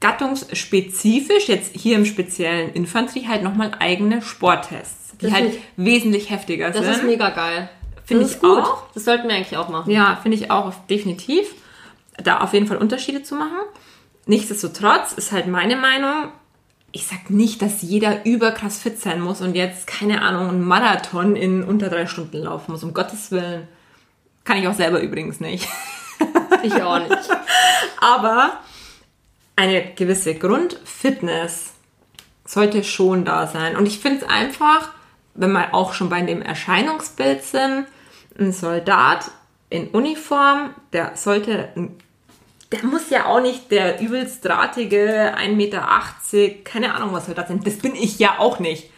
gattungsspezifisch, 0.00 1.48
jetzt 1.48 1.74
hier 1.74 1.96
im 1.96 2.04
speziellen 2.06 2.72
Infanterie, 2.72 3.26
halt 3.28 3.42
nochmal 3.42 3.72
eigene 3.80 4.22
Sporttests, 4.22 5.16
die 5.20 5.26
Das 5.26 5.34
halt 5.34 5.54
ich- 5.54 5.60
wesentlich 5.76 6.30
heftiger 6.30 6.70
Das 6.70 6.84
sind. 6.84 6.94
ist 6.94 7.04
mega 7.04 7.30
geil. 7.30 7.68
Finde 8.08 8.24
ich 8.24 8.40
gut. 8.40 8.58
auch. 8.58 8.84
Das 8.94 9.04
sollten 9.04 9.28
wir 9.28 9.36
eigentlich 9.36 9.58
auch 9.58 9.68
machen. 9.68 9.90
Ja, 9.90 10.18
finde 10.22 10.38
ich 10.38 10.50
auch 10.50 10.72
definitiv. 10.88 11.54
Da 12.16 12.40
auf 12.40 12.54
jeden 12.54 12.66
Fall 12.66 12.78
Unterschiede 12.78 13.22
zu 13.22 13.34
machen. 13.34 13.58
Nichtsdestotrotz 14.24 15.12
ist 15.12 15.30
halt 15.30 15.46
meine 15.46 15.76
Meinung, 15.76 16.32
ich 16.90 17.06
sag 17.06 17.28
nicht, 17.28 17.60
dass 17.60 17.82
jeder 17.82 18.24
überkrass 18.24 18.78
fit 18.78 18.98
sein 18.98 19.20
muss 19.20 19.42
und 19.42 19.54
jetzt, 19.54 19.86
keine 19.86 20.22
Ahnung, 20.22 20.48
einen 20.48 20.64
Marathon 20.64 21.36
in 21.36 21.62
unter 21.62 21.90
drei 21.90 22.06
Stunden 22.06 22.38
laufen 22.38 22.72
muss, 22.72 22.82
um 22.82 22.94
Gottes 22.94 23.30
Willen. 23.30 23.68
Kann 24.44 24.56
ich 24.56 24.66
auch 24.66 24.74
selber 24.74 25.00
übrigens 25.00 25.40
nicht. 25.40 25.68
Ich 26.64 26.82
auch 26.82 26.98
nicht. 26.98 27.28
Aber 28.00 28.58
eine 29.54 29.94
gewisse 29.94 30.34
Grundfitness 30.34 31.74
sollte 32.44 32.82
schon 32.82 33.24
da 33.24 33.46
sein. 33.46 33.76
Und 33.76 33.86
ich 33.86 34.00
finde 34.00 34.24
es 34.24 34.28
einfach, 34.28 34.90
wenn 35.34 35.52
wir 35.52 35.72
auch 35.72 35.92
schon 35.92 36.08
bei 36.08 36.20
dem 36.22 36.42
Erscheinungsbild 36.42 37.44
sind, 37.44 37.86
ein 38.38 38.52
Soldat 38.52 39.30
in 39.70 39.88
Uniform, 39.88 40.74
der 40.92 41.12
sollte, 41.16 41.68
der 42.72 42.84
muss 42.84 43.10
ja 43.10 43.26
auch 43.26 43.40
nicht 43.40 43.70
der 43.70 44.00
übelst 44.00 44.44
drahtige 44.44 45.34
1,80 45.36 45.48
Meter, 45.54 45.86
keine 46.64 46.94
Ahnung 46.94 47.12
was 47.12 47.26
Soldat 47.26 47.48
sind. 47.48 47.66
Das 47.66 47.78
bin 47.78 47.94
ich 47.94 48.18
ja 48.18 48.38
auch 48.38 48.58
nicht. 48.58 48.90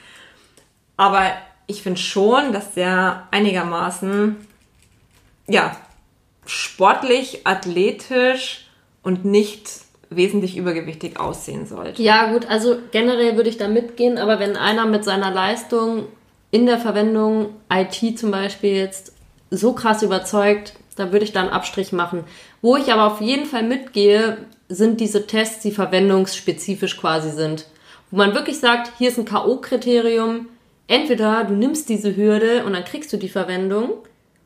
Aber 0.97 1.33
ich 1.67 1.83
finde 1.83 2.01
schon, 2.01 2.53
dass 2.53 2.75
der 2.75 3.29
einigermaßen, 3.31 4.37
ja, 5.49 5.77
sportlich, 6.47 7.47
athletisch 7.47 8.67
und 9.03 9.25
nicht 9.25 9.71
wesentlich 10.11 10.57
übergewichtig 10.57 11.19
aussehen 11.19 11.67
sollte. 11.67 12.03
Ja, 12.03 12.33
gut, 12.33 12.47
also 12.47 12.79
generell 12.91 13.37
würde 13.37 13.49
ich 13.49 13.57
da 13.57 13.69
mitgehen, 13.69 14.19
aber 14.19 14.41
wenn 14.41 14.57
einer 14.57 14.87
mit 14.87 15.05
seiner 15.05 15.31
Leistung 15.31 16.07
in 16.51 16.67
der 16.67 16.79
Verwendung 16.79 17.55
IT 17.73 18.19
zum 18.19 18.33
Beispiel 18.33 18.75
jetzt 18.75 19.15
so 19.51 19.73
krass 19.73 20.03
überzeugt, 20.03 20.75
da 20.97 21.13
würde 21.13 21.25
ich 21.25 21.33
da 21.33 21.41
einen 21.41 21.51
Abstrich 21.51 21.93
machen. 21.93 22.25
Wo 22.63 22.77
ich 22.77 22.93
aber 22.93 23.07
auf 23.07 23.21
jeden 23.21 23.47
Fall 23.47 23.63
mitgehe, 23.63 24.39
sind 24.69 25.01
diese 25.01 25.27
Tests, 25.27 25.63
die 25.63 25.73
verwendungsspezifisch 25.73 26.97
quasi 26.97 27.31
sind. 27.31 27.67
Wo 28.11 28.17
man 28.17 28.35
wirklich 28.35 28.59
sagt, 28.59 28.93
hier 28.99 29.09
ist 29.09 29.19
ein 29.19 29.25
K.O.-Kriterium. 29.25 30.47
Entweder 30.87 31.45
du 31.45 31.55
nimmst 31.55 31.89
diese 31.89 32.17
Hürde 32.17 32.65
und 32.65 32.73
dann 32.73 32.85
kriegst 32.85 33.13
du 33.13 33.17
die 33.17 33.29
Verwendung, 33.29 33.91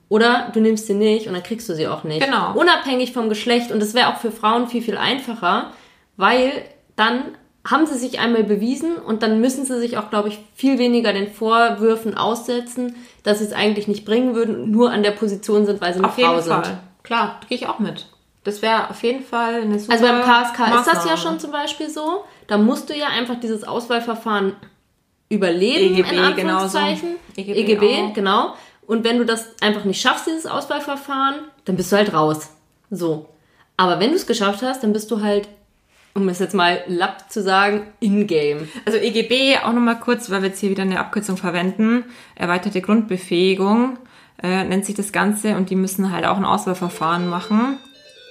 oder 0.08 0.50
du 0.52 0.60
nimmst 0.60 0.86
sie 0.86 0.94
nicht 0.94 1.26
und 1.26 1.32
dann 1.32 1.42
kriegst 1.42 1.68
du 1.68 1.74
sie 1.74 1.88
auch 1.88 2.04
nicht. 2.04 2.24
Genau. 2.24 2.54
Unabhängig 2.54 3.12
vom 3.12 3.28
Geschlecht. 3.28 3.72
Und 3.72 3.80
das 3.80 3.94
wäre 3.94 4.08
auch 4.08 4.18
für 4.18 4.30
Frauen 4.30 4.68
viel, 4.68 4.82
viel 4.82 4.96
einfacher, 4.96 5.72
weil 6.16 6.52
dann 6.94 7.22
haben 7.66 7.86
sie 7.86 7.96
sich 7.98 8.18
einmal 8.18 8.44
bewiesen 8.44 8.96
und 8.96 9.22
dann 9.22 9.40
müssen 9.40 9.64
sie 9.64 9.78
sich 9.80 9.96
auch, 9.96 10.10
glaube 10.10 10.28
ich, 10.28 10.38
viel 10.54 10.78
weniger 10.78 11.12
den 11.12 11.32
Vorwürfen 11.32 12.16
aussetzen, 12.16 12.94
dass 13.22 13.38
sie 13.38 13.46
es 13.46 13.52
eigentlich 13.52 13.88
nicht 13.88 14.04
bringen 14.04 14.34
würden, 14.34 14.70
nur 14.70 14.90
an 14.90 15.02
der 15.02 15.12
Position 15.12 15.64
sind, 15.64 15.80
weil 15.80 15.92
sie 15.94 16.00
eine 16.00 16.08
Auf 16.08 16.14
Frau 16.14 16.20
jeden 16.32 16.42
sind. 16.42 16.52
Fall. 16.52 16.78
Klar, 17.02 17.40
gehe 17.48 17.56
ich 17.56 17.66
auch 17.66 17.78
mit. 17.78 18.06
Das 18.44 18.60
wäre 18.60 18.90
auf 18.90 19.02
jeden 19.02 19.24
Fall 19.24 19.62
eine 19.62 19.78
super 19.78 19.92
Also 19.94 20.04
beim 20.04 20.20
KSK 20.20 20.58
ist 20.76 20.86
das 20.86 20.86
ja 20.86 20.92
Maßnahme. 21.12 21.16
schon 21.18 21.40
zum 21.40 21.50
Beispiel 21.52 21.88
so. 21.88 22.24
Da 22.46 22.58
musst 22.58 22.90
du 22.90 22.94
ja 22.94 23.06
einfach 23.06 23.40
dieses 23.40 23.64
Auswahlverfahren 23.64 24.52
überleben, 25.30 25.94
EGB 25.96 26.10
in 26.14 26.18
Anführungszeichen. 26.18 27.08
genauso. 27.36 27.50
EGB, 27.50 27.58
EGB 27.72 28.02
auch. 28.10 28.12
genau. 28.14 28.54
Und 28.86 29.04
wenn 29.04 29.16
du 29.18 29.24
das 29.24 29.48
einfach 29.62 29.84
nicht 29.84 30.00
schaffst, 30.02 30.26
dieses 30.26 30.46
Auswahlverfahren, 30.46 31.36
dann 31.64 31.76
bist 31.76 31.90
du 31.90 31.96
halt 31.96 32.12
raus. 32.12 32.50
So. 32.90 33.30
Aber 33.78 33.98
wenn 33.98 34.10
du 34.10 34.16
es 34.16 34.26
geschafft 34.26 34.62
hast, 34.62 34.82
dann 34.82 34.92
bist 34.92 35.10
du 35.10 35.22
halt, 35.22 35.48
um 36.14 36.28
es 36.28 36.38
jetzt 36.38 36.54
mal 36.54 36.82
lapp 36.86 37.30
zu 37.30 37.42
sagen, 37.42 37.88
in-game. 38.00 38.68
Also 38.86 38.98
EGB 38.98 39.58
auch 39.64 39.72
nochmal 39.72 39.98
kurz, 39.98 40.30
weil 40.30 40.42
wir 40.42 40.48
jetzt 40.48 40.60
hier 40.60 40.70
wieder 40.70 40.82
eine 40.82 41.00
Abkürzung 41.00 41.36
verwenden. 41.36 42.04
Erweiterte 42.36 42.80
Grundbefähigung 42.80 43.98
äh, 44.42 44.64
nennt 44.64 44.86
sich 44.86 44.94
das 44.94 45.12
Ganze 45.12 45.56
und 45.56 45.70
die 45.70 45.76
müssen 45.76 46.12
halt 46.12 46.24
auch 46.24 46.36
ein 46.36 46.44
Auswahlverfahren 46.44 47.28
machen. 47.28 47.78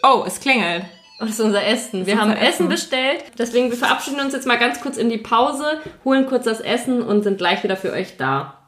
Oh, 0.02 0.24
es 0.26 0.40
klingelt. 0.40 0.86
Und 1.20 1.30
das 1.30 1.40
ist 1.40 1.46
unser 1.46 1.66
Essen. 1.66 2.06
Wir 2.06 2.20
haben 2.20 2.32
Essen 2.32 2.44
Essen. 2.44 2.70
bestellt. 2.70 3.24
Deswegen, 3.38 3.70
wir 3.70 3.78
verabschieden 3.78 4.20
uns 4.20 4.34
jetzt 4.34 4.48
mal 4.48 4.58
ganz 4.58 4.82
kurz 4.82 4.98
in 4.98 5.10
die 5.10 5.18
Pause, 5.18 5.80
holen 6.04 6.26
kurz 6.26 6.46
das 6.46 6.60
Essen 6.60 7.02
und 7.02 7.24
sind 7.24 7.38
gleich 7.38 7.64
wieder 7.64 7.78
für 7.78 7.92
euch 7.92 8.18
da. 8.18 8.60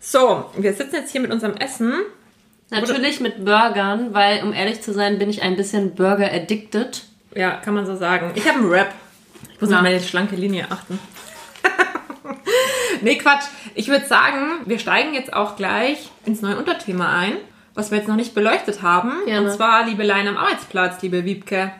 So, 0.00 0.46
wir 0.56 0.74
sitzen 0.74 0.94
jetzt 0.94 1.10
hier 1.10 1.20
mit 1.20 1.32
unserem 1.32 1.56
Essen. 1.56 1.94
Natürlich 2.70 3.20
mit 3.20 3.44
Burgern, 3.44 4.12
weil, 4.12 4.42
um 4.42 4.52
ehrlich 4.52 4.82
zu 4.82 4.92
sein, 4.92 5.18
bin 5.18 5.30
ich 5.30 5.42
ein 5.42 5.56
bisschen 5.56 5.94
Burger-addicted. 5.94 7.07
Ja, 7.38 7.52
kann 7.52 7.72
man 7.72 7.86
so 7.86 7.94
sagen. 7.94 8.32
Ich 8.34 8.48
habe 8.48 8.58
einen 8.58 8.68
Rap. 8.68 8.92
Ich 9.54 9.60
muss 9.60 9.70
Na. 9.70 9.76
auf 9.76 9.82
meine 9.84 10.00
schlanke 10.00 10.34
Linie 10.34 10.66
achten. 10.70 10.98
nee, 13.00 13.16
Quatsch. 13.16 13.44
Ich 13.76 13.86
würde 13.86 14.06
sagen, 14.06 14.62
wir 14.66 14.80
steigen 14.80 15.14
jetzt 15.14 15.32
auch 15.32 15.54
gleich 15.54 16.10
ins 16.26 16.42
neue 16.42 16.58
Unterthema 16.58 17.16
ein, 17.16 17.34
was 17.74 17.92
wir 17.92 17.98
jetzt 17.98 18.08
noch 18.08 18.16
nicht 18.16 18.34
beleuchtet 18.34 18.82
haben. 18.82 19.12
Gerne. 19.24 19.46
Und 19.46 19.54
zwar 19.54 19.86
Liebeleien 19.86 20.26
am 20.26 20.36
Arbeitsplatz, 20.36 21.00
liebe 21.02 21.24
Wiebke. 21.24 21.70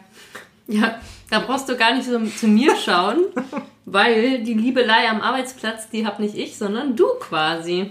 Ja, 0.69 1.01
da 1.29 1.41
brauchst 1.41 1.69
du 1.69 1.77
gar 1.77 1.93
nicht 1.93 2.07
so 2.07 2.25
zu 2.25 2.47
mir 2.47 2.77
schauen, 2.77 3.25
weil 3.85 4.45
die 4.45 4.55
Liebelei 4.55 5.09
am 5.09 5.21
Arbeitsplatz, 5.21 5.91
die 5.91 6.07
hab 6.07 6.21
nicht 6.21 6.37
ich, 6.37 6.57
sondern 6.57 6.95
du 6.95 7.07
quasi. 7.19 7.91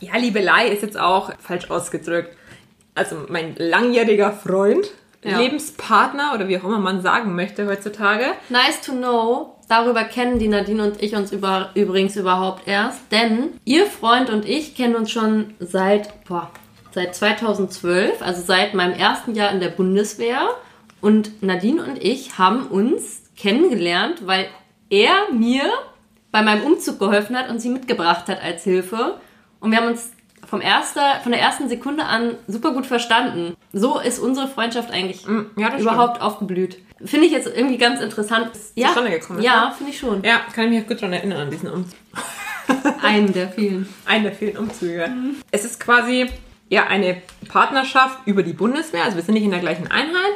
Ja, 0.00 0.16
Liebelei 0.16 0.66
ist 0.66 0.82
jetzt 0.82 0.98
auch 0.98 1.30
falsch 1.38 1.70
ausgedrückt. 1.70 2.36
Also 2.96 3.26
mein 3.28 3.54
langjähriger 3.56 4.32
Freund, 4.32 4.90
Ja. 5.24 5.38
Lebenspartner 5.38 6.32
oder 6.34 6.48
wie 6.48 6.58
auch 6.58 6.64
immer 6.64 6.78
man 6.78 7.02
sagen 7.02 7.34
möchte 7.34 7.66
heutzutage. 7.66 8.24
Nice 8.48 8.80
to 8.80 8.92
know. 8.92 9.56
Darüber 9.68 10.04
kennen 10.04 10.38
die 10.38 10.48
Nadine 10.48 10.82
und 10.84 11.02
ich 11.02 11.14
uns 11.14 11.32
über, 11.32 11.70
übrigens 11.74 12.16
überhaupt 12.16 12.66
erst, 12.66 13.00
denn 13.10 13.50
ihr 13.64 13.86
Freund 13.86 14.30
und 14.30 14.48
ich 14.48 14.74
kennen 14.74 14.96
uns 14.96 15.10
schon 15.10 15.54
seit, 15.58 16.24
boah, 16.24 16.50
seit 16.92 17.14
2012, 17.14 18.22
also 18.22 18.40
seit 18.40 18.74
meinem 18.74 18.94
ersten 18.94 19.34
Jahr 19.34 19.50
in 19.50 19.60
der 19.60 19.68
Bundeswehr. 19.68 20.48
Und 21.00 21.42
Nadine 21.42 21.84
und 21.84 22.02
ich 22.02 22.38
haben 22.38 22.66
uns 22.66 23.22
kennengelernt, 23.36 24.26
weil 24.26 24.46
er 24.90 25.32
mir 25.32 25.64
bei 26.32 26.42
meinem 26.42 26.64
Umzug 26.64 26.98
geholfen 26.98 27.36
hat 27.36 27.50
und 27.50 27.60
sie 27.60 27.68
mitgebracht 27.68 28.26
hat 28.28 28.42
als 28.42 28.64
Hilfe. 28.64 29.20
Und 29.60 29.70
wir 29.70 29.78
haben 29.78 29.88
uns 29.88 30.12
vom 30.48 30.60
erster, 30.60 31.20
von 31.22 31.32
der 31.32 31.40
ersten 31.40 31.68
Sekunde 31.68 32.04
an 32.04 32.36
super 32.46 32.72
gut 32.72 32.86
verstanden. 32.86 33.54
So 33.72 33.98
ist 33.98 34.18
unsere 34.18 34.48
Freundschaft 34.48 34.90
eigentlich 34.90 35.24
ja, 35.56 35.70
das 35.70 35.82
überhaupt 35.82 36.22
aufgeblüht. 36.22 36.78
Finde 37.04 37.26
ich 37.26 37.32
jetzt 37.32 37.46
irgendwie 37.46 37.78
ganz 37.78 38.00
interessant. 38.00 38.50
Ja, 38.74 38.88
gekommen 38.88 39.38
ist, 39.38 39.44
ja 39.44 39.72
finde 39.76 39.92
ich 39.92 39.98
schon. 39.98 40.24
Ja, 40.24 40.40
kann 40.54 40.64
ich 40.64 40.70
mich 40.70 40.82
auch 40.82 40.88
gut 40.88 40.98
daran 40.98 41.12
erinnern 41.12 41.42
an 41.42 41.50
diesen 41.50 41.70
Umzug. 41.70 41.98
Einen 43.02 43.32
der 43.32 43.48
vielen. 43.48 43.88
Einen 44.04 44.24
der 44.24 44.32
vielen 44.32 44.56
Umzüge. 44.56 45.08
Es 45.50 45.64
ist 45.64 45.80
quasi 45.80 46.28
ja 46.68 46.86
eine 46.86 47.22
Partnerschaft 47.48 48.18
über 48.26 48.42
die 48.42 48.52
Bundeswehr. 48.52 49.04
Also 49.04 49.16
wir 49.16 49.22
sind 49.22 49.34
nicht 49.34 49.44
in 49.44 49.50
der 49.50 49.60
gleichen 49.60 49.90
Einheit. 49.90 50.32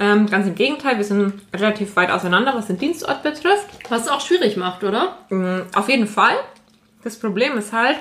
Ähm, 0.00 0.26
ganz 0.26 0.46
im 0.46 0.54
Gegenteil, 0.54 0.96
wir 0.96 1.04
sind 1.04 1.34
relativ 1.52 1.96
weit 1.96 2.10
auseinander, 2.10 2.54
was 2.54 2.68
den 2.68 2.78
Dienstort 2.78 3.22
betrifft. 3.24 3.66
Was 3.88 4.02
es 4.02 4.08
auch 4.08 4.20
schwierig 4.20 4.56
macht, 4.56 4.84
oder? 4.84 5.16
Mm, 5.28 5.62
Auf 5.74 5.88
jeden 5.88 6.06
Fall. 6.06 6.36
Das 7.02 7.18
Problem 7.18 7.58
ist 7.58 7.72
halt, 7.72 7.98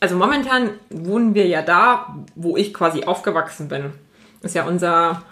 also 0.00 0.16
momentan 0.16 0.70
wohnen 0.90 1.34
wir 1.34 1.46
ja 1.46 1.62
da, 1.62 2.16
wo 2.34 2.56
ich 2.56 2.72
quasi 2.74 3.04
aufgewachsen 3.04 3.68
bin. 3.68 3.92
Ist 4.42 4.54
ja 4.54 4.64
unser 4.64 5.22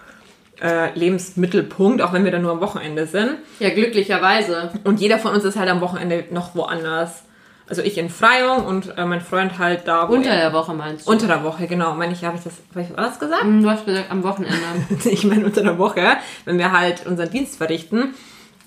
äh, 0.61 0.93
Lebensmittelpunkt, 0.97 2.01
auch 2.01 2.13
wenn 2.13 2.23
wir 2.23 2.31
da 2.31 2.39
nur 2.39 2.51
am 2.51 2.61
Wochenende 2.61 3.07
sind. 3.07 3.37
Ja, 3.59 3.69
glücklicherweise. 3.69 4.71
Und 4.83 4.99
jeder 4.99 5.17
von 5.17 5.33
uns 5.33 5.43
ist 5.43 5.57
halt 5.57 5.69
am 5.69 5.81
Wochenende 5.81 6.25
noch 6.31 6.55
woanders. 6.55 7.23
Also 7.67 7.83
ich 7.83 7.97
in 7.99 8.09
Freyung 8.09 8.65
und 8.65 8.97
äh, 8.97 9.05
mein 9.05 9.21
Freund 9.21 9.59
halt 9.59 9.87
da, 9.87 10.09
wo 10.09 10.13
Unter 10.13 10.31
er, 10.31 10.49
der 10.49 10.53
Woche 10.53 10.73
meinst 10.73 11.07
du? 11.07 11.11
unter 11.11 11.27
der 11.27 11.43
Woche, 11.43 11.67
genau. 11.67 11.93
Meine 11.93 12.13
ich, 12.13 12.23
habe 12.23 12.35
ich 12.35 12.43
das, 12.43 12.53
ich 12.75 12.97
was 12.97 13.19
gesagt? 13.19 13.43
Hm, 13.43 13.61
Du 13.61 13.69
hast 13.69 13.85
gesagt, 13.85 14.09
am 14.09 14.23
Wochenende. 14.23 14.57
ich 15.09 15.23
meine 15.23 15.45
unter 15.45 15.61
der 15.61 15.77
Woche, 15.77 16.17
wenn 16.45 16.57
wir 16.57 16.71
halt 16.71 17.05
unseren 17.05 17.29
Dienst 17.29 17.57
verrichten, 17.57 18.15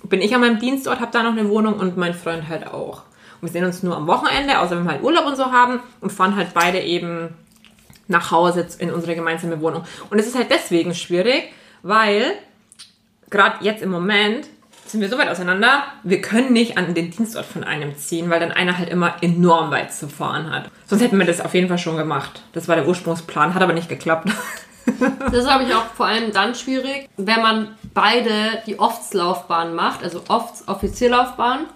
bin 0.05 0.21
ich 0.21 0.35
an 0.35 0.41
meinem 0.41 0.61
Dienstort, 0.61 1.01
habe 1.01 1.11
da 1.13 1.23
noch 1.25 1.33
eine 1.33 1.49
Wohnung 1.49 1.75
und 1.75 1.97
mein 1.97 2.15
Freund 2.15 2.49
halt 2.49 2.67
auch. 2.69 3.03
Wir 3.43 3.51
sehen 3.51 3.65
uns 3.65 3.83
nur 3.83 3.97
am 3.97 4.07
Wochenende, 4.07 4.61
außer 4.61 4.77
wenn 4.77 4.85
wir 4.85 4.93
halt 4.93 5.03
Urlaub 5.03 5.27
und 5.27 5.37
so 5.37 5.47
haben 5.47 5.81
und 6.01 6.13
fahren 6.13 6.37
halt 6.37 6.55
beide 6.55 6.81
eben 6.81 7.35
nach 8.07 8.31
Hause 8.31 8.69
in 8.79 8.93
unsere 8.93 9.17
gemeinsame 9.17 9.61
Wohnung. 9.61 9.83
Und 10.11 10.19
es 10.21 10.29
ist 10.29 10.37
halt 10.37 10.51
deswegen 10.51 10.95
schwierig, 10.95 11.53
weil 11.83 12.35
gerade 13.31 13.65
jetzt 13.65 13.83
im 13.83 13.91
Moment 13.91 14.47
sind 14.87 15.01
wir 15.01 15.09
so 15.09 15.19
weit 15.19 15.29
auseinander, 15.29 15.85
wir 16.05 16.21
können 16.21 16.53
nicht 16.53 16.79
an 16.79 16.95
den 16.95 17.11
Dienstort 17.11 17.47
von 17.47 17.65
einem 17.65 17.97
ziehen, 17.97 18.31
weil 18.31 18.39
dann 18.39 18.53
einer 18.53 18.79
halt 18.79 18.91
immer 18.91 19.17
enorm 19.23 19.73
weit 19.73 19.93
zu 19.93 20.09
fahren 20.09 20.53
hat. 20.53 20.71
Sonst 20.87 21.03
hätten 21.03 21.19
wir 21.19 21.27
das 21.27 21.41
auf 21.41 21.55
jeden 21.55 21.67
Fall 21.67 21.79
schon 21.79 21.97
gemacht. 21.97 22.43
Das 22.53 22.69
war 22.69 22.77
der 22.77 22.87
Ursprungsplan, 22.87 23.55
hat 23.55 23.63
aber 23.63 23.73
nicht 23.73 23.89
geklappt. 23.89 24.31
Das 24.85 25.35
ist, 25.35 25.47
glaube 25.47 25.63
ich, 25.63 25.73
auch 25.73 25.85
vor 25.95 26.07
allem 26.07 26.33
dann 26.33 26.57
schwierig, 26.57 27.09
wenn 27.17 27.41
man 27.41 27.77
beide 27.95 28.63
die 28.67 28.81
Ofts-Laufbahn 28.81 29.77
macht, 29.77 30.03
also 30.03 30.23
Ofts 30.27 30.67
Offizierlaufbahn, 30.67 31.67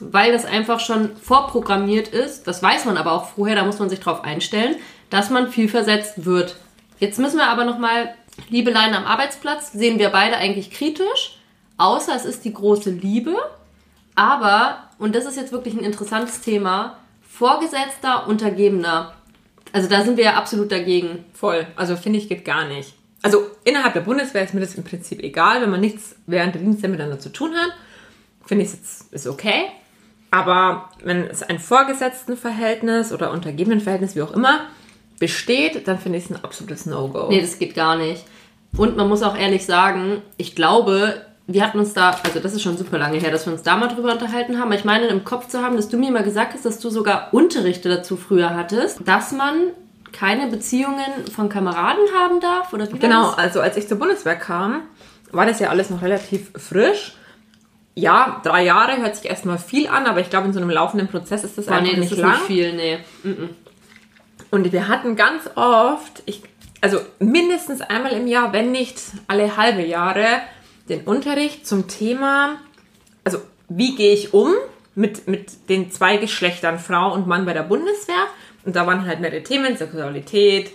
weil 0.00 0.32
das 0.32 0.44
einfach 0.44 0.80
schon 0.80 1.16
vorprogrammiert 1.16 2.08
ist. 2.08 2.46
Das 2.46 2.62
weiß 2.62 2.84
man 2.84 2.96
aber 2.96 3.12
auch 3.12 3.26
vorher, 3.30 3.56
da 3.56 3.64
muss 3.64 3.78
man 3.78 3.90
sich 3.90 4.00
drauf 4.00 4.24
einstellen, 4.24 4.76
dass 5.10 5.30
man 5.30 5.48
viel 5.48 5.68
versetzt 5.68 6.24
wird. 6.24 6.56
Jetzt 6.98 7.18
müssen 7.18 7.38
wir 7.38 7.48
aber 7.48 7.64
nochmal, 7.64 8.14
Liebeleien 8.48 8.94
am 8.94 9.04
Arbeitsplatz, 9.04 9.72
sehen 9.72 9.98
wir 9.98 10.10
beide 10.10 10.36
eigentlich 10.36 10.70
kritisch, 10.70 11.38
außer 11.76 12.14
es 12.14 12.24
ist 12.24 12.44
die 12.44 12.54
große 12.54 12.90
Liebe. 12.90 13.36
Aber, 14.14 14.90
und 14.98 15.14
das 15.14 15.24
ist 15.24 15.36
jetzt 15.36 15.52
wirklich 15.52 15.74
ein 15.74 15.84
interessantes 15.84 16.40
Thema, 16.40 16.98
Vorgesetzter, 17.22 18.26
Untergebener. 18.28 19.14
Also 19.72 19.88
da 19.88 20.02
sind 20.02 20.16
wir 20.16 20.24
ja 20.24 20.34
absolut 20.34 20.70
dagegen. 20.70 21.24
Voll. 21.32 21.66
Also 21.76 21.96
finde 21.96 22.18
ich, 22.18 22.28
geht 22.28 22.44
gar 22.44 22.66
nicht. 22.66 22.94
Also 23.22 23.46
innerhalb 23.64 23.94
der 23.94 24.00
Bundeswehr 24.00 24.44
ist 24.44 24.52
mir 24.52 24.60
das 24.60 24.74
im 24.74 24.84
Prinzip 24.84 25.20
egal, 25.22 25.62
wenn 25.62 25.70
man 25.70 25.80
nichts 25.80 26.16
während 26.26 26.54
der 26.54 26.62
Dienste 26.62 26.88
miteinander 26.88 27.20
zu 27.20 27.30
tun 27.30 27.52
hat. 27.54 27.72
Finde 28.46 28.64
ich 28.64 28.70
es 28.70 28.76
jetzt 28.76 29.12
ist 29.12 29.26
okay. 29.26 29.64
Aber 30.30 30.88
wenn 31.04 31.26
es 31.26 31.42
ein 31.42 31.58
Vorgesetztenverhältnis 31.58 33.12
oder 33.12 33.32
Untergebenenverhältnis, 33.32 34.16
wie 34.16 34.22
auch 34.22 34.32
immer, 34.32 34.60
besteht, 35.18 35.86
dann 35.86 35.98
finde 35.98 36.18
ich 36.18 36.24
es 36.24 36.30
ein 36.30 36.42
absolutes 36.42 36.86
No-Go. 36.86 37.28
Nee, 37.28 37.40
das 37.40 37.58
geht 37.58 37.74
gar 37.74 37.96
nicht. 37.96 38.24
Und 38.76 38.96
man 38.96 39.08
muss 39.08 39.22
auch 39.22 39.36
ehrlich 39.36 39.66
sagen, 39.66 40.22
ich 40.38 40.56
glaube, 40.56 41.26
wir 41.46 41.62
hatten 41.62 41.78
uns 41.78 41.92
da, 41.92 42.16
also 42.24 42.40
das 42.40 42.54
ist 42.54 42.62
schon 42.62 42.78
super 42.78 42.98
lange 42.98 43.18
her, 43.18 43.30
dass 43.30 43.46
wir 43.46 43.52
uns 43.52 43.62
da 43.62 43.76
mal 43.76 43.88
drüber 43.88 44.12
unterhalten 44.12 44.58
haben. 44.58 44.68
Aber 44.68 44.74
ich 44.74 44.84
meine, 44.84 45.06
im 45.08 45.24
Kopf 45.24 45.48
zu 45.48 45.62
haben, 45.62 45.76
dass 45.76 45.88
du 45.88 45.98
mir 45.98 46.10
mal 46.10 46.22
gesagt 46.22 46.54
hast, 46.54 46.64
dass 46.64 46.78
du 46.78 46.88
sogar 46.88 47.28
Unterrichte 47.32 47.88
dazu 47.88 48.16
früher 48.16 48.54
hattest, 48.56 49.00
dass 49.06 49.32
man 49.32 49.54
keine 50.12 50.46
Beziehungen 50.46 51.26
von 51.34 51.48
Kameraden 51.48 52.04
haben 52.18 52.40
darf? 52.40 52.72
Oder 52.72 52.90
wie 52.92 52.98
Genau, 52.98 53.30
das? 53.30 53.38
also 53.38 53.60
als 53.60 53.76
ich 53.76 53.88
zur 53.88 53.98
Bundeswehr 53.98 54.36
kam, 54.36 54.82
war 55.30 55.46
das 55.46 55.60
ja 55.60 55.68
alles 55.68 55.90
noch 55.90 56.02
relativ 56.02 56.50
frisch. 56.56 57.14
Ja, 57.94 58.40
drei 58.42 58.64
Jahre 58.64 58.96
hört 58.98 59.16
sich 59.16 59.26
erstmal 59.28 59.58
viel 59.58 59.88
an, 59.88 60.06
aber 60.06 60.20
ich 60.20 60.30
glaube, 60.30 60.46
in 60.46 60.52
so 60.52 60.60
einem 60.60 60.70
laufenden 60.70 61.08
Prozess 61.08 61.44
ist 61.44 61.58
das 61.58 61.66
Boah, 61.66 61.74
einfach 61.74 61.86
nee, 61.86 61.96
das 61.96 62.00
nicht 62.00 62.12
ist 62.12 62.18
lang. 62.18 62.32
nicht 62.32 62.42
viel, 62.42 62.72
nee. 62.74 62.98
Und 64.50 64.72
wir 64.72 64.88
hatten 64.88 65.16
ganz 65.16 65.50
oft, 65.54 66.22
ich, 66.26 66.42
also 66.80 67.00
mindestens 67.18 67.80
einmal 67.82 68.12
im 68.12 68.26
Jahr, 68.26 68.52
wenn 68.52 68.72
nicht 68.72 68.98
alle 69.28 69.56
halbe 69.56 69.82
Jahre, 69.82 70.26
den 70.88 71.02
Unterricht 71.02 71.66
zum 71.66 71.86
Thema, 71.86 72.56
also 73.24 73.38
wie 73.68 73.94
gehe 73.94 74.12
ich 74.14 74.34
um 74.34 74.52
mit, 74.94 75.26
mit 75.28 75.68
den 75.68 75.90
zwei 75.90 76.16
Geschlechtern, 76.16 76.78
Frau 76.78 77.12
und 77.12 77.26
Mann 77.26 77.46
bei 77.46 77.52
der 77.52 77.62
Bundeswehr. 77.62 78.26
Und 78.64 78.76
da 78.76 78.86
waren 78.86 79.06
halt 79.06 79.20
mehrere 79.20 79.42
Themen, 79.42 79.76
Sexualität, 79.76 80.72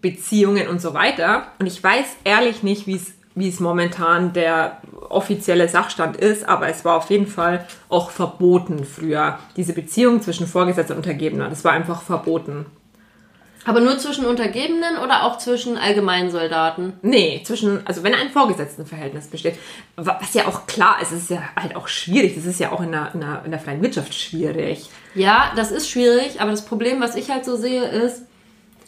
Beziehungen 0.00 0.68
und 0.68 0.80
so 0.80 0.94
weiter. 0.94 1.48
Und 1.58 1.66
ich 1.66 1.82
weiß 1.82 2.06
ehrlich 2.24 2.62
nicht, 2.62 2.86
wie 2.86 2.96
es 2.96 3.12
wie 3.34 3.48
es 3.48 3.60
momentan 3.60 4.32
der 4.32 4.78
offizielle 5.08 5.68
Sachstand 5.68 6.16
ist, 6.16 6.48
aber 6.48 6.68
es 6.68 6.84
war 6.84 6.96
auf 6.96 7.10
jeden 7.10 7.26
Fall 7.26 7.66
auch 7.88 8.10
verboten 8.10 8.84
früher, 8.84 9.38
diese 9.56 9.72
Beziehung 9.72 10.20
zwischen 10.20 10.46
Vorgesetzter 10.46 10.94
und 10.94 10.98
Untergebener. 11.06 11.48
Das 11.48 11.64
war 11.64 11.72
einfach 11.72 12.02
verboten. 12.02 12.66
Aber 13.66 13.80
nur 13.80 13.98
zwischen 13.98 14.24
Untergebenen 14.24 14.96
oder 15.04 15.24
auch 15.24 15.36
zwischen 15.36 15.76
Allgemeinsoldaten? 15.76 16.94
Nee, 17.02 17.42
zwischen, 17.44 17.86
also 17.86 18.02
wenn 18.02 18.14
ein 18.14 18.30
Vorgesetztenverhältnis 18.30 19.26
besteht, 19.28 19.56
wa- 19.96 20.18
was 20.20 20.32
ja 20.32 20.46
auch 20.46 20.66
klar 20.66 20.96
ist, 21.02 21.12
es 21.12 21.24
ist 21.24 21.30
ja 21.30 21.42
halt 21.60 21.76
auch 21.76 21.86
schwierig, 21.86 22.34
das 22.36 22.46
ist 22.46 22.58
ja 22.58 22.72
auch 22.72 22.80
in 22.80 22.90
der, 22.92 23.10
in 23.12 23.20
der, 23.20 23.42
in 23.44 23.50
der 23.50 23.60
freien 23.60 23.82
Wirtschaft 23.82 24.14
schwierig. 24.14 24.88
Ja, 25.14 25.52
das 25.56 25.72
ist 25.72 25.90
schwierig, 25.90 26.40
aber 26.40 26.50
das 26.52 26.64
Problem, 26.64 27.00
was 27.02 27.16
ich 27.16 27.30
halt 27.30 27.44
so 27.44 27.56
sehe, 27.56 27.84
ist, 27.84 28.22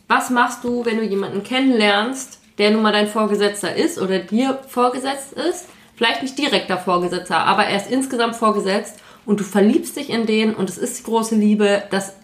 was 0.08 0.30
machst 0.30 0.64
du, 0.64 0.84
wenn 0.86 0.96
du 0.96 1.04
jemanden 1.04 1.42
kennenlernst, 1.42 2.40
der 2.58 2.70
nun 2.70 2.82
mal 2.82 2.92
dein 2.92 3.08
Vorgesetzter 3.08 3.74
ist 3.74 3.98
oder 3.98 4.18
dir 4.18 4.58
vorgesetzt 4.68 5.32
ist? 5.32 5.68
Vielleicht 5.94 6.22
nicht 6.22 6.38
direkter 6.38 6.78
Vorgesetzter, 6.78 7.38
aber 7.38 7.64
er 7.64 7.76
ist 7.76 7.90
insgesamt 7.90 8.36
vorgesetzt 8.36 8.98
und 9.24 9.40
du 9.40 9.44
verliebst 9.44 9.96
dich 9.96 10.10
in 10.10 10.26
den 10.26 10.54
und 10.54 10.68
es 10.68 10.78
ist 10.78 10.98
die 10.98 11.02
große 11.04 11.34
Liebe, 11.34 11.82
das, 11.90 12.14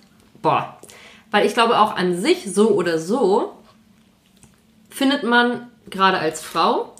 boah. 0.43 0.79
Weil 1.31 1.47
ich 1.47 1.55
glaube 1.55 1.79
auch 1.79 1.95
an 1.95 2.17
sich, 2.21 2.53
so 2.53 2.71
oder 2.71 2.99
so, 2.99 3.53
findet 4.91 5.23
man 5.23 5.69
gerade 5.91 6.19
als 6.19 6.41
Frau 6.43 6.95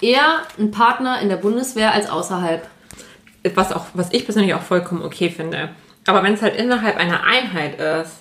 eher 0.00 0.40
einen 0.58 0.70
Partner 0.70 1.20
in 1.20 1.28
der 1.28 1.36
Bundeswehr 1.36 1.92
als 1.92 2.10
außerhalb. 2.10 2.66
Was, 3.54 3.72
auch, 3.72 3.86
was 3.94 4.12
ich 4.12 4.24
persönlich 4.24 4.54
auch 4.54 4.62
vollkommen 4.62 5.02
okay 5.02 5.30
finde. 5.30 5.70
Aber 6.06 6.22
wenn 6.22 6.34
es 6.34 6.42
halt 6.42 6.56
innerhalb 6.56 6.96
einer 6.96 7.24
Einheit 7.24 7.80
ist, 7.80 8.18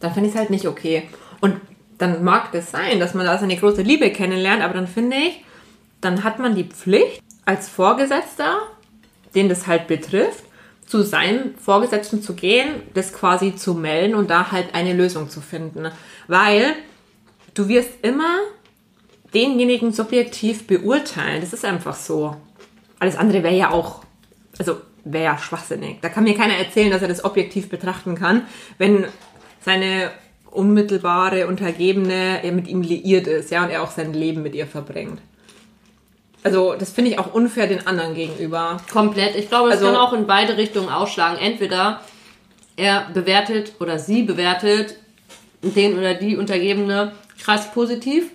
dann 0.00 0.12
finde 0.12 0.28
ich 0.28 0.34
es 0.34 0.38
halt 0.40 0.50
nicht 0.50 0.66
okay. 0.66 1.08
Und 1.40 1.60
dann 1.98 2.24
mag 2.24 2.52
das 2.52 2.70
sein, 2.70 3.00
dass 3.00 3.14
man 3.14 3.26
da 3.26 3.38
seine 3.38 3.56
große 3.56 3.82
Liebe 3.82 4.10
kennenlernt, 4.10 4.62
aber 4.62 4.74
dann 4.74 4.86
finde 4.86 5.16
ich, 5.16 5.44
dann 6.00 6.24
hat 6.24 6.38
man 6.38 6.54
die 6.54 6.64
Pflicht, 6.64 7.22
als 7.44 7.68
Vorgesetzter, 7.68 8.58
den 9.34 9.48
das 9.48 9.66
halt 9.66 9.86
betrifft, 9.88 10.44
zu 10.86 11.02
seinem 11.02 11.54
Vorgesetzten 11.56 12.22
zu 12.22 12.34
gehen, 12.34 12.82
das 12.94 13.12
quasi 13.12 13.56
zu 13.56 13.74
melden 13.74 14.14
und 14.14 14.30
da 14.30 14.52
halt 14.52 14.74
eine 14.74 14.92
Lösung 14.92 15.28
zu 15.28 15.40
finden. 15.40 15.90
Weil 16.26 16.74
du 17.54 17.68
wirst 17.68 17.90
immer 18.02 18.38
denjenigen 19.34 19.92
subjektiv 19.92 20.66
beurteilen. 20.66 21.40
Das 21.40 21.52
ist 21.52 21.64
einfach 21.64 21.94
so. 21.94 22.36
Alles 22.98 23.16
andere 23.16 23.42
wäre 23.42 23.56
ja 23.56 23.70
auch, 23.70 24.02
also 24.58 24.80
wäre 25.04 25.24
ja 25.24 25.38
schwachsinnig. 25.38 25.98
Da 26.00 26.08
kann 26.08 26.24
mir 26.24 26.34
keiner 26.34 26.54
erzählen, 26.54 26.90
dass 26.90 27.02
er 27.02 27.08
das 27.08 27.24
objektiv 27.24 27.68
betrachten 27.68 28.14
kann, 28.14 28.46
wenn 28.78 29.06
seine 29.60 30.10
unmittelbare 30.50 31.46
Untergebene 31.46 32.42
er 32.42 32.52
mit 32.52 32.68
ihm 32.68 32.82
liiert 32.82 33.26
ist, 33.26 33.50
ja, 33.50 33.64
und 33.64 33.70
er 33.70 33.82
auch 33.82 33.90
sein 33.90 34.12
Leben 34.12 34.42
mit 34.42 34.54
ihr 34.54 34.66
verbringt. 34.66 35.20
Also, 36.42 36.74
das 36.74 36.90
finde 36.90 37.10
ich 37.10 37.18
auch 37.18 37.34
unfair 37.34 37.66
den 37.66 37.86
anderen 37.86 38.14
gegenüber. 38.14 38.78
Komplett. 38.92 39.34
Ich 39.36 39.48
glaube, 39.48 39.70
das 39.70 39.78
Also- 39.80 39.92
kann 39.92 40.00
auch 40.00 40.12
in 40.12 40.26
beide 40.26 40.56
Richtungen 40.56 40.88
ausschlagen. 40.88 41.36
Entweder 41.38 42.00
er 42.76 43.08
bewertet 43.12 43.72
oder 43.80 43.98
sie 43.98 44.22
bewertet 44.22 44.96
den 45.62 45.98
oder 45.98 46.14
die 46.14 46.36
Untergebene 46.36 47.12
krass 47.38 47.72
positiv, 47.72 48.30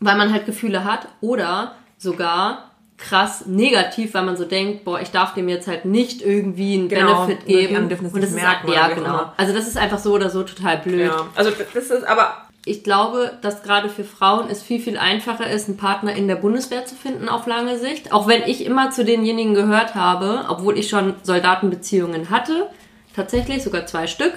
weil 0.00 0.16
man 0.16 0.32
halt 0.32 0.46
Gefühle 0.46 0.84
hat, 0.84 1.08
oder 1.20 1.74
sogar 1.98 2.70
krass 2.98 3.44
negativ, 3.46 4.14
weil 4.14 4.24
man 4.24 4.36
so 4.36 4.44
denkt, 4.44 4.84
boah, 4.84 5.00
ich 5.00 5.10
darf 5.10 5.34
dem 5.34 5.48
jetzt 5.48 5.68
halt 5.68 5.84
nicht 5.84 6.22
irgendwie 6.22 6.74
einen 6.74 6.88
Genau, 6.88 7.26
Benefit 7.26 7.46
geben. 7.46 7.76
Und 7.76 7.90
das 7.90 8.00
nicht 8.00 8.14
ist 8.14 8.34
merken 8.34 8.72
ja 8.72 8.88
genau. 8.88 9.00
immer. 9.06 9.34
Also 9.36 9.52
das 9.52 9.66
ist 9.66 9.76
einfach 9.76 9.98
so 9.98 10.12
oder 10.14 10.30
so 10.30 10.42
total 10.42 10.78
blöd. 10.78 11.10
Ja, 11.10 11.26
also 11.34 11.50
das 11.74 11.90
ist 11.90 12.04
aber 12.04 12.46
Ich 12.64 12.82
glaube, 12.82 13.32
dass 13.42 13.62
gerade 13.62 13.88
für 13.88 14.04
Frauen 14.04 14.48
es 14.50 14.62
viel, 14.62 14.80
viel 14.80 14.96
einfacher 14.96 15.48
ist, 15.48 15.68
einen 15.68 15.76
Partner 15.76 16.14
in 16.14 16.26
der 16.26 16.36
Bundeswehr 16.36 16.86
zu 16.86 16.94
finden 16.94 17.28
auf 17.28 17.46
lange 17.46 17.78
Sicht. 17.78 18.12
Auch 18.12 18.26
wenn 18.28 18.42
ich 18.42 18.64
immer 18.64 18.90
zu 18.90 19.04
denjenigen 19.04 19.54
gehört 19.54 19.94
habe, 19.94 20.46
obwohl 20.48 20.78
ich 20.78 20.88
schon 20.88 21.14
Soldatenbeziehungen 21.22 22.30
hatte, 22.30 22.68
tatsächlich 23.14 23.62
sogar 23.62 23.86
zwei 23.86 24.06
Stück. 24.06 24.32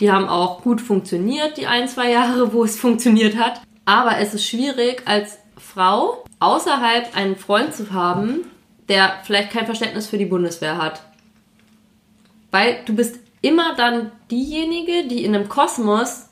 Die 0.00 0.10
haben 0.10 0.28
auch 0.28 0.62
gut 0.62 0.80
funktioniert, 0.80 1.58
die 1.58 1.66
ein, 1.66 1.86
zwei 1.86 2.10
Jahre, 2.10 2.52
wo 2.52 2.64
es 2.64 2.76
funktioniert 2.80 3.36
hat. 3.36 3.60
Aber 3.84 4.18
es 4.18 4.34
ist 4.34 4.46
schwierig, 4.46 5.02
als 5.06 5.38
Frau 5.74 6.24
außerhalb 6.38 7.16
einen 7.16 7.36
Freund 7.36 7.74
zu 7.74 7.92
haben, 7.92 8.46
der 8.88 9.20
vielleicht 9.24 9.50
kein 9.50 9.66
Verständnis 9.66 10.08
für 10.08 10.18
die 10.18 10.26
Bundeswehr 10.26 10.78
hat. 10.78 11.02
Weil 12.50 12.78
du 12.86 12.94
bist 12.94 13.20
immer 13.42 13.74
dann 13.76 14.10
diejenige, 14.30 15.06
die 15.08 15.24
in 15.24 15.34
einem 15.34 15.48
Kosmos 15.48 16.28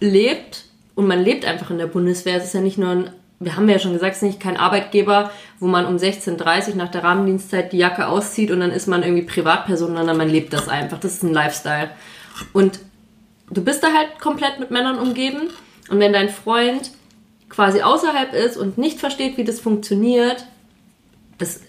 lebt 0.00 0.64
und 0.94 1.06
man 1.06 1.22
lebt 1.22 1.44
einfach 1.44 1.70
in 1.70 1.78
der 1.78 1.86
Bundeswehr. 1.86 2.36
Es 2.36 2.44
ist 2.44 2.54
ja 2.54 2.60
nicht 2.60 2.78
nur 2.78 2.90
ein 2.90 3.10
wir 3.42 3.56
haben 3.56 3.68
ja 3.70 3.78
schon 3.78 3.94
gesagt, 3.94 4.12
es 4.12 4.18
ist 4.18 4.28
nicht 4.28 4.40
kein 4.40 4.58
Arbeitgeber, 4.58 5.30
wo 5.60 5.66
man 5.66 5.86
um 5.86 5.96
16.30 5.96 6.70
Uhr 6.70 6.76
nach 6.76 6.90
der 6.90 7.02
Rahmendienstzeit 7.02 7.72
die 7.72 7.78
Jacke 7.78 8.06
auszieht 8.06 8.50
und 8.50 8.60
dann 8.60 8.70
ist 8.70 8.86
man 8.86 9.02
irgendwie 9.02 9.22
Privatperson, 9.22 9.96
sondern 9.96 10.16
man 10.18 10.28
lebt 10.28 10.52
das 10.52 10.68
einfach. 10.68 11.00
Das 11.00 11.14
ist 11.14 11.22
ein 11.22 11.32
Lifestyle. 11.32 11.90
Und 12.52 12.80
du 13.50 13.64
bist 13.64 13.82
da 13.82 13.94
halt 13.94 14.20
komplett 14.20 14.60
mit 14.60 14.70
Männern 14.70 14.98
umgeben 14.98 15.48
und 15.88 16.00
wenn 16.00 16.12
dein 16.12 16.28
Freund 16.28 16.90
quasi 17.50 17.82
außerhalb 17.82 18.32
ist 18.32 18.56
und 18.56 18.78
nicht 18.78 18.98
versteht, 18.98 19.36
wie 19.36 19.44
das 19.44 19.60
funktioniert, 19.60 20.46
das, 21.36 21.60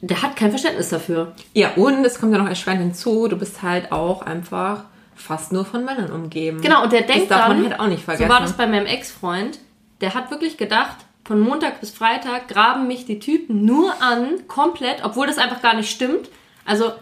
der 0.00 0.22
hat 0.22 0.36
kein 0.36 0.50
Verständnis 0.50 0.88
dafür. 0.88 1.34
Ja, 1.52 1.72
und 1.74 2.04
es 2.04 2.18
kommt 2.18 2.32
ja 2.32 2.38
noch 2.38 2.48
erschwerend 2.48 2.82
hinzu, 2.82 3.28
du 3.28 3.36
bist 3.36 3.62
halt 3.62 3.92
auch 3.92 4.22
einfach 4.22 4.84
fast 5.14 5.52
nur 5.52 5.64
von 5.64 5.84
Männern 5.84 6.12
umgeben. 6.12 6.60
Genau, 6.60 6.84
und 6.84 6.92
der 6.92 7.02
denkt 7.02 7.22
das 7.22 7.38
darf 7.38 7.48
dann, 7.48 7.62
man 7.62 7.70
halt 7.70 7.80
auch 7.80 7.88
nicht 7.88 8.04
vergessen. 8.04 8.28
so 8.28 8.34
war 8.34 8.40
das 8.40 8.56
bei 8.56 8.66
meinem 8.66 8.86
Ex-Freund, 8.86 9.58
der 10.00 10.14
hat 10.14 10.30
wirklich 10.30 10.56
gedacht, 10.56 10.96
von 11.24 11.40
Montag 11.40 11.80
bis 11.80 11.90
Freitag 11.90 12.46
graben 12.46 12.86
mich 12.86 13.04
die 13.04 13.18
Typen 13.18 13.64
nur 13.64 14.00
an, 14.00 14.46
komplett, 14.46 15.04
obwohl 15.04 15.26
das 15.26 15.38
einfach 15.38 15.60
gar 15.60 15.74
nicht 15.74 15.90
stimmt. 15.90 16.28
Also 16.64 16.92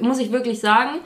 muss 0.00 0.18
ich 0.18 0.30
wirklich 0.30 0.60
sagen, 0.60 1.00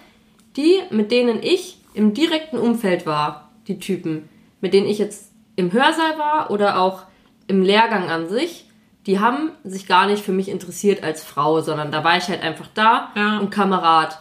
die, 0.57 0.81
mit 0.91 1.11
denen 1.11 1.43
ich 1.43 1.79
im 1.95 2.13
direkten 2.13 2.59
Umfeld 2.59 3.07
war, 3.07 3.51
die 3.67 3.79
Typen, 3.79 4.29
mit 4.61 4.75
denen 4.75 4.87
ich 4.87 4.99
jetzt 4.99 5.30
im 5.61 5.73
Hörsaal 5.73 6.19
war 6.19 6.51
oder 6.51 6.81
auch 6.81 7.03
im 7.47 7.63
Lehrgang 7.63 8.09
an 8.11 8.29
sich, 8.29 8.67
die 9.07 9.19
haben 9.21 9.53
sich 9.65 9.87
gar 9.87 10.07
nicht 10.07 10.25
für 10.25 10.33
mich 10.33 10.49
interessiert 10.49 11.03
als 11.03 11.23
Frau, 11.25 11.61
sondern 11.61 11.91
da 11.91 12.05
war 12.05 12.17
ich 12.17 12.29
halt 12.29 12.43
einfach 12.43 12.67
da 12.75 13.11
Ja. 13.15 13.39
und 13.39 13.51
Kamerad. 13.51 14.19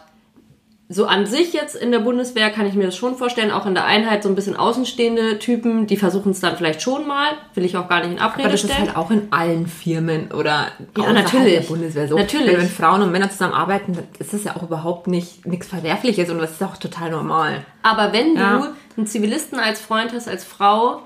So 0.92 1.06
an 1.06 1.24
sich 1.24 1.52
jetzt 1.52 1.76
in 1.76 1.92
der 1.92 2.00
Bundeswehr 2.00 2.50
kann 2.50 2.66
ich 2.66 2.74
mir 2.74 2.86
das 2.86 2.96
schon 2.96 3.14
vorstellen, 3.14 3.52
auch 3.52 3.64
in 3.64 3.74
der 3.74 3.84
Einheit 3.84 4.24
so 4.24 4.28
ein 4.28 4.34
bisschen 4.34 4.56
außenstehende 4.56 5.38
Typen, 5.38 5.86
die 5.86 5.96
versuchen 5.96 6.32
es 6.32 6.40
dann 6.40 6.56
vielleicht 6.56 6.82
schon 6.82 7.06
mal, 7.06 7.28
will 7.54 7.64
ich 7.64 7.76
auch 7.76 7.88
gar 7.88 8.00
nicht 8.00 8.10
in 8.10 8.18
Abrede 8.18 8.46
Aber 8.46 8.52
das 8.52 8.64
ist 8.64 8.72
stellen. 8.72 8.88
halt 8.88 8.96
auch 8.96 9.12
in 9.12 9.28
allen 9.30 9.68
Firmen 9.68 10.32
oder 10.32 10.66
Ja, 10.98 11.12
natürlich. 11.12 11.60
der 11.60 11.68
Bundeswehr 11.68 12.08
so. 12.08 12.16
Natürlich. 12.18 12.56
Wenn, 12.58 12.68
Frauen 12.68 13.02
und 13.02 13.12
Männer 13.12 13.30
zusammenarbeiten, 13.30 13.92
dann 13.92 14.08
ist 14.18 14.32
das 14.34 14.42
ja 14.42 14.56
auch 14.56 14.64
überhaupt 14.64 15.06
nicht 15.06 15.46
nichts 15.46 15.68
Verwerfliches 15.68 16.28
und 16.28 16.38
das 16.40 16.50
ist 16.52 16.62
auch 16.64 16.76
total 16.76 17.10
normal. 17.10 17.64
Aber 17.84 18.12
wenn 18.12 18.34
du 18.34 18.40
Ja. 18.40 18.72
einen 18.96 19.06
Zivilisten 19.06 19.60
als 19.60 19.80
Freund 19.80 20.12
hast, 20.12 20.26
als 20.28 20.42
Frau, 20.44 21.02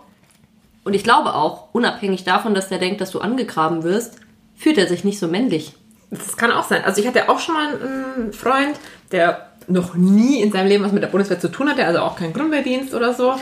und 0.85 0.95
ich 0.95 1.03
glaube 1.03 1.35
auch, 1.35 1.69
unabhängig 1.73 2.25
davon, 2.25 2.55
dass 2.55 2.69
der 2.69 2.79
denkt, 2.79 3.01
dass 3.01 3.11
du 3.11 3.21
angegraben 3.21 3.83
wirst, 3.83 4.17
fühlt 4.55 4.79
er 4.79 4.87
sich 4.87 5.05
nicht 5.05 5.19
so 5.19 5.29
männlich. 5.29 5.75
Das 6.11 6.37
kann 6.37 6.53
auch 6.53 6.65
sein. 6.65 6.85
Also 6.85 7.01
ich 7.01 7.07
hatte 7.07 7.29
auch 7.29 7.41
schon 7.41 7.55
mal 7.55 7.69
einen 7.69 8.33
Freund, 8.33 8.79
der 9.11 9.49
noch 9.67 9.95
nie 9.95 10.43
in 10.43 10.53
seinem 10.53 10.69
Leben 10.69 10.85
was 10.85 10.93
mit 10.93 11.03
der 11.03 11.09
Bundeswehr 11.09 11.41
zu 11.41 11.51
tun 11.51 11.69
hatte, 11.69 11.87
also 11.87 12.01
auch 12.01 12.17
kein 12.17 12.33
Grundwehrdienst 12.33 12.95
oder 12.95 13.15
so. 13.15 13.35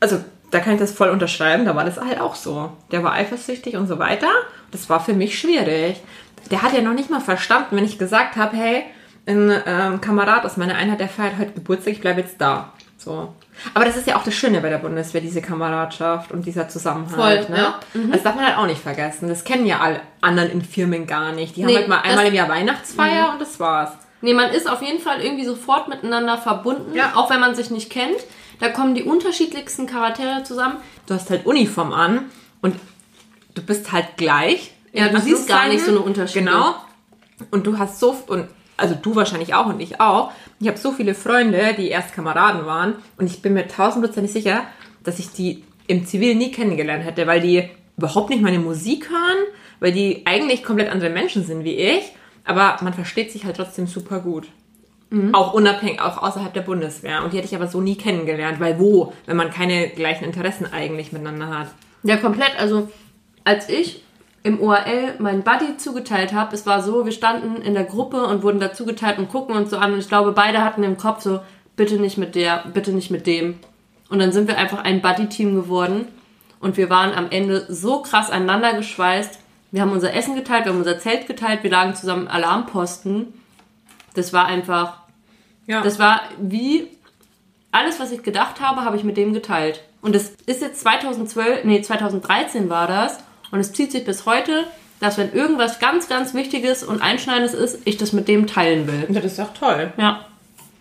Also 0.00 0.18
da 0.50 0.60
kann 0.60 0.74
ich 0.74 0.80
das 0.80 0.92
voll 0.92 1.10
unterschreiben, 1.10 1.64
da 1.64 1.74
war 1.74 1.84
das 1.84 1.98
halt 1.98 2.20
auch 2.20 2.34
so. 2.34 2.70
Der 2.90 3.02
war 3.02 3.12
eifersüchtig 3.12 3.76
und 3.76 3.86
so 3.86 3.98
weiter. 3.98 4.28
Das 4.70 4.90
war 4.90 5.00
für 5.00 5.14
mich 5.14 5.38
schwierig. 5.38 6.00
Der 6.50 6.62
hat 6.62 6.72
ja 6.72 6.82
noch 6.82 6.94
nicht 6.94 7.10
mal 7.10 7.20
verstanden, 7.20 7.76
wenn 7.76 7.84
ich 7.84 7.98
gesagt 7.98 8.36
habe, 8.36 8.56
hey, 8.56 8.84
ein 9.26 9.52
ähm, 9.66 10.00
Kamerad 10.00 10.44
aus 10.44 10.56
meiner 10.56 10.76
Einheit, 10.76 11.00
der 11.00 11.08
feiert 11.08 11.38
heute 11.38 11.52
Geburtstag, 11.52 11.94
ich 11.94 12.00
bleibe 12.00 12.20
jetzt 12.20 12.40
da. 12.40 12.72
So. 12.96 13.34
Aber 13.74 13.84
das 13.84 13.96
ist 13.96 14.06
ja 14.06 14.16
auch 14.16 14.22
das 14.24 14.34
Schöne 14.34 14.60
bei 14.60 14.68
der 14.68 14.78
Bundeswehr, 14.78 15.20
diese 15.20 15.40
Kameradschaft 15.42 16.30
und 16.32 16.46
dieser 16.46 16.68
Zusammenhalt. 16.68 17.46
Voll, 17.46 17.56
ne? 17.56 17.62
ja. 17.62 17.80
Das 18.12 18.22
darf 18.22 18.34
man 18.34 18.46
halt 18.46 18.58
auch 18.58 18.66
nicht 18.66 18.80
vergessen. 18.80 19.28
Das 19.28 19.44
kennen 19.44 19.66
ja 19.66 19.80
alle 19.80 20.00
anderen 20.20 20.50
in 20.50 20.62
Firmen 20.62 21.06
gar 21.06 21.32
nicht. 21.32 21.56
Die 21.56 21.62
haben 21.62 21.68
Nee, 21.70 21.76
halt 21.76 21.88
mal 21.88 22.00
einmal 22.00 22.26
im 22.26 22.34
Jahr 22.34 22.48
Weihnachtsfeier 22.48 23.32
und 23.32 23.40
das 23.40 23.58
war's. 23.58 23.90
Nee, 24.22 24.34
man 24.34 24.50
ist 24.50 24.68
auf 24.70 24.82
jeden 24.82 25.00
Fall 25.00 25.20
irgendwie 25.20 25.44
sofort 25.44 25.88
miteinander 25.88 26.38
verbunden, 26.38 26.94
Ja. 26.94 27.12
auch 27.16 27.30
wenn 27.30 27.40
man 27.40 27.54
sich 27.54 27.70
nicht 27.70 27.90
kennt. 27.90 28.16
Da 28.60 28.70
kommen 28.70 28.94
die 28.94 29.02
unterschiedlichsten 29.02 29.86
Charaktere 29.86 30.42
zusammen. 30.44 30.76
Du 31.06 31.14
hast 31.14 31.28
halt 31.30 31.44
Uniform 31.46 31.92
an 31.92 32.30
und 32.62 32.76
du 33.54 33.62
bist 33.62 33.92
halt 33.92 34.16
gleich. 34.16 34.72
Ja, 34.92 35.08
du 35.08 35.20
siehst 35.20 35.46
gar 35.46 35.68
nicht 35.68 35.84
so 35.84 35.90
eine. 35.90 36.00
Unterschiede. 36.00 36.44
Genau. 36.46 36.74
Und 37.50 37.66
du 37.66 37.78
hast 37.78 38.00
so, 38.00 38.16
und 38.28 38.48
also 38.78 38.94
du 38.94 39.14
wahrscheinlich 39.14 39.54
auch 39.54 39.66
und 39.66 39.80
ich 39.80 40.00
auch. 40.00 40.32
Ich 40.60 40.68
habe 40.68 40.78
so 40.78 40.92
viele 40.92 41.14
Freunde, 41.14 41.74
die 41.76 41.88
erst 41.88 42.14
Kameraden 42.14 42.64
waren 42.66 42.94
und 43.18 43.26
ich 43.26 43.42
bin 43.42 43.54
mir 43.54 43.68
tausendprozentig 43.68 44.32
sicher, 44.32 44.62
dass 45.04 45.18
ich 45.18 45.30
die 45.30 45.64
im 45.86 46.06
Zivil 46.06 46.34
nie 46.34 46.50
kennengelernt 46.50 47.04
hätte, 47.04 47.26
weil 47.26 47.40
die 47.40 47.68
überhaupt 47.96 48.30
nicht 48.30 48.42
meine 48.42 48.58
Musik 48.58 49.10
hören, 49.10 49.46
weil 49.80 49.92
die 49.92 50.22
eigentlich 50.26 50.64
komplett 50.64 50.90
andere 50.90 51.10
Menschen 51.10 51.44
sind 51.44 51.64
wie 51.64 51.76
ich, 51.76 52.12
aber 52.44 52.76
man 52.82 52.94
versteht 52.94 53.30
sich 53.30 53.44
halt 53.44 53.56
trotzdem 53.56 53.86
super 53.86 54.20
gut. 54.20 54.48
Auch 55.32 55.54
unabhängig, 55.54 56.00
auch 56.00 56.20
außerhalb 56.20 56.52
der 56.52 56.62
Bundeswehr. 56.62 57.22
Und 57.22 57.32
die 57.32 57.36
hätte 57.36 57.46
ich 57.46 57.54
aber 57.54 57.68
so 57.68 57.80
nie 57.80 57.96
kennengelernt, 57.96 58.58
weil 58.58 58.80
wo, 58.80 59.12
wenn 59.26 59.36
man 59.36 59.50
keine 59.50 59.88
gleichen 59.90 60.24
Interessen 60.24 60.66
eigentlich 60.66 61.12
miteinander 61.12 61.48
hat. 61.48 61.68
Ja, 62.02 62.16
komplett. 62.16 62.58
Also, 62.58 62.88
als 63.44 63.68
ich 63.68 64.02
im 64.46 64.60
ORL 64.60 65.14
meinen 65.18 65.42
Buddy 65.42 65.76
zugeteilt 65.76 66.32
habe, 66.32 66.54
es 66.54 66.66
war 66.66 66.80
so, 66.80 67.04
wir 67.04 67.10
standen 67.10 67.60
in 67.62 67.74
der 67.74 67.82
Gruppe 67.82 68.24
und 68.26 68.44
wurden 68.44 68.60
da 68.60 68.72
zugeteilt 68.72 69.18
und 69.18 69.28
gucken 69.28 69.56
uns 69.56 69.70
so 69.70 69.76
an. 69.76 69.92
Und 69.92 69.98
ich 69.98 70.08
glaube, 70.08 70.30
beide 70.30 70.62
hatten 70.62 70.84
im 70.84 70.96
Kopf 70.96 71.22
so, 71.22 71.40
bitte 71.74 71.96
nicht 71.96 72.16
mit 72.16 72.36
der, 72.36 72.62
bitte 72.72 72.92
nicht 72.92 73.10
mit 73.10 73.26
dem. 73.26 73.58
Und 74.08 74.20
dann 74.20 74.30
sind 74.30 74.46
wir 74.46 74.56
einfach 74.56 74.84
ein 74.84 75.02
Buddy-Team 75.02 75.56
geworden. 75.56 76.06
Und 76.60 76.76
wir 76.76 76.88
waren 76.90 77.12
am 77.12 77.26
Ende 77.30 77.66
so 77.68 78.02
krass 78.02 78.30
aneinander 78.30 78.74
geschweißt. 78.74 79.40
Wir 79.72 79.82
haben 79.82 79.90
unser 79.90 80.14
Essen 80.14 80.36
geteilt, 80.36 80.64
wir 80.64 80.72
haben 80.72 80.78
unser 80.78 81.00
Zelt 81.00 81.26
geteilt, 81.26 81.64
wir 81.64 81.70
lagen 81.70 81.96
zusammen 81.96 82.28
Alarmposten. 82.28 83.34
Das 84.14 84.32
war 84.32 84.46
einfach, 84.46 84.98
Ja. 85.66 85.82
das 85.82 85.98
war 85.98 86.20
wie 86.40 86.86
alles, 87.72 87.98
was 87.98 88.12
ich 88.12 88.22
gedacht 88.22 88.60
habe, 88.60 88.84
habe 88.84 88.96
ich 88.96 89.02
mit 89.02 89.16
dem 89.16 89.32
geteilt. 89.32 89.82
Und 90.02 90.14
es 90.14 90.36
ist 90.46 90.62
jetzt 90.62 90.82
2012, 90.82 91.64
nee, 91.64 91.82
2013 91.82 92.70
war 92.70 92.86
das. 92.86 93.18
Und 93.50 93.60
es 93.60 93.72
zieht 93.72 93.92
sich 93.92 94.04
bis 94.04 94.26
heute, 94.26 94.64
dass 95.00 95.18
wenn 95.18 95.32
irgendwas 95.32 95.78
ganz, 95.78 96.08
ganz 96.08 96.34
Wichtiges 96.34 96.82
und 96.82 97.02
Einschneidendes 97.02 97.54
ist, 97.54 97.78
ich 97.84 97.96
das 97.96 98.12
mit 98.12 98.28
dem 98.28 98.46
teilen 98.46 98.86
will. 98.86 99.06
das 99.10 99.24
ist 99.24 99.38
doch 99.38 99.52
toll. 99.54 99.92
Ja. 99.98 100.24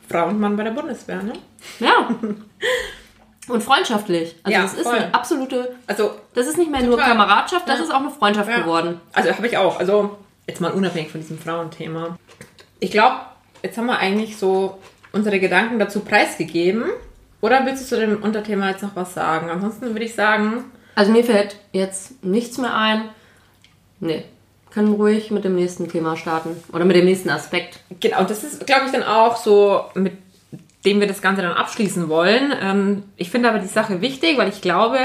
Frau 0.09 0.28
und 0.28 0.39
Mann 0.39 0.55
bei 0.55 0.63
der 0.63 0.72
Bundeswehr, 0.72 1.22
ne? 1.24 1.34
Ja. 1.80 2.09
Und 3.47 3.61
freundschaftlich. 3.61 4.36
Also 4.41 4.55
Ja, 4.57 4.63
das 4.63 4.74
ist 4.74 4.84
voll. 4.88 4.95
eine 4.95 5.13
absolute, 5.13 5.76
Also, 5.86 6.11
das 6.34 6.47
ist 6.47 6.57
nicht 6.57 6.72
mehr 6.72 6.82
nur 6.82 6.95
Total. 6.97 7.11
Kameradschaft, 7.11 7.68
das 7.70 7.78
Ja. 7.78 7.84
ist 7.86 7.91
auch 7.93 7.99
eine 7.99 8.09
Freundschaft 8.09 8.49
Ja. 8.49 8.59
geworden. 8.61 8.99
Also 9.13 9.32
habe 9.32 9.45
ich 9.47 9.55
auch. 9.57 9.78
Also 9.80 10.18
jetzt 10.47 10.61
mal 10.61 10.72
unabhängig 10.72 11.11
von 11.11 11.22
diesem 11.22 11.38
Frauenthema. 11.38 12.18
Ich 12.80 12.89
glaube, 12.91 13.18
jetzt 13.61 13.78
haben 13.78 13.86
wir 13.86 13.99
eigentlich 13.99 14.38
so 14.38 14.80
unsere 15.11 15.39
Gedanken 15.39 15.78
dazu 15.78 15.99
preisgegeben. 15.99 16.86
Oder 17.41 17.63
willst 17.68 17.84
du 17.84 17.88
zu 17.95 17.99
dem 17.99 18.24
Unterthema 18.24 18.70
jetzt 18.72 18.82
noch 18.82 18.95
was 18.95 19.13
sagen? 19.13 19.51
Ansonsten 19.51 19.88
würde 19.93 20.05
ich 20.05 20.16
sagen, 20.16 20.63
Also 20.96 21.12
mir 21.12 21.24
fällt 21.24 21.58
jetzt 21.74 22.24
nichts 22.24 22.58
mehr 22.58 22.76
ein. 22.76 23.10
Nee. 24.00 24.24
Können 24.72 24.93
ruhig 24.93 25.32
mit 25.32 25.46
dem 25.46 25.56
nächsten 25.56 25.89
Thema 25.89 26.18
starten. 26.18 26.52
Oder 26.74 26.86
mit 26.86 26.96
dem 26.96 27.06
nächsten 27.06 27.30
Aspekt. 27.30 27.80
genau, 28.00 28.24
das 28.24 28.43
ist, 28.43 28.66
glaube 28.66 28.86
ich, 28.88 28.91
dann 28.91 29.04
auch 29.04 29.38
so, 29.38 29.86
mit 29.93 30.14
dem 30.86 31.00
wir 31.00 31.08
das 31.08 31.22
Ganze 31.22 31.41
dann 31.41 31.54
abschließen 31.54 32.10
wollen. 32.10 32.54
Ähm, 32.62 33.04
ich 33.18 33.30
finde 33.30 33.50
aber 33.50 33.60
die 33.60 33.68
Sache 33.68 34.02
wichtig, 34.02 34.38
weil 34.38 34.50
ich 34.50 34.62
glaube, 34.62 35.00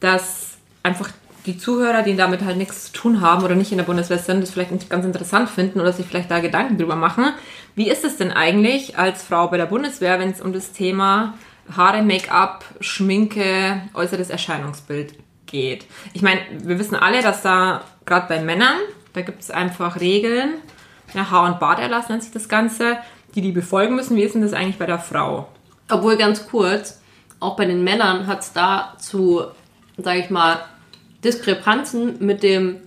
dass 0.00 0.56
einfach 0.82 1.10
die 1.44 1.58
Zuhörer, 1.58 2.02
die 2.02 2.16
damit 2.16 2.44
halt 2.44 2.56
nichts 2.56 2.86
zu 2.86 2.92
tun 2.92 3.20
haben 3.20 3.44
oder 3.44 3.54
nicht 3.54 3.70
in 3.70 3.78
der 3.78 3.84
Bundeswehr 3.84 4.18
sind, 4.18 4.42
das 4.42 4.50
vielleicht 4.50 4.72
nicht 4.72 4.90
ganz 4.90 5.04
interessant 5.04 5.48
finden 5.48 5.80
oder 5.80 5.92
sich 5.92 6.06
vielleicht 6.06 6.30
da 6.30 6.40
Gedanken 6.40 6.78
drüber 6.78 6.96
machen. 6.96 7.32
Wie 7.74 7.88
ist 7.88 8.04
es 8.04 8.16
denn 8.16 8.32
eigentlich 8.32 8.98
als 8.98 9.22
Frau 9.22 9.48
bei 9.48 9.56
der 9.56 9.66
Bundeswehr, 9.66 10.18
wenn 10.18 10.30
es 10.30 10.40
um 10.40 10.52
das 10.52 10.72
Thema 10.72 11.34
Haare, 11.76 12.02
Make-up, 12.02 12.64
Schminke, 12.80 13.82
äußeres 13.94 14.30
Erscheinungsbild 14.30 15.14
geht? 15.46 15.86
Ich 16.12 16.22
meine, 16.22 16.40
wir 16.50 16.78
wissen 16.78 16.96
alle, 16.96 17.22
dass 17.22 17.42
da 17.42 17.82
gerade 18.04 18.26
bei 18.28 18.40
Männern, 18.40 18.76
da 19.12 19.22
gibt 19.22 19.42
es 19.42 19.50
einfach 19.50 20.00
Regeln, 20.00 20.54
ja, 21.14 21.30
Haar- 21.30 21.46
und 21.46 21.60
Barterlass 21.60 22.08
nennt 22.08 22.22
sich 22.22 22.32
das 22.32 22.48
Ganze, 22.48 22.98
die 23.34 23.40
die 23.40 23.52
befolgen 23.52 23.94
müssen. 23.94 24.16
Wie 24.16 24.22
ist 24.22 24.34
denn 24.34 24.42
das 24.42 24.52
eigentlich 24.52 24.78
bei 24.78 24.86
der 24.86 24.98
Frau? 24.98 25.48
Obwohl 25.90 26.16
ganz 26.16 26.46
kurz, 26.48 27.00
auch 27.40 27.56
bei 27.56 27.64
den 27.64 27.84
Männern 27.84 28.26
hat 28.26 28.40
es 28.40 28.52
da 28.52 28.94
zu, 28.98 29.44
sage 29.96 30.20
ich 30.20 30.30
mal, 30.30 30.58
Diskrepanzen 31.22 32.16
mit 32.24 32.42
dem 32.42 32.78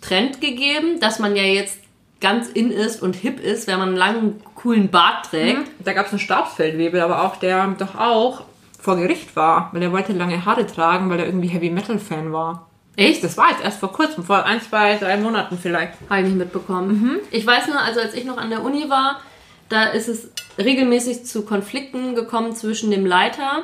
Trend 0.00 0.40
gegeben, 0.40 1.00
dass 1.00 1.18
man 1.18 1.36
ja 1.36 1.42
jetzt 1.42 1.78
ganz 2.20 2.48
in 2.48 2.70
ist 2.70 3.02
und 3.02 3.14
hip 3.14 3.40
ist, 3.40 3.66
wenn 3.66 3.78
man 3.78 3.88
einen 3.88 3.96
langen, 3.96 4.42
coolen 4.54 4.90
Bart 4.90 5.26
trägt. 5.26 5.70
Da 5.84 5.92
gab 5.92 6.06
es 6.06 6.12
einen 6.12 6.20
Stabsfeldwebel, 6.20 7.00
aber 7.00 7.24
auch 7.24 7.36
der 7.36 7.66
doch 7.78 7.94
auch 7.94 8.42
vor 8.78 8.96
Gericht 8.96 9.34
war, 9.36 9.70
weil 9.72 9.82
er 9.82 9.92
wollte 9.92 10.12
lange 10.12 10.44
Haare 10.44 10.66
tragen, 10.66 11.10
weil 11.10 11.20
er 11.20 11.26
irgendwie 11.26 11.48
Heavy 11.48 11.70
Metal 11.70 11.98
Fan 11.98 12.32
war. 12.32 12.68
Echt? 12.96 13.22
Das 13.22 13.36
war 13.36 13.50
jetzt 13.50 13.62
erst 13.62 13.78
vor 13.78 13.92
kurzem, 13.92 14.24
vor 14.24 14.44
ein, 14.44 14.60
zwei, 14.60 14.96
drei 14.96 15.16
Monaten 15.16 15.56
vielleicht. 15.56 15.94
Habe 16.10 16.22
ich 16.22 16.26
nicht 16.28 16.38
mitbekommen. 16.38 17.20
Ich 17.30 17.46
weiß 17.46 17.68
nur, 17.68 17.80
also 17.80 18.00
als 18.00 18.14
ich 18.14 18.24
noch 18.24 18.38
an 18.38 18.50
der 18.50 18.64
Uni 18.64 18.88
war, 18.88 19.20
da 19.68 19.84
ist 19.84 20.08
es 20.08 20.30
regelmäßig 20.58 21.24
zu 21.24 21.42
Konflikten 21.42 22.14
gekommen 22.14 22.56
zwischen 22.56 22.90
dem 22.90 23.06
Leiter 23.06 23.62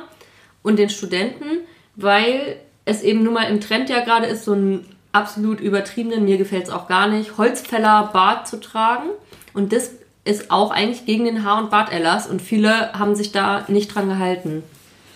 und 0.63 0.77
den 0.77 0.89
Studenten, 0.89 1.59
weil 1.95 2.57
es 2.85 3.01
eben 3.01 3.23
nun 3.23 3.33
mal 3.33 3.49
im 3.49 3.59
Trend 3.59 3.89
ja 3.89 4.01
gerade 4.01 4.27
ist, 4.27 4.45
so 4.45 4.53
einen 4.53 4.85
absolut 5.11 5.59
übertriebenen, 5.59 6.25
mir 6.25 6.37
gefällt 6.37 6.65
es 6.65 6.69
auch 6.69 6.87
gar 6.87 7.07
nicht, 7.07 7.37
Holzfäller-Bart 7.37 8.47
zu 8.47 8.59
tragen. 8.59 9.09
Und 9.53 9.73
das 9.73 9.91
ist 10.23 10.51
auch 10.51 10.71
eigentlich 10.71 11.05
gegen 11.05 11.25
den 11.25 11.43
Haar- 11.43 11.61
und 11.61 11.71
Barterlass 11.71 12.27
und 12.27 12.41
viele 12.41 12.93
haben 12.93 13.15
sich 13.15 13.31
da 13.31 13.65
nicht 13.67 13.93
dran 13.93 14.09
gehalten. 14.09 14.63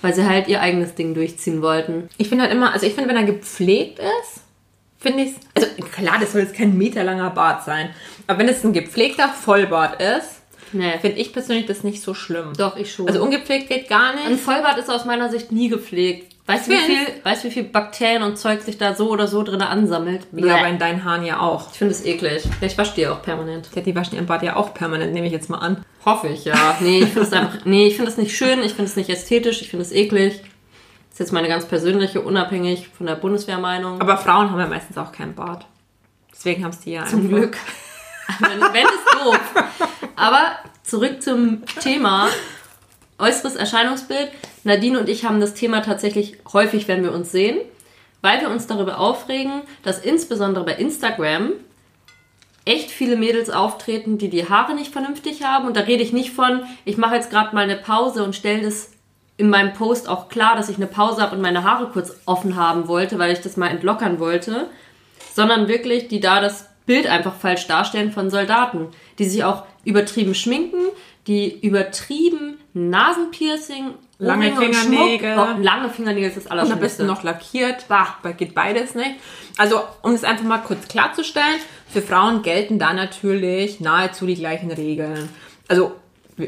Weil 0.01 0.13
sie 0.13 0.25
halt 0.27 0.47
ihr 0.47 0.61
eigenes 0.61 0.95
Ding 0.95 1.13
durchziehen 1.13 1.61
wollten. 1.61 2.09
Ich 2.17 2.29
finde 2.29 2.43
halt 2.45 2.53
immer, 2.53 2.73
also 2.73 2.85
ich 2.85 2.93
finde, 2.93 3.09
wenn 3.09 3.17
er 3.17 3.23
gepflegt 3.23 3.99
ist, 3.99 4.43
finde 4.97 5.23
ich 5.23 5.33
also 5.55 5.67
klar, 5.91 6.17
das 6.19 6.31
soll 6.33 6.41
jetzt 6.41 6.55
kein 6.55 6.77
meterlanger 6.77 7.29
Bart 7.29 7.63
sein, 7.65 7.89
aber 8.27 8.39
wenn 8.39 8.49
es 8.49 8.63
ein 8.63 8.73
gepflegter 8.73 9.29
Vollbart 9.29 10.01
ist, 10.01 10.35
Nee. 10.71 10.99
finde 11.01 11.17
ich 11.17 11.33
persönlich 11.33 11.65
das 11.65 11.83
nicht 11.83 12.01
so 12.03 12.13
schlimm. 12.13 12.53
Doch, 12.55 12.77
ich 12.77 12.93
schon. 12.93 13.07
Also 13.07 13.23
ungepflegt 13.23 13.69
geht 13.69 13.89
gar 13.89 14.13
nicht. 14.13 14.27
Ein 14.27 14.37
Vollbart 14.37 14.77
ist 14.77 14.89
aus 14.89 15.03
meiner 15.03 15.29
Sicht 15.29 15.51
nie 15.51 15.67
gepflegt. 15.67 16.28
Weißt 16.49 16.65
du, 16.65 16.71
wie 16.71 16.77
viel, 16.77 17.07
weißt, 17.21 17.43
wie 17.43 17.51
viel 17.51 17.63
Bakterien 17.63 18.23
und 18.23 18.39
Zeug 18.39 18.63
sich 18.63 18.79
da 18.79 18.95
so 18.95 19.11
oder 19.11 19.27
so 19.27 19.43
drin 19.43 19.61
ansammelt? 19.61 20.25
ja, 20.31 20.41
Bäh. 20.41 20.51
aber 20.51 20.67
in 20.67 20.79
deinen 20.79 21.03
Haaren 21.03 21.23
ja 21.23 21.41
auch. 21.41 21.69
ich 21.71 21.77
finde 21.77 21.93
es 21.93 22.03
eklig. 22.03 22.43
Ja, 22.43 22.65
Ich 22.65 22.75
wasche 22.75 22.95
die 22.95 23.05
auch 23.05 23.21
permanent. 23.21 23.69
Ja, 23.75 23.83
die 23.83 23.95
waschen 23.95 24.15
ihren 24.15 24.25
Bart 24.25 24.41
ja 24.41 24.55
auch 24.55 24.73
permanent, 24.73 25.13
nehme 25.13 25.27
ich 25.27 25.31
jetzt 25.31 25.51
mal 25.51 25.59
an. 25.59 25.85
Hoffe 26.03 26.27
ich, 26.29 26.45
ja. 26.45 26.75
Nee, 26.79 27.03
ich 27.03 27.09
finde 27.09 27.21
es 27.21 27.33
einfach, 27.33 27.65
nee, 27.65 27.85
ich 27.85 27.97
finde 27.97 28.09
es 28.09 28.17
nicht 28.17 28.35
schön, 28.35 28.63
ich 28.63 28.73
finde 28.73 28.85
es 28.85 28.95
nicht 28.95 29.11
ästhetisch, 29.11 29.61
ich 29.61 29.69
finde 29.69 29.85
es 29.85 29.91
eklig. 29.91 30.41
Das 30.41 31.13
ist 31.13 31.19
jetzt 31.19 31.33
meine 31.33 31.49
ganz 31.49 31.65
persönliche, 31.65 32.21
unabhängig 32.21 32.87
von 32.87 33.05
der 33.05 33.15
Bundeswehrmeinung. 33.15 34.01
Aber 34.01 34.17
Frauen 34.17 34.49
haben 34.49 34.59
ja 34.59 34.65
meistens 34.65 34.97
auch 34.97 35.11
keinen 35.11 35.35
Bart. 35.35 35.67
Deswegen 36.31 36.63
haben 36.63 36.71
es 36.71 36.79
die 36.79 36.93
ja 36.93 37.05
Zum 37.05 37.19
einfach. 37.19 37.37
Glück. 37.37 37.57
wenn, 38.39 38.59
wenn 38.59 38.85
ist 38.85 39.23
doof. 39.23 39.39
Aber 40.15 40.53
zurück 40.81 41.21
zum 41.21 41.63
Thema 41.79 42.29
äußeres 43.19 43.55
Erscheinungsbild. 43.55 44.31
Nadine 44.63 44.99
und 44.99 45.09
ich 45.09 45.25
haben 45.25 45.39
das 45.39 45.53
Thema 45.53 45.81
tatsächlich 45.81 46.37
häufig, 46.51 46.87
wenn 46.87 47.03
wir 47.03 47.13
uns 47.13 47.31
sehen, 47.31 47.57
weil 48.21 48.41
wir 48.41 48.49
uns 48.49 48.67
darüber 48.67 48.99
aufregen, 48.99 49.61
dass 49.83 49.99
insbesondere 49.99 50.65
bei 50.65 50.73
Instagram 50.73 51.51
echt 52.65 52.91
viele 52.91 53.15
Mädels 53.15 53.49
auftreten, 53.49 54.17
die 54.17 54.29
die 54.29 54.47
Haare 54.47 54.75
nicht 54.75 54.91
vernünftig 54.91 55.43
haben. 55.43 55.67
Und 55.67 55.75
da 55.75 55.81
rede 55.81 56.03
ich 56.03 56.13
nicht 56.13 56.31
von, 56.31 56.63
ich 56.85 56.97
mache 56.97 57.15
jetzt 57.15 57.31
gerade 57.31 57.55
mal 57.55 57.63
eine 57.63 57.77
Pause 57.77 58.23
und 58.23 58.35
stelle 58.35 58.61
das 58.61 58.91
in 59.37 59.49
meinem 59.49 59.73
Post 59.73 60.09
auch 60.09 60.27
klar, 60.27 60.55
dass 60.55 60.69
ich 60.69 60.75
eine 60.75 60.85
Pause 60.85 61.21
habe 61.21 61.35
und 61.35 61.41
meine 61.41 61.63
Haare 61.63 61.89
kurz 61.91 62.13
offen 62.25 62.57
haben 62.57 62.87
wollte, 62.87 63.17
weil 63.17 63.31
ich 63.31 63.39
das 63.39 63.57
mal 63.57 63.69
entlockern 63.69 64.19
wollte, 64.19 64.67
sondern 65.33 65.67
wirklich, 65.69 66.09
die 66.09 66.19
da 66.19 66.41
das 66.41 66.69
Bild 66.85 67.07
einfach 67.07 67.35
falsch 67.35 67.65
darstellen 67.65 68.11
von 68.11 68.29
Soldaten, 68.29 68.87
die 69.17 69.25
sich 69.25 69.43
auch 69.43 69.63
übertrieben 69.85 70.35
schminken, 70.35 70.81
die 71.27 71.57
übertrieben 71.59 72.57
Nasenpiercing, 72.73 73.93
Lange 74.21 74.53
Fingernägel. 74.55 75.37
Oh, 75.37 75.61
lange 75.61 75.89
Fingernägel 75.89 76.29
ist 76.29 76.37
das 76.37 76.45
Und 76.47 76.71
am 76.71 76.79
besten 76.79 77.05
noch 77.05 77.23
lackiert. 77.23 77.87
Bah. 77.87 78.17
Geht 78.37 78.53
beides 78.53 78.93
nicht. 78.93 79.11
Also, 79.57 79.81
um 80.01 80.13
es 80.13 80.23
einfach 80.25 80.43
mal 80.43 80.57
kurz 80.59 80.87
klarzustellen, 80.89 81.59
für 81.91 82.01
Frauen 82.01 82.41
gelten 82.41 82.79
da 82.79 82.93
natürlich 82.93 83.79
nahezu 83.79 84.25
die 84.25 84.35
gleichen 84.35 84.71
Regeln. 84.71 85.29
Also, 85.69 85.93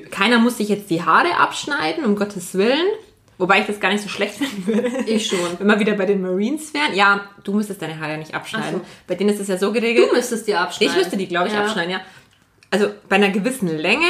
keiner 0.09 0.39
muss 0.39 0.57
sich 0.57 0.67
jetzt 0.69 0.89
die 0.89 1.03
Haare 1.03 1.37
abschneiden, 1.37 2.03
um 2.05 2.15
Gottes 2.17 2.55
Willen. 2.55 2.87
Wobei 3.37 3.59
ich 3.61 3.65
das 3.65 3.79
gar 3.79 3.89
nicht 3.91 4.03
so 4.03 4.09
schlecht 4.09 4.35
finden 4.35 4.67
würde. 4.67 4.89
Ich 5.09 5.27
schon. 5.27 5.39
Wenn 5.57 5.67
wir 5.67 5.79
wieder 5.79 5.93
bei 5.93 6.05
den 6.05 6.21
Marines 6.21 6.73
wären. 6.73 6.93
Ja, 6.93 7.21
du 7.43 7.53
müsstest 7.53 7.81
deine 7.81 7.99
Haare 7.99 8.11
ja 8.11 8.17
nicht 8.17 8.35
abschneiden. 8.35 8.81
So. 8.81 8.85
Bei 9.07 9.15
denen 9.15 9.29
ist 9.29 9.39
es 9.39 9.47
ja 9.47 9.57
so 9.57 9.71
geregelt. 9.71 10.09
Du 10.11 10.15
müsstest 10.15 10.45
die 10.47 10.55
abschneiden. 10.55 10.93
Ich 10.93 10.97
müsste 11.01 11.17
die, 11.17 11.27
glaube 11.27 11.47
ich, 11.47 11.53
Ja. 11.53 11.61
abschneiden, 11.63 11.91
ja. 11.91 12.01
Also 12.69 12.87
bei 13.09 13.15
einer 13.15 13.29
gewissen 13.29 13.67
Länge, 13.77 14.05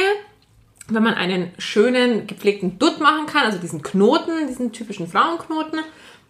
wenn 0.88 1.02
man 1.02 1.14
einen 1.14 1.52
schönen, 1.58 2.26
gepflegten 2.26 2.78
Dutt 2.78 3.00
machen 3.00 3.26
kann, 3.26 3.44
also 3.46 3.58
diesen 3.58 3.82
Knoten, 3.82 4.46
diesen 4.48 4.72
typischen 4.72 5.06
Frauenknoten, 5.06 5.80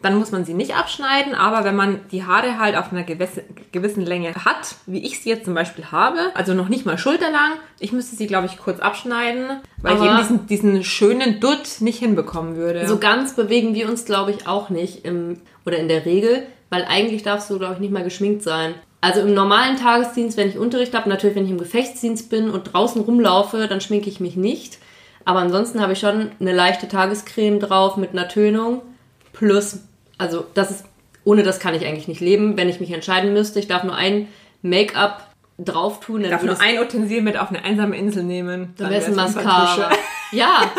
dann 0.02 0.18
muss 0.18 0.32
man 0.32 0.44
sie 0.44 0.54
nicht 0.54 0.76
abschneiden. 0.76 1.34
Aber 1.34 1.64
wenn 1.64 1.76
man 1.76 2.00
die 2.10 2.24
Haare 2.24 2.58
halt 2.58 2.76
auf 2.76 2.92
einer 2.92 3.04
gewisse, 3.04 3.44
gewissen 3.70 4.04
Länge 4.04 4.34
hat, 4.34 4.74
wie 4.86 5.04
ich 5.06 5.20
sie 5.20 5.30
jetzt 5.30 5.44
zum 5.44 5.54
Beispiel 5.54 5.86
habe, 5.92 6.18
also 6.34 6.54
noch 6.54 6.68
nicht 6.68 6.84
mal 6.84 6.98
schulterlang, 6.98 7.52
ich 7.78 7.92
müsste 7.92 8.16
sie, 8.16 8.26
glaube 8.26 8.46
ich, 8.46 8.58
kurz 8.58 8.80
abschneiden, 8.80 9.60
weil 9.80 9.92
Aber- 9.92 10.04
ich 10.04 10.10
eben 10.10 10.18
diesen, 10.18 10.46
diesen 10.46 10.84
schönen 10.84 11.40
Dutt 11.40 11.80
nicht 11.80 11.98
hinbekommen 12.00 12.56
würde. 12.56 12.86
So 12.86 12.98
ganz 12.98 13.34
bewegen 13.34 13.74
wir 13.74 13.88
uns, 13.88 14.04
glaube 14.04 14.32
ich, 14.32 14.46
auch 14.46 14.70
nicht 14.70 15.04
im, 15.04 15.40
oder 15.64 15.78
in 15.78 15.88
der 15.88 16.04
Regel, 16.04 16.46
weil 16.68 16.84
eigentlich 16.84 17.22
darfst 17.22 17.48
du, 17.50 17.58
glaube 17.58 17.74
ich, 17.74 17.80
nicht 17.80 17.92
mal 17.92 18.04
geschminkt 18.04 18.42
sein. 18.42 18.74
Also 19.02 19.20
im 19.20 19.34
normalen 19.34 19.76
Tagesdienst, 19.76 20.36
wenn 20.36 20.48
ich 20.48 20.56
Unterricht 20.56 20.94
habe, 20.94 21.08
natürlich, 21.08 21.34
wenn 21.34 21.44
ich 21.44 21.50
im 21.50 21.58
Gefechtsdienst 21.58 22.30
bin 22.30 22.48
und 22.48 22.72
draußen 22.72 23.02
rumlaufe, 23.02 23.66
dann 23.66 23.80
schminke 23.80 24.08
ich 24.08 24.20
mich 24.20 24.36
nicht. 24.36 24.78
Aber 25.24 25.40
ansonsten 25.40 25.80
habe 25.80 25.92
ich 25.92 25.98
schon 25.98 26.30
eine 26.38 26.52
leichte 26.52 26.86
Tagescreme 26.86 27.58
drauf 27.58 27.96
mit 27.96 28.10
einer 28.10 28.28
Tönung. 28.28 28.80
Plus, 29.32 29.80
also 30.18 30.46
das 30.54 30.70
ist, 30.70 30.84
ohne 31.24 31.42
das 31.42 31.58
kann 31.58 31.74
ich 31.74 31.84
eigentlich 31.84 32.06
nicht 32.06 32.20
leben, 32.20 32.56
wenn 32.56 32.68
ich 32.68 32.78
mich 32.78 32.92
entscheiden 32.92 33.32
müsste. 33.32 33.58
Ich 33.58 33.66
darf 33.66 33.82
nur 33.82 33.96
ein 33.96 34.28
Make-up 34.62 35.32
drauf 35.58 35.98
tun, 35.98 36.22
dann 36.22 36.26
ich 36.26 36.30
darf 36.30 36.44
nur 36.44 36.60
ein 36.60 36.78
Utensil 36.78 37.22
mit 37.22 37.36
auf 37.36 37.48
eine 37.48 37.64
einsame 37.64 37.96
Insel 37.96 38.22
nehmen. 38.22 38.72
dann 38.78 38.90
wäre 38.90 39.02
es 39.02 39.14
Mascara. 39.14 39.90
Ja. 40.30 40.70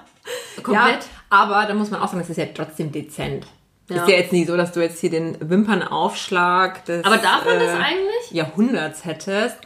Komplett. 0.62 0.86
Ja, 0.86 0.98
aber 1.28 1.66
da 1.66 1.74
muss 1.74 1.90
man 1.90 2.00
auch 2.00 2.08
sagen, 2.08 2.20
es 2.20 2.30
ist 2.30 2.38
ja 2.38 2.46
trotzdem 2.54 2.90
dezent. 2.90 3.46
Ja. 3.88 4.02
Ist 4.02 4.08
ja 4.08 4.16
jetzt 4.16 4.32
nicht 4.32 4.48
so, 4.48 4.56
dass 4.56 4.72
du 4.72 4.80
jetzt 4.80 5.00
hier 5.00 5.10
den 5.10 5.36
Wimpernaufschlag 5.40 6.84
des 6.86 7.04
Aber 7.04 7.18
darf 7.18 7.44
man 7.44 7.58
das 7.58 7.70
äh, 7.70 7.76
eigentlich? 7.76 8.30
Jahrhunderts 8.30 9.04
hättest. 9.04 9.56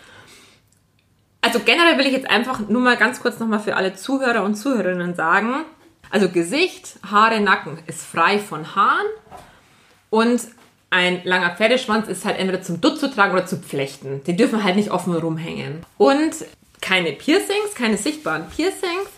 Also 1.41 1.61
generell 1.61 1.97
will 1.99 2.07
ich 2.07 2.13
jetzt 2.13 2.29
einfach 2.29 2.61
nur 2.69 2.83
mal 2.83 2.99
ganz 2.99 3.21
kurz 3.21 3.39
nochmal 3.39 3.61
für 3.61 3.77
alle 3.77 3.95
Zuhörer 3.95 4.45
und 4.45 4.57
Zuhörerinnen 4.57 5.15
sagen. 5.15 5.65
Also 6.11 6.29
Gesicht, 6.29 6.99
Haare, 7.11 7.41
Nacken 7.41 7.79
ist 7.87 8.03
frei 8.03 8.39
von 8.39 8.75
Haaren 8.75 9.07
und 10.11 10.43
ein 10.91 11.21
langer 11.25 11.51
Pferdeschwanz 11.51 12.09
ist 12.09 12.25
halt 12.25 12.39
entweder 12.39 12.63
zum 12.63 12.81
Dutt 12.81 12.99
zu 12.99 13.11
tragen 13.11 13.33
oder 13.33 13.47
zu 13.47 13.57
flechten. 13.57 14.23
Die 14.27 14.37
dürfen 14.37 14.65
halt 14.65 14.77
nicht 14.77 14.91
offen 14.91 15.15
rumhängen. 15.15 15.87
Und 15.97 16.35
keine 16.81 17.13
Piercings, 17.13 17.75
keine 17.77 17.97
sichtbaren 17.97 18.49
Piercings. 18.51 19.09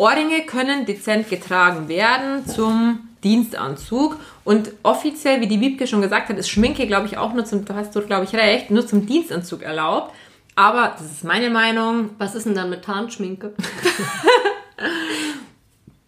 Ohrringe 0.00 0.42
können 0.46 0.86
dezent 0.86 1.28
getragen 1.28 1.88
werden 1.88 2.46
zum 2.46 3.00
Dienstanzug. 3.22 4.16
Und 4.44 4.70
offiziell, 4.82 5.40
wie 5.42 5.46
die 5.46 5.60
Wiebke 5.60 5.86
schon 5.86 6.00
gesagt 6.00 6.30
hat, 6.30 6.38
ist 6.38 6.48
Schminke, 6.48 6.86
glaube 6.86 7.06
ich, 7.06 7.18
auch 7.18 7.34
nur 7.34 7.44
zum, 7.44 7.64
du 7.66 7.74
hast 7.74 7.94
dort, 7.94 8.06
glaube 8.06 8.24
ich, 8.24 8.32
recht, 8.34 8.70
nur 8.70 8.86
zum 8.86 9.04
Dienstanzug 9.06 9.62
erlaubt. 9.62 10.14
Aber, 10.56 10.94
das 10.98 11.10
ist 11.10 11.24
meine 11.24 11.50
Meinung, 11.50 12.10
Was 12.18 12.34
ist 12.34 12.46
denn 12.46 12.54
dann 12.54 12.70
mit 12.70 12.82
Tarnschminke? 12.84 13.52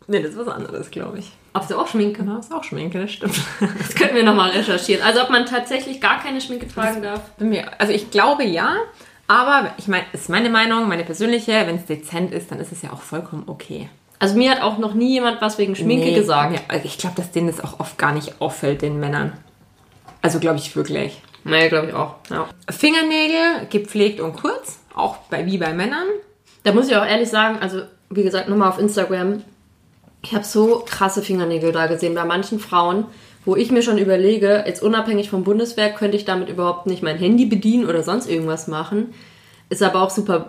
nee, 0.07 0.21
das 0.23 0.33
ist 0.33 0.39
was 0.39 0.49
anderes, 0.49 0.91
glaube 0.91 1.19
ich. 1.19 1.33
Ob 1.55 1.65
sie 1.65 1.79
auch 1.79 1.87
Schminke? 1.87 2.23
Genau, 2.25 2.39
ist 2.39 2.53
auch 2.53 2.65
Schminke, 2.65 3.01
das 3.01 3.13
stimmt. 3.13 3.39
Das 3.79 3.95
könnten 3.95 4.17
wir 4.17 4.25
nochmal 4.25 4.51
recherchieren. 4.51 5.03
Also 5.03 5.23
ob 5.23 5.31
man 5.31 5.47
tatsächlich 5.47 6.01
gar 6.01 6.21
keine 6.23 6.41
Schminke 6.41 6.67
tragen 6.67 7.03
darf. 7.03 7.21
Bin 7.37 7.51
mir- 7.51 7.71
Also 7.79 7.93
ich 7.93 8.11
glaube 8.11 8.45
ja, 8.45 8.75
aber 9.29 9.73
ich 9.79 9.89
meine, 9.89 10.05
ist 10.13 10.29
meine 10.29 10.51
Meinung, 10.51 10.89
meine 10.89 11.05
persönliche, 11.05 11.53
wenn 11.67 11.77
es 11.77 11.87
dezent 11.87 12.33
ist, 12.33 12.51
dann 12.51 12.61
ist 12.61 12.73
es 12.73 12.83
ja 12.83 12.93
auch 12.93 13.01
vollkommen 13.03 13.45
okay. 13.47 13.89
Also 14.19 14.37
mir 14.37 14.51
hat 14.53 14.63
auch 14.63 14.79
noch 14.79 14.95
nie 14.95 15.15
jemand 15.15 15.41
was 15.41 15.59
wegen 15.59 15.75
Schminke 15.75 16.07
Nee, 16.07 16.15
gesagt. 16.15 16.53
mir- 16.53 16.61
also 16.69 16.85
ich 16.85 16.99
glaube, 16.99 17.17
dass 17.17 17.33
denen 17.33 17.49
das 17.49 17.63
auch 17.63 17.81
oft 17.81 17.99
gar 17.99 18.13
nicht 18.13 18.41
auffällt, 18.41 18.83
den 18.83 19.01
Männern. 19.01 19.33
Also 20.21 20.39
glaube 20.39 20.59
ich 20.59 20.77
wirklich. 20.77 21.21
Nee, 21.45 21.69
glaube 21.69 21.89
ich 21.89 21.95
auch. 21.95 22.15
Ja. 22.31 22.47
Fingernägel 22.71 23.67
gepflegt 23.71 24.21
und 24.21 24.37
kurz, 24.37 24.79
auch 24.95 25.17
bei, 25.31 25.45
wie 25.47 25.59
bei 25.59 25.73
Männern. 25.73 26.07
Da 26.63 26.73
muss 26.73 26.89
ich 26.89 26.95
auch 26.97 27.05
ehrlich 27.05 27.29
sagen, 27.31 27.59
also 27.61 27.83
wie 28.11 28.23
gesagt, 28.23 28.49
nochmal 28.49 28.69
auf 28.69 28.79
Instagram. 28.79 29.43
Ich 30.23 30.33
habe 30.35 30.45
so 30.45 30.85
krasse 30.87 31.23
Fingernägel 31.23 31.73
da 31.73 31.89
gesehen 31.89 32.15
bei 32.15 32.25
manchen 32.25 32.61
Frauen, 32.61 33.07
wo 33.45 33.57
ich 33.57 33.71
mir 33.71 33.83
schon 33.83 33.99
überlege, 33.99 34.65
jetzt 34.67 34.83
unabhängig 34.83 35.31
vom 35.31 35.45
Bundeswehr, 35.45 35.91
könnte 35.93 36.17
ich 36.17 36.25
damit 36.25 36.49
überhaupt 36.49 36.87
nicht 36.87 37.03
mein 37.03 37.17
Handy 37.19 37.47
bedienen 37.47 37.87
oder 37.89 38.03
sonst 38.03 38.29
irgendwas 38.29 38.69
machen. 38.69 39.13
Ist 39.69 39.83
aber 39.83 40.03
auch 40.03 40.11
super 40.11 40.49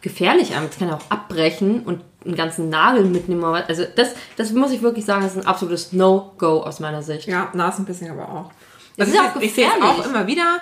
gefährlich. 0.00 0.50
Es 0.50 0.78
kann 0.78 0.88
ja 0.88 0.96
auch 0.96 1.10
abbrechen 1.10 1.80
und 1.84 2.00
einen 2.24 2.34
ganzen 2.36 2.68
Nagel 2.70 3.04
mitnehmen. 3.04 3.44
Also 3.44 3.84
das, 3.96 4.10
das 4.36 4.52
muss 4.52 4.72
ich 4.72 4.82
wirklich 4.82 5.04
sagen, 5.04 5.22
das 5.22 5.32
ist 5.36 5.42
ein 5.42 5.46
absolutes 5.46 5.92
No-Go 5.92 6.62
aus 6.62 6.80
meiner 6.80 7.02
Sicht. 7.02 7.26
Ja, 7.28 7.50
Nasenpiercing 7.54 8.10
aber 8.10 8.28
auch. 8.28 8.50
Das 8.96 9.08
Also 9.08 9.18
ist 9.18 9.24
ich, 9.24 9.36
auch 9.36 9.40
ich 9.42 9.54
sehe 9.54 9.66
es 9.66 9.74
gefährlich. 9.74 10.00
auch 10.00 10.06
immer 10.06 10.26
wieder. 10.26 10.58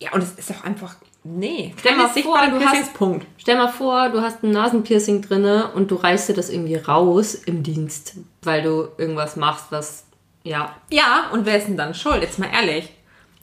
Ja, 0.00 0.12
und 0.12 0.22
es 0.22 0.32
ist 0.32 0.50
auch 0.50 0.64
einfach, 0.64 0.96
nee. 1.24 1.74
Stell 1.78 1.96
mal 1.96 2.08
vor, 2.08 2.38
du 2.48 2.60
hast- 2.64 2.94
Punkt. 2.94 3.26
Stell 3.38 3.56
mal 3.56 3.68
vor, 3.68 4.08
du 4.10 4.20
hast 4.22 4.42
ein 4.42 4.50
Nasenpiercing 4.50 5.22
drinne 5.22 5.70
und 5.74 5.90
du 5.90 5.94
reißt 5.96 6.28
dir 6.28 6.34
das 6.34 6.50
irgendwie 6.50 6.76
raus 6.76 7.34
im 7.34 7.62
Dienst, 7.62 8.14
weil 8.42 8.62
du 8.62 8.88
irgendwas 8.98 9.36
machst, 9.36 9.66
was, 9.70 10.05
ja. 10.46 10.74
Ja, 10.90 11.26
und 11.32 11.44
wer 11.46 11.58
ist 11.58 11.66
denn 11.68 11.76
dann 11.76 11.94
schuld? 11.94 12.22
Jetzt 12.22 12.38
mal 12.38 12.48
ehrlich. 12.52 12.88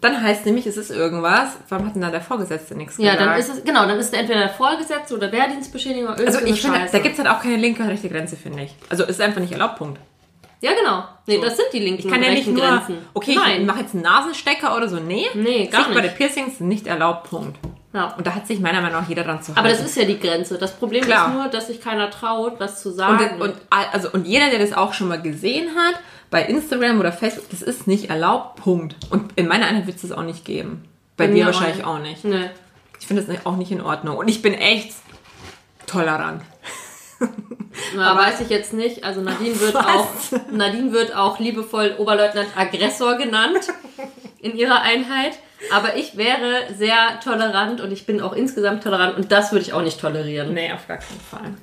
Dann 0.01 0.21
heißt 0.21 0.45
nämlich, 0.45 0.65
es 0.67 0.75
ist 0.75 0.91
irgendwas. 0.91 1.49
Warum 1.69 1.85
hat 1.87 1.95
denn 1.95 2.01
da 2.01 2.09
der 2.11 2.19
Vorgesetzte 2.21 2.75
nichts 2.75 2.97
Ja, 2.97 3.13
gesagt? 3.13 3.21
dann 3.31 3.39
ist 3.39 3.49
es, 3.49 3.63
genau, 3.63 3.85
dann 3.85 3.97
ist 3.97 4.07
es 4.07 4.19
entweder 4.19 4.39
der 4.39 4.49
Vorgesetzte 4.49 5.15
oder 5.15 5.31
Wehrdienstbeschädigung 5.31 6.13
oder 6.13 6.25
Also 6.27 6.39
ich 6.45 6.61
finde, 6.61 6.79
Scheiße. 6.79 6.91
da 6.91 6.99
gibt 6.99 7.17
es 7.17 7.23
halt 7.23 7.29
auch 7.33 7.41
keine 7.41 7.55
linke 7.55 7.83
und 7.83 7.89
rechte 7.89 8.09
Grenze, 8.09 8.35
finde 8.35 8.63
ich. 8.63 8.75
Also 8.89 9.03
ist 9.05 9.21
einfach 9.21 9.39
nicht 9.39 9.53
erlaubt, 9.53 9.77
Punkt. 9.77 9.99
Ja, 10.59 10.71
genau. 10.73 11.03
Nee, 11.25 11.39
das 11.41 11.55
sind 11.57 11.67
die 11.73 11.79
linken 11.79 12.05
Ich 12.05 12.11
kann 12.11 12.23
ja 12.23 12.31
nicht 12.31 12.47
nur, 12.47 12.61
Grenzen. 12.65 12.97
okay, 13.13 13.31
ich 13.31 13.37
Nein. 13.37 13.65
mache 13.65 13.81
jetzt 13.81 13.93
einen 13.93 14.03
Nasenstecker 14.03 14.75
oder 14.75 14.87
so. 14.89 14.97
Nee, 14.97 15.25
Nee, 15.33 15.67
gar 15.67 15.89
nicht. 15.89 16.15
Piercings 16.17 16.57
sind 16.57 16.67
nicht 16.69 16.87
erlaubt, 16.87 17.29
Punkt. 17.29 17.57
Ja. 17.93 18.13
Und 18.17 18.25
da 18.25 18.33
hat 18.33 18.47
sich 18.47 18.59
meiner 18.59 18.81
Meinung 18.81 19.01
nach 19.01 19.07
jeder 19.09 19.23
dran 19.23 19.41
zu 19.41 19.49
halten. 19.49 19.59
Aber 19.59 19.69
das 19.69 19.79
ist 19.85 19.95
ja 19.95 20.03
die 20.05 20.19
Grenze. 20.19 20.57
Das 20.57 20.73
Problem 20.75 21.03
Klar. 21.03 21.27
ist 21.27 21.33
nur, 21.33 21.47
dass 21.47 21.67
sich 21.67 21.79
keiner 21.79 22.09
traut, 22.09 22.59
was 22.59 22.81
zu 22.81 22.91
sagen. 22.91 23.39
und, 23.39 23.41
und, 23.41 23.55
also, 23.69 24.09
und 24.11 24.25
jeder, 24.25 24.49
der 24.49 24.59
das 24.59 24.73
auch 24.73 24.93
schon 24.93 25.09
mal 25.09 25.21
gesehen 25.21 25.69
hat, 25.75 25.95
bei 26.33 26.41
Instagram 26.45 26.99
oder 26.99 27.11
Facebook, 27.13 27.47
das 27.51 27.61
ist 27.61 27.85
nicht 27.85 28.09
erlaubt, 28.09 28.55
Punkt. 28.55 28.95
Und 29.11 29.33
in 29.35 29.47
meiner 29.47 29.67
Einheit 29.67 29.85
wird 29.85 29.97
es 29.97 30.01
das 30.01 30.11
auch 30.11 30.23
nicht 30.23 30.43
geben. 30.43 30.83
Bei, 31.15 31.27
dir 31.27 31.33
mir 31.33 31.45
wahrscheinlich 31.45 31.85
auch 31.85 31.99
nicht. 31.99 32.25
nee. 32.25 32.49
Ich 32.99 33.05
finde 33.05 33.21
das 33.21 33.45
auch 33.45 33.55
nicht 33.55 33.71
in 33.71 33.81
Ordnung. 33.81 34.17
Und 34.17 34.27
ich 34.29 34.41
bin 34.41 34.55
echt 34.55 34.95
tolerant. 35.85 36.41
Na, 37.95 38.11
Aber- 38.11 38.21
weiß 38.21 38.41
ich 38.41 38.49
jetzt 38.49 38.73
nicht. 38.73 39.03
Also 39.03 39.21
Nadine 39.21 39.59
wird 39.59 39.75
auch 39.75 40.07
Nadine 40.51 40.91
wird 40.91 41.15
auch 41.15 41.37
liebevoll 41.39 41.93
Oberleutnant 41.99 42.47
Aggressor 42.55 43.15
genannt 43.17 43.67
in 44.39 44.57
ihrer 44.57 44.81
Einheit. 44.81 45.37
Aber 45.71 45.97
ich 45.97 46.17
wäre 46.17 46.73
sehr 46.75 47.19
tolerant 47.23 47.79
und 47.79 47.91
ich 47.91 48.07
bin 48.07 48.21
auch 48.21 48.33
insgesamt 48.33 48.81
tolerant 48.83 49.17
und 49.17 49.31
das 49.31 49.51
würde 49.51 49.65
ich 49.65 49.73
auch 49.73 49.83
nicht 49.83 49.99
tolerieren. 50.01 50.51
Nee, 50.53 50.73
auf 50.73 50.87
gar 50.87 50.97
keinen 50.97 51.19
Fall. 51.19 51.53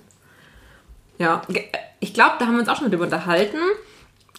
Ja, 1.18 1.42
ich 1.98 2.14
glaube, 2.14 2.36
da 2.38 2.46
haben 2.46 2.54
wir 2.54 2.60
uns 2.60 2.68
auch 2.68 2.76
schon 2.76 2.88
drüber 2.90 3.04
unterhalten. 3.04 3.58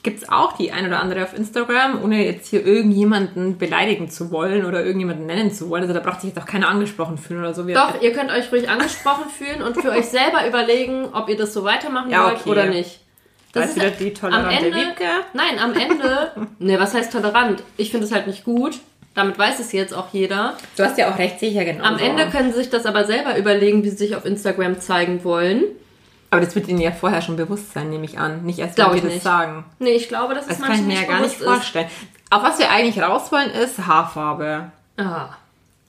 Gibt 0.03 0.23
es 0.23 0.29
auch 0.29 0.53
die 0.57 0.71
ein 0.71 0.87
oder 0.87 0.99
andere 0.99 1.21
auf 1.23 1.37
Instagram, 1.37 2.03
ohne 2.03 2.25
jetzt 2.25 2.47
hier 2.49 2.65
irgendjemanden 2.65 3.57
beleidigen 3.59 4.09
zu 4.09 4.31
wollen 4.31 4.65
oder 4.65 4.83
irgendjemanden 4.83 5.27
nennen 5.27 5.51
zu 5.51 5.69
wollen. 5.69 5.83
Also 5.83 5.93
da 5.93 5.99
braucht 5.99 6.21
sich 6.21 6.31
jetzt 6.33 6.41
auch 6.41 6.47
keiner 6.47 6.69
angesprochen 6.69 7.19
fühlen 7.19 7.41
oder 7.41 7.53
so. 7.53 7.67
Wir- 7.67 7.75
Doch, 7.75 8.01
ihr 8.01 8.11
könnt 8.11 8.31
euch 8.31 8.51
ruhig 8.51 8.67
angesprochen 8.67 9.25
fühlen 9.29 9.61
und 9.61 9.79
für 9.79 9.91
euch 9.91 10.05
selber 10.05 10.47
überlegen, 10.47 11.05
ob 11.13 11.29
ihr 11.29 11.37
das 11.37 11.53
so 11.53 11.63
weitermachen 11.63 12.09
Ja, 12.09 12.25
wollt 12.25 12.37
okay. 12.41 12.49
oder 12.49 12.65
nicht. 12.65 12.99
Da 13.53 13.63
ist 13.63 13.75
wieder 13.75 13.91
die 13.91 14.13
tolerante 14.13 14.47
am 14.57 14.63
Ende, 14.63 14.77
Wiebke. 14.77 15.03
Nein, 15.33 15.59
am 15.59 15.73
Ende. 15.73 16.31
ne, 16.59 16.79
was 16.79 16.93
heißt 16.95 17.11
tolerant? 17.11 17.61
Ich 17.77 17.91
finde 17.91 18.05
es 18.07 18.11
halt 18.11 18.25
nicht 18.25 18.43
gut. 18.43 18.79
Damit 19.13 19.37
weiß 19.37 19.59
es 19.59 19.73
jetzt 19.73 19.93
auch 19.93 20.07
jeder. 20.13 20.55
Du 20.77 20.83
hast 20.83 20.97
ja 20.97 21.11
auch 21.13 21.17
recht 21.19 21.39
sicher 21.39 21.65
genau. 21.65 21.83
Am 21.83 21.99
Ende 21.99 22.27
können 22.29 22.51
sie 22.53 22.59
sich 22.59 22.69
das 22.69 22.85
aber 22.85 23.03
selber 23.03 23.37
überlegen, 23.37 23.83
wie 23.83 23.89
sie 23.89 23.97
sich 23.97 24.15
auf 24.15 24.25
Instagram 24.25 24.79
zeigen 24.79 25.23
wollen. 25.25 25.63
Aber 26.31 26.39
das 26.39 26.55
wird 26.55 26.69
ihnen 26.69 26.79
ja 26.79 26.91
vorher 26.91 27.21
schon 27.21 27.35
bewusst 27.35 27.73
sein, 27.73 27.89
nehme 27.89 28.05
ich 28.05 28.17
an. 28.17 28.43
Nicht 28.43 28.59
erst, 28.59 28.77
wenn 28.77 28.95
ich 28.95 29.03
wir 29.03 29.09
das 29.09 29.21
sagen. 29.21 29.65
Nee, 29.79 29.91
ich 29.91 30.07
glaube, 30.07 30.33
dass 30.33 30.43
es 30.43 30.49
Das 30.49 30.59
kann 30.59 30.69
manchen 30.69 30.89
ich 30.89 30.95
mir 30.95 31.01
ja 31.03 31.07
gar 31.07 31.21
nicht 31.21 31.37
bewusst 31.37 31.55
vorstellen. 31.55 31.87
Auf 32.29 32.41
was 32.41 32.57
wir 32.57 32.71
eigentlich 32.71 33.03
raus 33.03 33.31
wollen, 33.33 33.49
ist 33.51 33.85
Haarfarbe. 33.85 34.71
Ist. 34.95 35.05
Ah. 35.05 35.37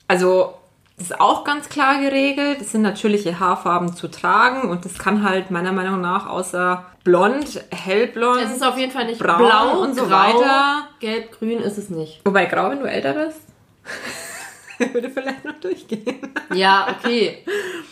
Also, 0.09 0.55
das 0.97 1.11
ist 1.11 1.20
auch 1.20 1.45
ganz 1.45 1.68
klar 1.68 2.01
geregelt. 2.01 2.61
Es 2.61 2.72
sind 2.72 2.82
natürliche 2.82 3.38
Haarfarben 3.38 3.95
zu 3.95 4.09
tragen 4.09 4.68
und 4.68 4.84
das 4.84 4.99
kann 4.99 5.22
halt 5.22 5.53
meiner 5.53 5.72
Meinung 5.72 6.01
nach 6.01 6.26
außer 6.26 6.86
blond, 7.05 7.64
hellblond. 7.70 8.43
Es 8.43 8.57
ist 8.57 8.64
auf 8.64 8.76
jeden 8.76 8.90
Fall 8.90 9.07
nicht 9.07 9.20
Braun 9.20 9.38
blau 9.38 9.80
und 9.80 9.95
so 9.95 10.07
grau, 10.07 10.11
weiter. 10.11 10.88
Gelb, 10.99 11.38
grün 11.38 11.61
ist 11.61 11.78
es 11.78 11.88
nicht. 11.88 12.20
Wobei 12.24 12.47
grau, 12.47 12.70
wenn 12.70 12.80
du 12.80 12.86
älter 12.86 13.12
bist, 13.12 13.40
würde 14.93 15.09
vielleicht 15.09 15.45
noch 15.45 15.61
durchgehen. 15.61 16.32
Ja, 16.53 16.88
okay. 16.99 17.45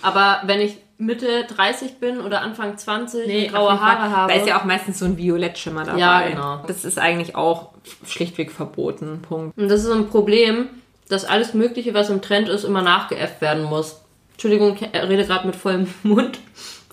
Aber 0.02 0.40
wenn 0.44 0.60
ich 0.60 0.78
Mitte 1.00 1.44
30 1.44 1.98
bin 1.98 2.20
oder 2.20 2.42
Anfang 2.42 2.76
20 2.76 3.24
und 3.26 3.30
auf 3.30 3.52
graue 3.52 3.70
jeden 3.70 3.78
Fall. 3.78 3.98
Haare 3.98 4.10
habe. 4.16 4.32
Da 4.32 4.38
ist 4.38 4.46
ja 4.46 4.60
auch 4.60 4.64
meistens 4.64 4.98
so 4.98 5.06
ein 5.06 5.16
Violettschimmer 5.16 5.84
dabei. 5.84 5.98
Ja, 5.98 6.20
genau. 6.28 6.62
Das 6.66 6.84
ist 6.84 6.98
eigentlich 6.98 7.34
auch 7.34 7.70
schlichtweg 8.06 8.52
verboten. 8.52 9.22
Punkt. 9.22 9.56
Und 9.56 9.68
das 9.68 9.80
ist 9.80 9.86
so 9.86 9.94
ein 9.94 10.08
Problem, 10.08 10.68
dass 11.08 11.24
alles 11.24 11.54
Mögliche, 11.54 11.94
was 11.94 12.10
im 12.10 12.20
Trend 12.20 12.48
ist, 12.50 12.64
immer 12.64 12.82
nachgeäfft 12.82 13.40
werden 13.40 13.64
muss. 13.64 14.02
Entschuldigung, 14.32 14.76
ich 14.76 14.82
rede 14.94 15.24
gerade 15.24 15.46
mit 15.46 15.56
vollem 15.56 15.92
Mund. 16.02 16.38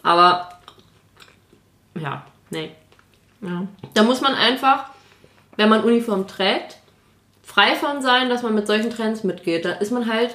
Aber 0.04 0.50
ja, 2.00 2.26
nee. 2.50 2.72
Ja. 3.42 3.68
Da 3.94 4.04
muss 4.04 4.22
man 4.22 4.34
einfach, 4.34 4.86
wenn 5.58 5.68
man 5.70 5.84
Uniform 5.84 6.28
trägt, 6.28 6.78
frei 7.44 7.76
von 7.76 8.02
sein, 8.02 8.30
dass 8.30 8.42
man 8.42 8.56
mit 8.56 8.68
solchen 8.68 8.90
Trends 8.90 9.24
mitgeht. 9.26 9.66
Da 9.66 9.72
ist 9.74 9.92
man 9.92 10.12
halt 10.12 10.34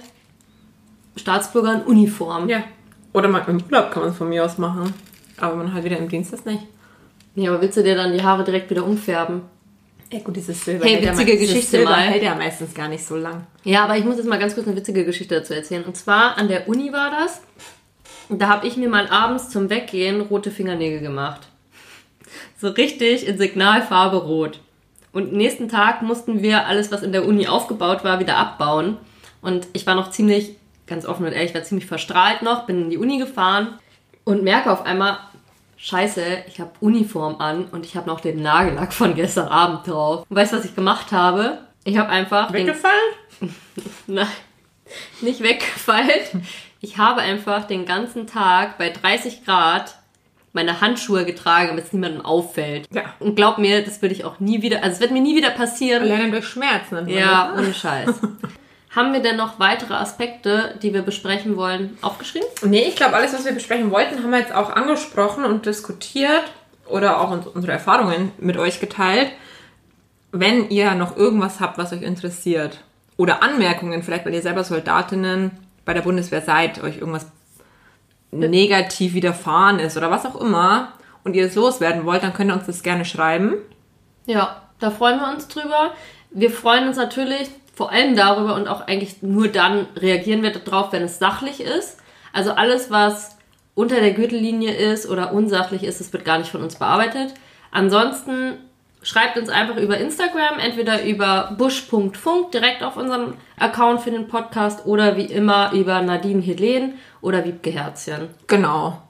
Staatsbürger 1.17 1.73
in 1.75 1.83
Uniform. 1.83 2.49
ja. 2.51 2.63
Oder 3.13 3.29
mal 3.29 3.45
im 3.47 3.63
Urlaub 3.63 3.91
kann 3.91 4.03
man 4.03 4.13
es 4.13 4.19
von 4.19 4.29
mir 4.29 4.45
aus 4.45 4.59
machen. 4.59 4.93
Aber 5.39 5.57
man 5.57 5.73
halt 5.73 5.85
wieder 5.85 5.99
im 5.99 6.09
Dienst 6.09 6.33
ist 6.33 6.47
nicht. 6.47 6.63
Ja, 7.35 7.51
aber 7.51 7.63
willst 7.63 7.77
du 7.77 7.83
dir 7.83 7.95
dann 7.95 8.13
die 8.13 8.23
Haare 8.23 8.45
direkt 8.45 8.71
wieder 8.71 8.85
umfärben? 8.85 9.43
Ja 10.13 10.19
gut, 10.21 10.37
dieses 10.37 10.63
Silber. 10.63 10.85
Hey, 10.85 11.03
witzige 11.03 11.39
Geschichte 11.39 11.79
Silber 11.79 11.91
mal. 11.91 12.01
hält 12.01 12.23
ja 12.23 12.35
meistens 12.35 12.75
gar 12.75 12.89
nicht 12.89 13.05
so 13.05 13.17
lang. 13.17 13.47
Ja, 13.65 13.85
aber 13.85 13.97
ich 13.97 14.05
muss 14.05 14.17
jetzt 14.17 14.29
mal 14.29 14.39
ganz 14.39 14.55
kurz 14.55 14.67
eine 14.67 14.77
witzige 14.77 15.07
Geschichte 15.07 15.35
dazu 15.35 15.55
erzählen. 15.55 15.85
Und 15.85 15.97
zwar 15.97 16.37
an 16.37 16.49
der 16.49 16.69
Uni 16.69 16.93
war 16.93 17.11
das. 17.11 17.41
Da 18.29 18.49
habe 18.49 18.67
ich 18.67 18.77
mir 18.77 18.89
mal 18.89 19.09
abends 19.09 19.49
zum 19.49 19.71
Weggehen 19.71 20.21
rote 20.21 20.51
Fingernägel 20.51 21.01
gemacht. 21.01 21.49
So 22.61 22.69
richtig 22.69 23.27
in 23.27 23.39
Signalfarbe 23.39 24.19
rot. 24.19 24.61
Und 25.13 25.33
nächsten 25.33 25.69
Tag 25.69 26.03
mussten 26.03 26.43
wir 26.43 26.67
alles, 26.67 26.93
was 26.93 27.03
in 27.03 27.13
der 27.13 27.27
Uni 27.27 27.47
aufgebaut 27.47 28.05
war, 28.05 28.21
wieder 28.21 28.37
abbauen. 28.37 28.97
Und 29.41 29.67
ich 29.73 29.87
war 29.87 29.95
noch 29.95 30.11
ziemlich, 30.11 30.57
ganz 30.93 31.07
offen 31.07 31.25
und 31.25 31.33
ehrlich, 31.33 31.51
ich 31.51 31.55
war 31.55 31.65
ziemlich 31.65 31.87
verstrahlt 31.87 32.43
noch, 32.43 32.67
bin 32.67 32.83
in 32.83 32.91
die 32.91 32.99
Uni 32.99 33.19
gefahren 33.19 33.79
und 34.25 34.43
merke 34.43 34.71
auf 34.71 34.85
einmal, 34.85 35.19
scheiße, 35.79 36.23
ich 36.47 36.61
habe 36.61 36.71
Uniform 36.81 37.37
an 37.41 37.65
und 37.65 37.87
ich 37.87 37.97
habe 37.97 38.09
noch 38.09 38.21
den 38.21 38.43
Nagellack 38.43 38.93
von 38.93 39.15
gestern 39.15 39.49
Abend 39.49 39.87
drauf. 39.87 40.27
Und 40.29 40.37
weißt 40.37 40.53
du, 40.53 40.59
was 40.59 40.65
ich 40.65 40.77
gemacht 40.77 41.11
habe? 41.11 41.59
Ich 41.85 41.97
habe 41.97 42.11
einfach 42.11 42.53
den 42.53 42.67
Weggefallen? 42.67 43.15
Nein, 44.07 44.27
nicht 45.23 45.43
weggefallen. 45.43 46.47
Ich 46.81 46.99
habe 46.99 47.23
einfach 47.23 47.65
den 47.65 47.87
ganzen 47.87 48.27
Tag 48.27 48.77
bei 48.77 48.91
30 48.91 49.45
Grad 49.45 49.97
meine 50.53 50.83
Handschuhe 50.83 51.25
getragen, 51.25 51.69
damit 51.69 51.87
es 51.87 51.93
niemandem 51.95 52.25
auffällt. 52.25 52.87
Ja. 52.93 53.15
Und 53.21 53.37
glaub 53.37 53.57
mir, 53.57 53.83
das 53.83 54.03
würde 54.03 54.15
ich 54.15 54.25
auch 54.25 54.39
nie 54.39 54.61
wieder, 54.61 54.83
also 54.83 54.95
es 54.95 55.01
wird 55.01 55.11
mir 55.11 55.23
nie 55.23 55.35
wieder 55.35 55.51
passieren. 55.51 56.05
Lernen 56.05 56.31
durch 56.31 56.47
Schmerzen. 56.47 57.09
Ja, 57.09 57.55
ohne 57.57 57.73
Scheiß. 57.73 58.11
Haben 58.95 59.13
wir 59.15 59.21
denn 59.21 59.37
noch 59.37 59.59
weitere 59.59 59.95
Aspekte, 59.95 60.75
die 60.83 60.93
wir 60.93 61.03
besprechen 61.03 61.57
wollen, 61.57 61.97
aufgeschrieben? 62.03 62.47
ne? 62.63 62.69
Nee, 62.69 62.85
ich 62.89 62.97
glaube, 62.97 63.15
alles, 63.17 63.33
was 63.33 63.45
wir 63.45 63.53
besprechen 63.53 63.91
wollten, 63.91 64.23
haben 64.23 64.31
wir 64.31 64.39
jetzt 64.39 64.55
auch 64.55 64.71
angesprochen 64.71 65.45
und 65.45 65.65
diskutiert 65.65 66.43
oder 66.87 67.21
auch 67.21 67.31
uns- 67.31 67.47
unsere 67.47 67.73
Erfahrungen 67.73 68.33
mit 68.39 68.57
euch 68.59 68.81
geteilt. 68.81 69.31
Wenn 70.31 70.69
ihr 70.71 70.95
noch 70.95 71.17
irgendwas 71.17 71.61
habt, 71.61 71.79
was 71.79 71.93
euch 71.93 72.03
interessiert 72.03 72.81
oder 73.17 73.43
Anmerkungen, 73.43 74.03
vielleicht 74.03 74.27
weil 74.27 74.35
ihr 74.35 74.43
selber 74.43 74.65
Soldatinnen 74.65 75.53
bei 75.85 75.95
der 75.95 76.03
Bundeswehr 76.03 76.43
seid, 76.43 76.83
euch 76.83 76.99
irgendwas 76.99 77.27
negativ 78.31 79.15
widerfahren 79.15 79.79
ist 79.79 79.97
oder 79.97 80.11
was 80.11 80.25
auch 80.27 80.41
immer 80.41 80.93
und 81.25 81.35
ihr 81.35 81.47
es 81.47 81.55
loswerden 81.55 82.05
wollt, 82.07 82.23
dann 82.23 82.33
könnt 82.35 82.51
ihr 82.51 82.55
uns 82.55 82.67
das 82.67 82.83
gerne 82.83 83.05
schreiben. 83.05 83.55
Ja, 84.27 84.63
da 84.81 84.91
freuen 84.91 85.19
wir 85.21 85.31
uns 85.33 85.49
drüber. 85.49 85.93
Wir 86.31 86.51
freuen 86.51 86.89
uns 86.89 86.97
natürlich 86.97 87.51
vor 87.83 87.91
allem 87.91 88.15
darüber 88.15 88.55
und 88.55 88.69
auch 88.69 88.87
eigentlich 88.87 89.23
nur 89.23 89.49
dann 89.49 89.89
reagieren 89.97 90.45
wir 90.45 90.53
darauf, 90.53 90.93
wenn 90.93 91.03
es 91.03 91.19
sachlich 91.19 91.61
ist. 91.61 91.99
Also 92.33 92.53
alles, 92.53 92.93
was 92.93 93.37
unter 93.75 93.97
der 93.97 94.13
Gürtellinie 94.13 94.73
ist 94.73 95.11
oder 95.11 95.33
unsachlich 95.33 95.83
ist, 95.83 95.99
das 95.99 96.13
wird 96.13 96.25
gar 96.25 96.39
nicht 96.39 96.53
von 96.53 96.63
uns 96.63 96.77
bearbeitet. 96.77 97.35
Ansonsten 97.73 98.59
schreibt 99.03 99.37
uns 99.37 99.49
einfach 99.49 99.79
über 99.79 99.99
Instagram, 99.99 100.61
entweder 100.61 101.05
über 101.05 101.57
busch.funk 101.59 102.53
direkt 102.53 102.85
auf 102.85 102.97
unserem 102.97 103.35
Account 103.59 104.03
für 104.03 104.13
den 104.13 104.29
Podcast 104.29 104.87
oder 104.87 105.17
wie 105.17 105.25
immer 105.25 105.73
über 105.73 106.03
Nadine 106.03 106.41
Helen 106.41 106.95
oder 107.21 107.45
Wiebke 107.45 107.71
Herzchen. 107.71 108.29
Genau. 108.47 109.03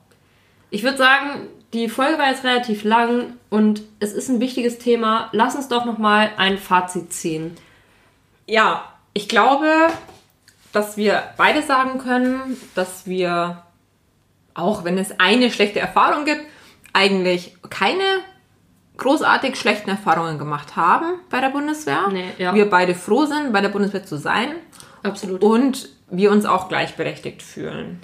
Ich 0.71 0.83
würde 0.83 0.97
sagen, 0.97 1.47
die 1.75 1.91
Folge 1.91 2.19
war 2.19 2.31
jetzt 2.31 2.45
relativ 2.45 2.85
lang 2.85 3.35
und 3.51 3.83
es 4.01 4.15
ist 4.15 4.31
ein 4.31 4.41
wichtiges 4.41 4.79
Thema. 4.79 5.29
Lass 5.33 5.57
uns 5.57 5.69
doch 5.69 5.85
nochmal 5.85 6.31
ein 6.39 6.57
Fazit 6.57 7.13
ziehen. 7.13 7.55
Ja, 8.47 8.85
ich 9.13 9.29
glaube, 9.29 9.89
dass 10.73 10.97
wir 10.97 11.23
beide 11.37 11.63
sagen 11.63 11.99
können, 11.99 12.57
dass 12.75 13.07
wir, 13.07 13.63
auch 14.55 14.85
wenn 14.85 14.99
es 14.99 15.19
eine 15.21 15.51
schlechte 15.51 15.81
Erfahrung 15.81 16.25
gibt, 16.25 16.43
eigentlich 16.93 17.57
keine 17.71 18.03
großartig 18.97 19.57
schlechten 19.57 19.91
Erfahrungen 19.91 20.39
gemacht 20.39 20.77
haben 20.77 21.15
bei 21.31 21.41
der 21.41 21.49
Bundeswehr. 21.49 22.09
Nee, 22.11 22.31
ja. 22.39 22.55
Wir 22.55 22.69
beide 22.69 22.95
froh 22.95 23.25
sind, 23.25 23.53
bei 23.53 23.61
der 23.61 23.71
Bundeswehr 23.71 24.05
zu 24.05 24.17
sein 24.17 24.55
Absolut. 25.03 25.43
und 25.43 25.89
wir 26.11 26.31
uns 26.31 26.45
auch 26.45 26.69
gleichberechtigt 26.69 27.43
fühlen. 27.43 28.01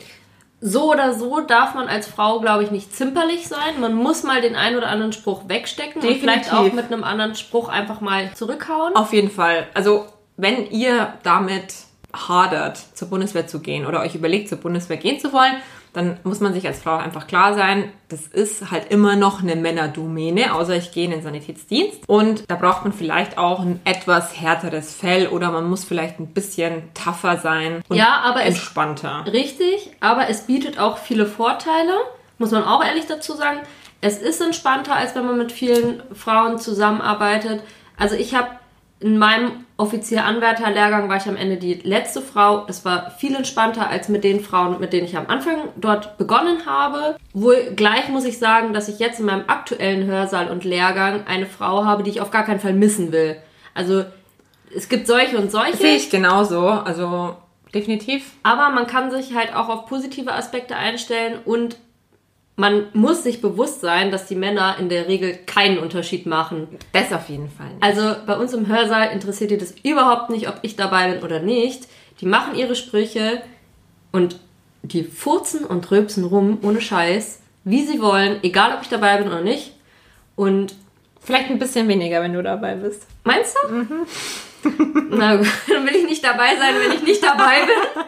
So 0.61 0.91
oder 0.91 1.15
so 1.15 1.41
darf 1.41 1.75
man 1.75 1.87
als 1.87 2.09
Frau, 2.09 2.41
glaube 2.41 2.65
ich, 2.65 2.73
nicht 2.73 2.95
zimperlich 2.95 3.47
sein. 3.47 3.81
Man 3.81 3.95
muss 3.95 4.25
mal 4.25 4.41
den 4.41 4.57
einen 4.57 4.77
oder 4.77 4.89
anderen 4.89 5.13
Spruch 5.13 5.49
wegstecken 5.49 6.03
und 6.03 6.17
vielleicht 6.17 6.47
Definitiv. 6.47 6.53
auch 6.53 6.73
mit 6.75 6.87
einem 6.87 7.05
anderen 7.05 7.37
Spruch 7.37 7.69
einfach 7.69 8.01
mal 8.01 8.35
zurückhauen. 8.35 8.97
Auf 8.97 9.13
jeden 9.13 9.31
Fall. 9.31 9.69
Also, 9.75 10.07
wenn 10.39 10.71
ihr 10.71 11.13
damit 11.25 11.75
hadert, 12.15 12.79
zur 12.95 13.09
Bundeswehr 13.11 13.47
zu 13.47 13.61
gehen 13.61 13.85
oder 13.85 14.01
euch 14.01 14.15
überlegt, 14.15 14.49
zur 14.49 14.59
Bundeswehr 14.59 14.97
gehen 14.97 15.21
zu 15.21 15.33
wollen, 15.35 15.53
dann 15.93 16.19
muss 16.25 16.41
man 16.41 16.53
sich 16.55 16.67
als 16.67 16.81
Frau 16.83 16.97
einfach 16.97 17.27
klar 17.27 17.55
sein, 17.55 17.91
das 18.09 18.27
ist 18.27 18.71
halt 18.71 18.91
immer 18.91 19.17
noch 19.17 19.43
eine 19.43 19.57
Männerdomäne, 19.57 20.55
außer 20.55 20.77
ich 20.77 20.93
gehe 20.93 21.05
in 21.05 21.11
den 21.11 21.23
Sanitätsdienst. 21.23 22.09
Und 22.09 22.45
da 22.49 22.55
braucht 22.57 22.85
man 22.85 22.93
vielleicht 22.93 23.37
auch 23.37 23.61
ein 23.61 23.81
etwas 23.85 24.39
härteres 24.41 24.95
Fell 24.95 25.29
oder 25.29 25.51
man 25.51 25.69
muss 25.69 25.85
vielleicht 25.85 26.19
ein 26.21 26.29
bisschen 26.29 26.83
tougher 26.95 27.39
sein 27.39 27.83
und 27.89 27.97
Ja, 27.97 28.21
aber 28.23 28.41
es- 28.43 28.55
entspannter. 28.55 29.25
Richtig, 29.31 29.91
aber 30.01 30.29
es 30.29 30.43
bietet 30.43 30.79
auch 30.79 30.99
viele 30.99 31.27
Vorteile, 31.27 31.93
muss 32.39 32.53
man 32.53 32.65
auch 32.65 32.85
ehrlich 32.85 33.07
dazu 33.07 33.33
sagen. 33.35 33.59
Es 34.01 34.19
ist 34.19 34.41
entspannter, 34.41 34.95
als 34.95 35.15
wenn 35.15 35.27
man 35.27 35.37
mit 35.39 35.53
vielen 35.53 36.03
Frauen 36.15 36.59
zusammenarbeitet. 36.59 37.63
Also 37.97 38.15
ich 38.15 38.35
habe 38.35 38.49
in 39.01 39.19
meinem 39.19 39.65
Offizier-Anwärter-Lehrgang 39.79 41.09
war 41.09 41.17
ich 41.17 41.29
am 41.29 41.37
Ende 41.37 41.57
die 41.57 41.75
letzte 41.75 42.21
Frau. 42.21 42.67
Es 42.69 42.85
war 42.85 43.13
viel 43.13 43.35
entspannter 43.35 43.89
als 43.89 44.09
mit 44.09 44.25
den 44.25 44.41
Frauen, 44.41 44.81
mit 44.81 44.93
denen 44.93 45.07
ich 45.07 45.17
am 45.17 45.29
Anfang 45.29 45.69
dort 45.77 46.19
begonnen 46.19 46.67
habe. 46.67 47.17
Wohl 47.33 47.73
gleich 47.77 48.09
muss 48.09 48.25
ich 48.25 48.39
sagen, 48.39 48.73
dass 48.73 48.89
ich 48.89 48.99
jetzt 48.99 49.21
in 49.21 49.27
meinem 49.27 49.45
aktuellen 49.47 50.07
Hörsaal 50.07 50.51
und 50.51 50.65
Lehrgang 50.65 51.27
eine 51.27 51.47
Frau 51.47 51.85
habe, 51.85 52.03
die 52.03 52.11
ich 52.11 52.21
auf 52.21 52.33
gar 52.33 52.45
keinen 52.45 52.61
Fall 52.61 52.75
missen 52.75 53.13
will. 53.13 53.37
Also 53.73 54.05
es 54.75 54.89
gibt 54.89 55.07
solche 55.07 55.39
und 55.39 55.51
solche. 55.53 55.77
Sehe 55.77 55.97
ich 55.97 56.11
genauso. 56.11 56.67
Also, 56.67 57.37
definitiv. 57.73 58.33
Aber 58.43 58.71
man 58.71 58.87
kann 58.87 59.11
sich 59.11 59.35
halt 59.35 59.55
auch 59.55 59.69
auf 59.69 59.87
positive 59.87 60.33
Aspekte 60.33 60.75
einstellen 60.77 61.39
und 61.45 61.77
man 62.59 62.87
muss 62.93 63.23
sich 63.23 63.41
bewusst 63.41 63.81
sein, 63.81 64.11
dass 64.11 64.27
die 64.27 64.35
Männer 64.35 64.79
in 64.81 64.89
der 64.89 65.07
Regel 65.07 65.39
keinen 65.47 65.79
Unterschied 65.79 66.27
machen. 66.27 66.67
Das 66.93 67.13
auf 67.13 67.29
jeden 67.29 67.49
Fall. 67.49 67.69
Nicht. 67.69 67.83
Also 67.85 68.17
bei 68.27 68.37
uns 68.37 68.53
im 68.53 68.67
Hörsaal 68.67 69.13
interessiert 69.13 69.53
die 69.53 69.59
das 69.59 69.77
überhaupt 69.85 70.29
nicht, 70.29 70.49
ob 70.49 70.59
ich 70.63 70.75
dabei 70.75 71.13
bin 71.13 71.23
oder 71.23 71.39
nicht. 71.39 71.87
Die 72.21 72.27
machen 72.27 72.57
ihre 72.57 72.75
Sprüche 72.75 73.43
und 74.11 74.41
die 74.83 75.05
furzen 75.05 75.65
und 75.65 75.89
rülpsen 75.93 76.25
rum, 76.25 76.59
ohne 76.63 76.81
Scheiß, 76.81 77.41
wie 77.63 77.87
sie 77.87 78.03
wollen, 78.03 78.41
egal 78.43 78.75
ob 78.75 78.83
ich 78.83 78.89
dabei 78.89 79.19
bin 79.19 79.29
oder 79.29 79.41
nicht. 79.41 79.75
Und 80.35 80.75
vielleicht 81.21 81.51
ein 81.51 81.61
bisschen 81.61 81.87
weniger, 81.87 82.21
wenn 82.23 82.33
du 82.33 82.43
dabei 82.43 82.75
bist. 82.75 83.07
Meinst 83.23 83.57
du? 83.63 83.73
Mhm. 83.73 84.07
Na 85.11 85.37
gut, 85.37 85.47
dann 85.69 85.87
will 85.87 85.95
ich 85.95 86.07
nicht 86.07 86.25
dabei 86.25 86.57
sein, 86.57 86.75
wenn 86.75 86.97
ich 86.97 87.05
nicht 87.05 87.23
dabei 87.23 87.61
bin. 87.61 88.03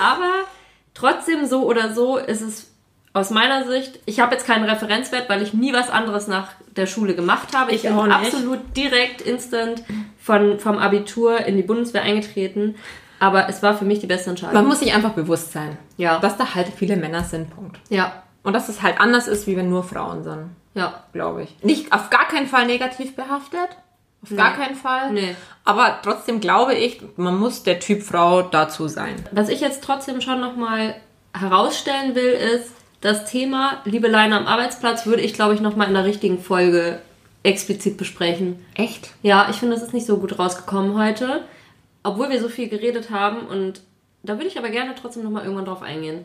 Aber 0.00 0.46
trotzdem 0.94 1.44
so 1.44 1.66
oder 1.66 1.92
so 1.92 2.16
ist 2.16 2.40
es 2.40 2.71
aus 3.14 3.30
meiner 3.30 3.66
Sicht, 3.66 4.00
ich 4.06 4.20
habe 4.20 4.34
jetzt 4.34 4.46
keinen 4.46 4.64
Referenzwert, 4.64 5.28
weil 5.28 5.42
ich 5.42 5.52
nie 5.52 5.72
was 5.72 5.90
anderes 5.90 6.28
nach 6.28 6.48
der 6.76 6.86
Schule 6.86 7.14
gemacht 7.14 7.54
habe. 7.54 7.72
Ich, 7.72 7.84
ich 7.84 7.90
bin 7.90 8.12
absolut 8.12 8.60
direkt 8.76 9.20
instant 9.20 9.82
von, 10.18 10.58
vom 10.58 10.78
Abitur 10.78 11.38
in 11.44 11.56
die 11.56 11.62
Bundeswehr 11.62 12.02
eingetreten. 12.02 12.76
Aber 13.18 13.48
es 13.48 13.62
war 13.62 13.76
für 13.76 13.84
mich 13.84 14.00
die 14.00 14.06
beste 14.06 14.30
Entscheidung. 14.30 14.54
Man 14.54 14.66
muss 14.66 14.80
sich 14.80 14.92
einfach 14.92 15.12
bewusst 15.12 15.52
sein, 15.52 15.78
ja. 15.96 16.18
dass 16.18 16.36
da 16.38 16.54
halt 16.54 16.68
viele 16.74 16.96
Männer 16.96 17.22
sind. 17.22 17.54
Punkt. 17.54 17.78
Ja. 17.88 18.22
Und 18.42 18.54
dass 18.54 18.68
es 18.68 18.82
halt 18.82 19.00
anders 19.00 19.28
ist, 19.28 19.46
wie 19.46 19.56
wenn 19.56 19.70
nur 19.70 19.84
Frauen 19.84 20.24
sind. 20.24 20.50
Ja. 20.74 21.04
Glaube 21.12 21.44
ich. 21.44 21.62
Nicht 21.62 21.92
auf 21.92 22.10
gar 22.10 22.26
keinen 22.26 22.48
Fall 22.48 22.66
negativ 22.66 23.14
behaftet. 23.14 23.68
Auf 24.22 24.30
nee. 24.30 24.36
gar 24.36 24.54
keinen 24.54 24.74
Fall. 24.74 25.12
Nee. 25.12 25.36
Aber 25.64 25.98
trotzdem 26.02 26.40
glaube 26.40 26.74
ich, 26.74 27.02
man 27.16 27.38
muss 27.38 27.62
der 27.62 27.78
Typ 27.78 28.02
Frau 28.02 28.42
dazu 28.42 28.88
sein. 28.88 29.14
Was 29.30 29.48
ich 29.48 29.60
jetzt 29.60 29.84
trotzdem 29.84 30.20
schon 30.20 30.40
nochmal 30.40 30.96
herausstellen 31.32 32.14
will, 32.14 32.32
ist, 32.32 32.72
das 33.02 33.30
Thema 33.30 33.82
Liebeleien 33.84 34.32
am 34.32 34.46
Arbeitsplatz 34.46 35.06
würde 35.06 35.22
ich, 35.22 35.34
glaube 35.34 35.54
ich, 35.54 35.60
nochmal 35.60 35.88
in 35.88 35.94
der 35.94 36.04
richtigen 36.04 36.40
Folge 36.40 37.00
explizit 37.42 37.96
besprechen. 37.96 38.64
Echt? 38.74 39.10
Ja, 39.22 39.48
ich 39.50 39.56
finde, 39.56 39.74
das 39.74 39.84
ist 39.84 39.92
nicht 39.92 40.06
so 40.06 40.16
gut 40.18 40.38
rausgekommen 40.38 40.96
heute. 40.96 41.44
Obwohl 42.04 42.30
wir 42.30 42.40
so 42.40 42.48
viel 42.48 42.68
geredet 42.68 43.10
haben 43.10 43.46
und 43.46 43.82
da 44.22 44.34
würde 44.34 44.46
ich 44.46 44.56
aber 44.56 44.70
gerne 44.70 44.94
trotzdem 44.94 45.24
nochmal 45.24 45.42
irgendwann 45.42 45.64
drauf 45.64 45.82
eingehen. 45.82 46.24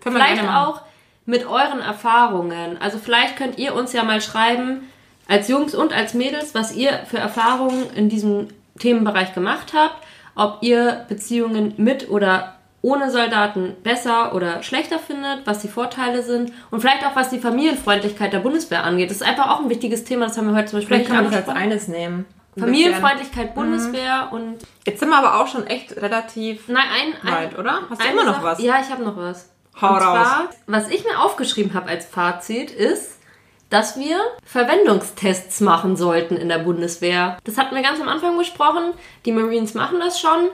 Können 0.00 0.16
vielleicht 0.16 0.48
auch 0.48 0.82
mit 1.26 1.46
euren 1.46 1.80
Erfahrungen. 1.80 2.80
Also 2.80 2.98
vielleicht 2.98 3.36
könnt 3.36 3.58
ihr 3.58 3.74
uns 3.74 3.92
ja 3.92 4.04
mal 4.04 4.20
schreiben, 4.20 4.88
als 5.28 5.48
Jungs 5.48 5.74
und 5.74 5.92
als 5.92 6.14
Mädels, 6.14 6.54
was 6.54 6.74
ihr 6.74 6.92
für 7.06 7.18
Erfahrungen 7.18 7.90
in 7.94 8.08
diesem 8.08 8.48
Themenbereich 8.78 9.34
gemacht 9.34 9.72
habt, 9.74 10.04
ob 10.34 10.58
ihr 10.62 11.04
Beziehungen 11.08 11.74
mit 11.76 12.08
oder 12.08 12.59
ohne 12.82 13.10
Soldaten 13.10 13.76
besser 13.82 14.34
oder 14.34 14.62
schlechter 14.62 14.98
findet, 14.98 15.46
was 15.46 15.58
die 15.58 15.68
Vorteile 15.68 16.22
sind 16.22 16.52
und 16.70 16.80
vielleicht 16.80 17.04
auch 17.04 17.14
was 17.14 17.30
die 17.30 17.38
Familienfreundlichkeit 17.38 18.32
der 18.32 18.38
Bundeswehr 18.38 18.84
angeht. 18.84 19.10
Das 19.10 19.18
ist 19.18 19.26
einfach 19.26 19.50
auch 19.50 19.60
ein 19.60 19.68
wichtiges 19.68 20.04
Thema, 20.04 20.26
das 20.26 20.38
haben 20.38 20.48
wir 20.48 20.54
heute 20.54 20.68
zum 20.68 20.78
Beispiel 20.78 20.96
Vielleicht 20.96 21.10
kann 21.10 21.24
man 21.24 21.32
das 21.32 21.48
als 21.48 21.56
eines 21.56 21.88
nehmen. 21.88 22.26
Familienfreundlichkeit, 22.58 23.54
Bundeswehr 23.54 24.26
mhm. 24.26 24.32
und. 24.32 24.58
Jetzt 24.86 25.00
sind 25.00 25.08
wir 25.08 25.18
aber 25.18 25.40
auch 25.40 25.46
schon 25.46 25.66
echt 25.66 25.96
relativ 25.96 26.68
Nein, 26.68 26.82
ein, 27.22 27.32
weit, 27.32 27.58
oder? 27.58 27.82
Hast 27.88 28.02
du 28.02 28.08
immer 28.08 28.24
noch 28.24 28.42
was? 28.42 28.60
Ja, 28.60 28.80
ich 28.80 28.90
habe 28.90 29.02
noch 29.04 29.16
was. 29.16 29.50
Hau 29.80 29.94
und 29.94 30.02
raus. 30.02 30.26
Zwar, 30.26 30.48
was 30.66 30.88
ich 30.88 31.04
mir 31.04 31.20
aufgeschrieben 31.20 31.74
habe 31.74 31.88
als 31.88 32.06
Fazit 32.06 32.70
ist, 32.70 33.18
dass 33.70 33.98
wir 33.98 34.18
Verwendungstests 34.44 35.60
machen 35.60 35.96
sollten 35.96 36.36
in 36.36 36.48
der 36.48 36.58
Bundeswehr. 36.58 37.38
Das 37.44 37.56
hatten 37.56 37.74
wir 37.74 37.82
ganz 37.82 38.00
am 38.00 38.08
Anfang 38.08 38.36
besprochen. 38.36 38.92
Die 39.24 39.32
Marines 39.32 39.74
machen 39.74 40.00
das 40.00 40.20
schon. 40.20 40.48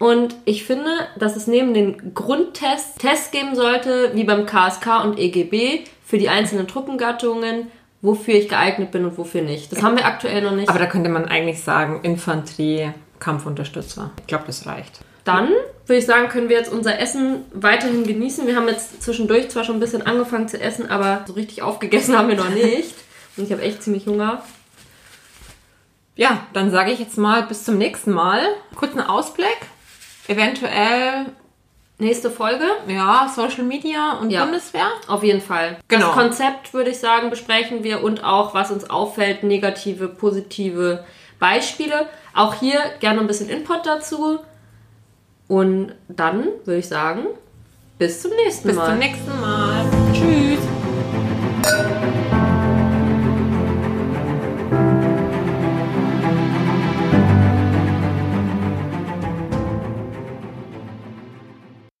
Und 0.00 0.34
ich 0.46 0.64
finde, 0.64 0.90
dass 1.18 1.36
es 1.36 1.46
neben 1.46 1.74
den 1.74 2.14
Grundtests 2.14 2.94
Tests 2.94 3.32
geben 3.32 3.54
sollte, 3.54 4.12
wie 4.14 4.24
beim 4.24 4.46
KSK 4.46 5.04
und 5.04 5.18
EGB, 5.18 5.84
für 6.06 6.16
die 6.16 6.30
einzelnen 6.30 6.66
Truppengattungen, 6.66 7.66
wofür 8.00 8.32
ich 8.32 8.48
geeignet 8.48 8.92
bin 8.92 9.04
und 9.04 9.18
wofür 9.18 9.42
nicht. 9.42 9.70
Das 9.70 9.82
haben 9.82 9.98
wir 9.98 10.06
aktuell 10.06 10.40
noch 10.40 10.52
nicht. 10.52 10.70
Aber 10.70 10.78
da 10.78 10.86
könnte 10.86 11.10
man 11.10 11.26
eigentlich 11.26 11.62
sagen, 11.62 12.00
Infanterie, 12.02 12.94
Kampfunterstützer. 13.18 14.10
Ich 14.20 14.26
glaube, 14.26 14.44
das 14.46 14.64
reicht. 14.64 15.00
Dann 15.24 15.48
würde 15.84 15.98
ich 15.98 16.06
sagen, 16.06 16.30
können 16.30 16.48
wir 16.48 16.56
jetzt 16.56 16.72
unser 16.72 16.98
Essen 16.98 17.44
weiterhin 17.52 18.04
genießen. 18.04 18.46
Wir 18.46 18.56
haben 18.56 18.68
jetzt 18.68 19.02
zwischendurch 19.02 19.50
zwar 19.50 19.64
schon 19.64 19.76
ein 19.76 19.80
bisschen 19.80 20.06
angefangen 20.06 20.48
zu 20.48 20.58
essen, 20.58 20.90
aber 20.90 21.24
so 21.26 21.34
richtig 21.34 21.60
aufgegessen 21.60 22.16
haben 22.16 22.28
wir 22.28 22.36
noch 22.36 22.48
nicht. 22.48 22.94
Und 23.36 23.44
ich 23.44 23.52
habe 23.52 23.60
echt 23.60 23.82
ziemlich 23.82 24.06
Hunger. 24.06 24.42
Ja, 26.16 26.46
dann 26.54 26.70
sage 26.70 26.90
ich 26.90 27.00
jetzt 27.00 27.18
mal 27.18 27.42
bis 27.42 27.64
zum 27.64 27.76
nächsten 27.76 28.12
Mal. 28.12 28.40
Kurzen 28.74 29.00
Ausblick. 29.00 29.58
Eventuell 30.30 31.26
nächste 31.98 32.30
Folge. 32.30 32.64
Ja, 32.86 33.28
Social 33.34 33.64
Media 33.64 34.12
und 34.20 34.30
ja, 34.30 34.44
Bundeswehr. 34.44 34.86
Auf 35.08 35.24
jeden 35.24 35.40
Fall. 35.40 35.78
Genau. 35.88 36.06
Das 36.06 36.14
Konzept, 36.14 36.72
würde 36.72 36.90
ich 36.90 36.98
sagen, 36.98 37.30
besprechen 37.30 37.82
wir 37.82 38.04
und 38.04 38.22
auch, 38.22 38.54
was 38.54 38.70
uns 38.70 38.88
auffällt, 38.88 39.42
negative, 39.42 40.06
positive 40.06 41.04
Beispiele. 41.40 42.06
Auch 42.32 42.54
hier 42.54 42.78
gerne 43.00 43.18
ein 43.20 43.26
bisschen 43.26 43.48
Input 43.48 43.84
dazu. 43.84 44.38
Und 45.48 45.94
dann 46.06 46.44
würde 46.64 46.78
ich 46.78 46.86
sagen, 46.86 47.26
bis 47.98 48.22
zum 48.22 48.30
nächsten 48.44 48.72
Mal. 48.72 48.86
Bis 48.86 48.88
zum 48.88 48.98
nächsten 48.98 49.40
Mal. 49.40 50.69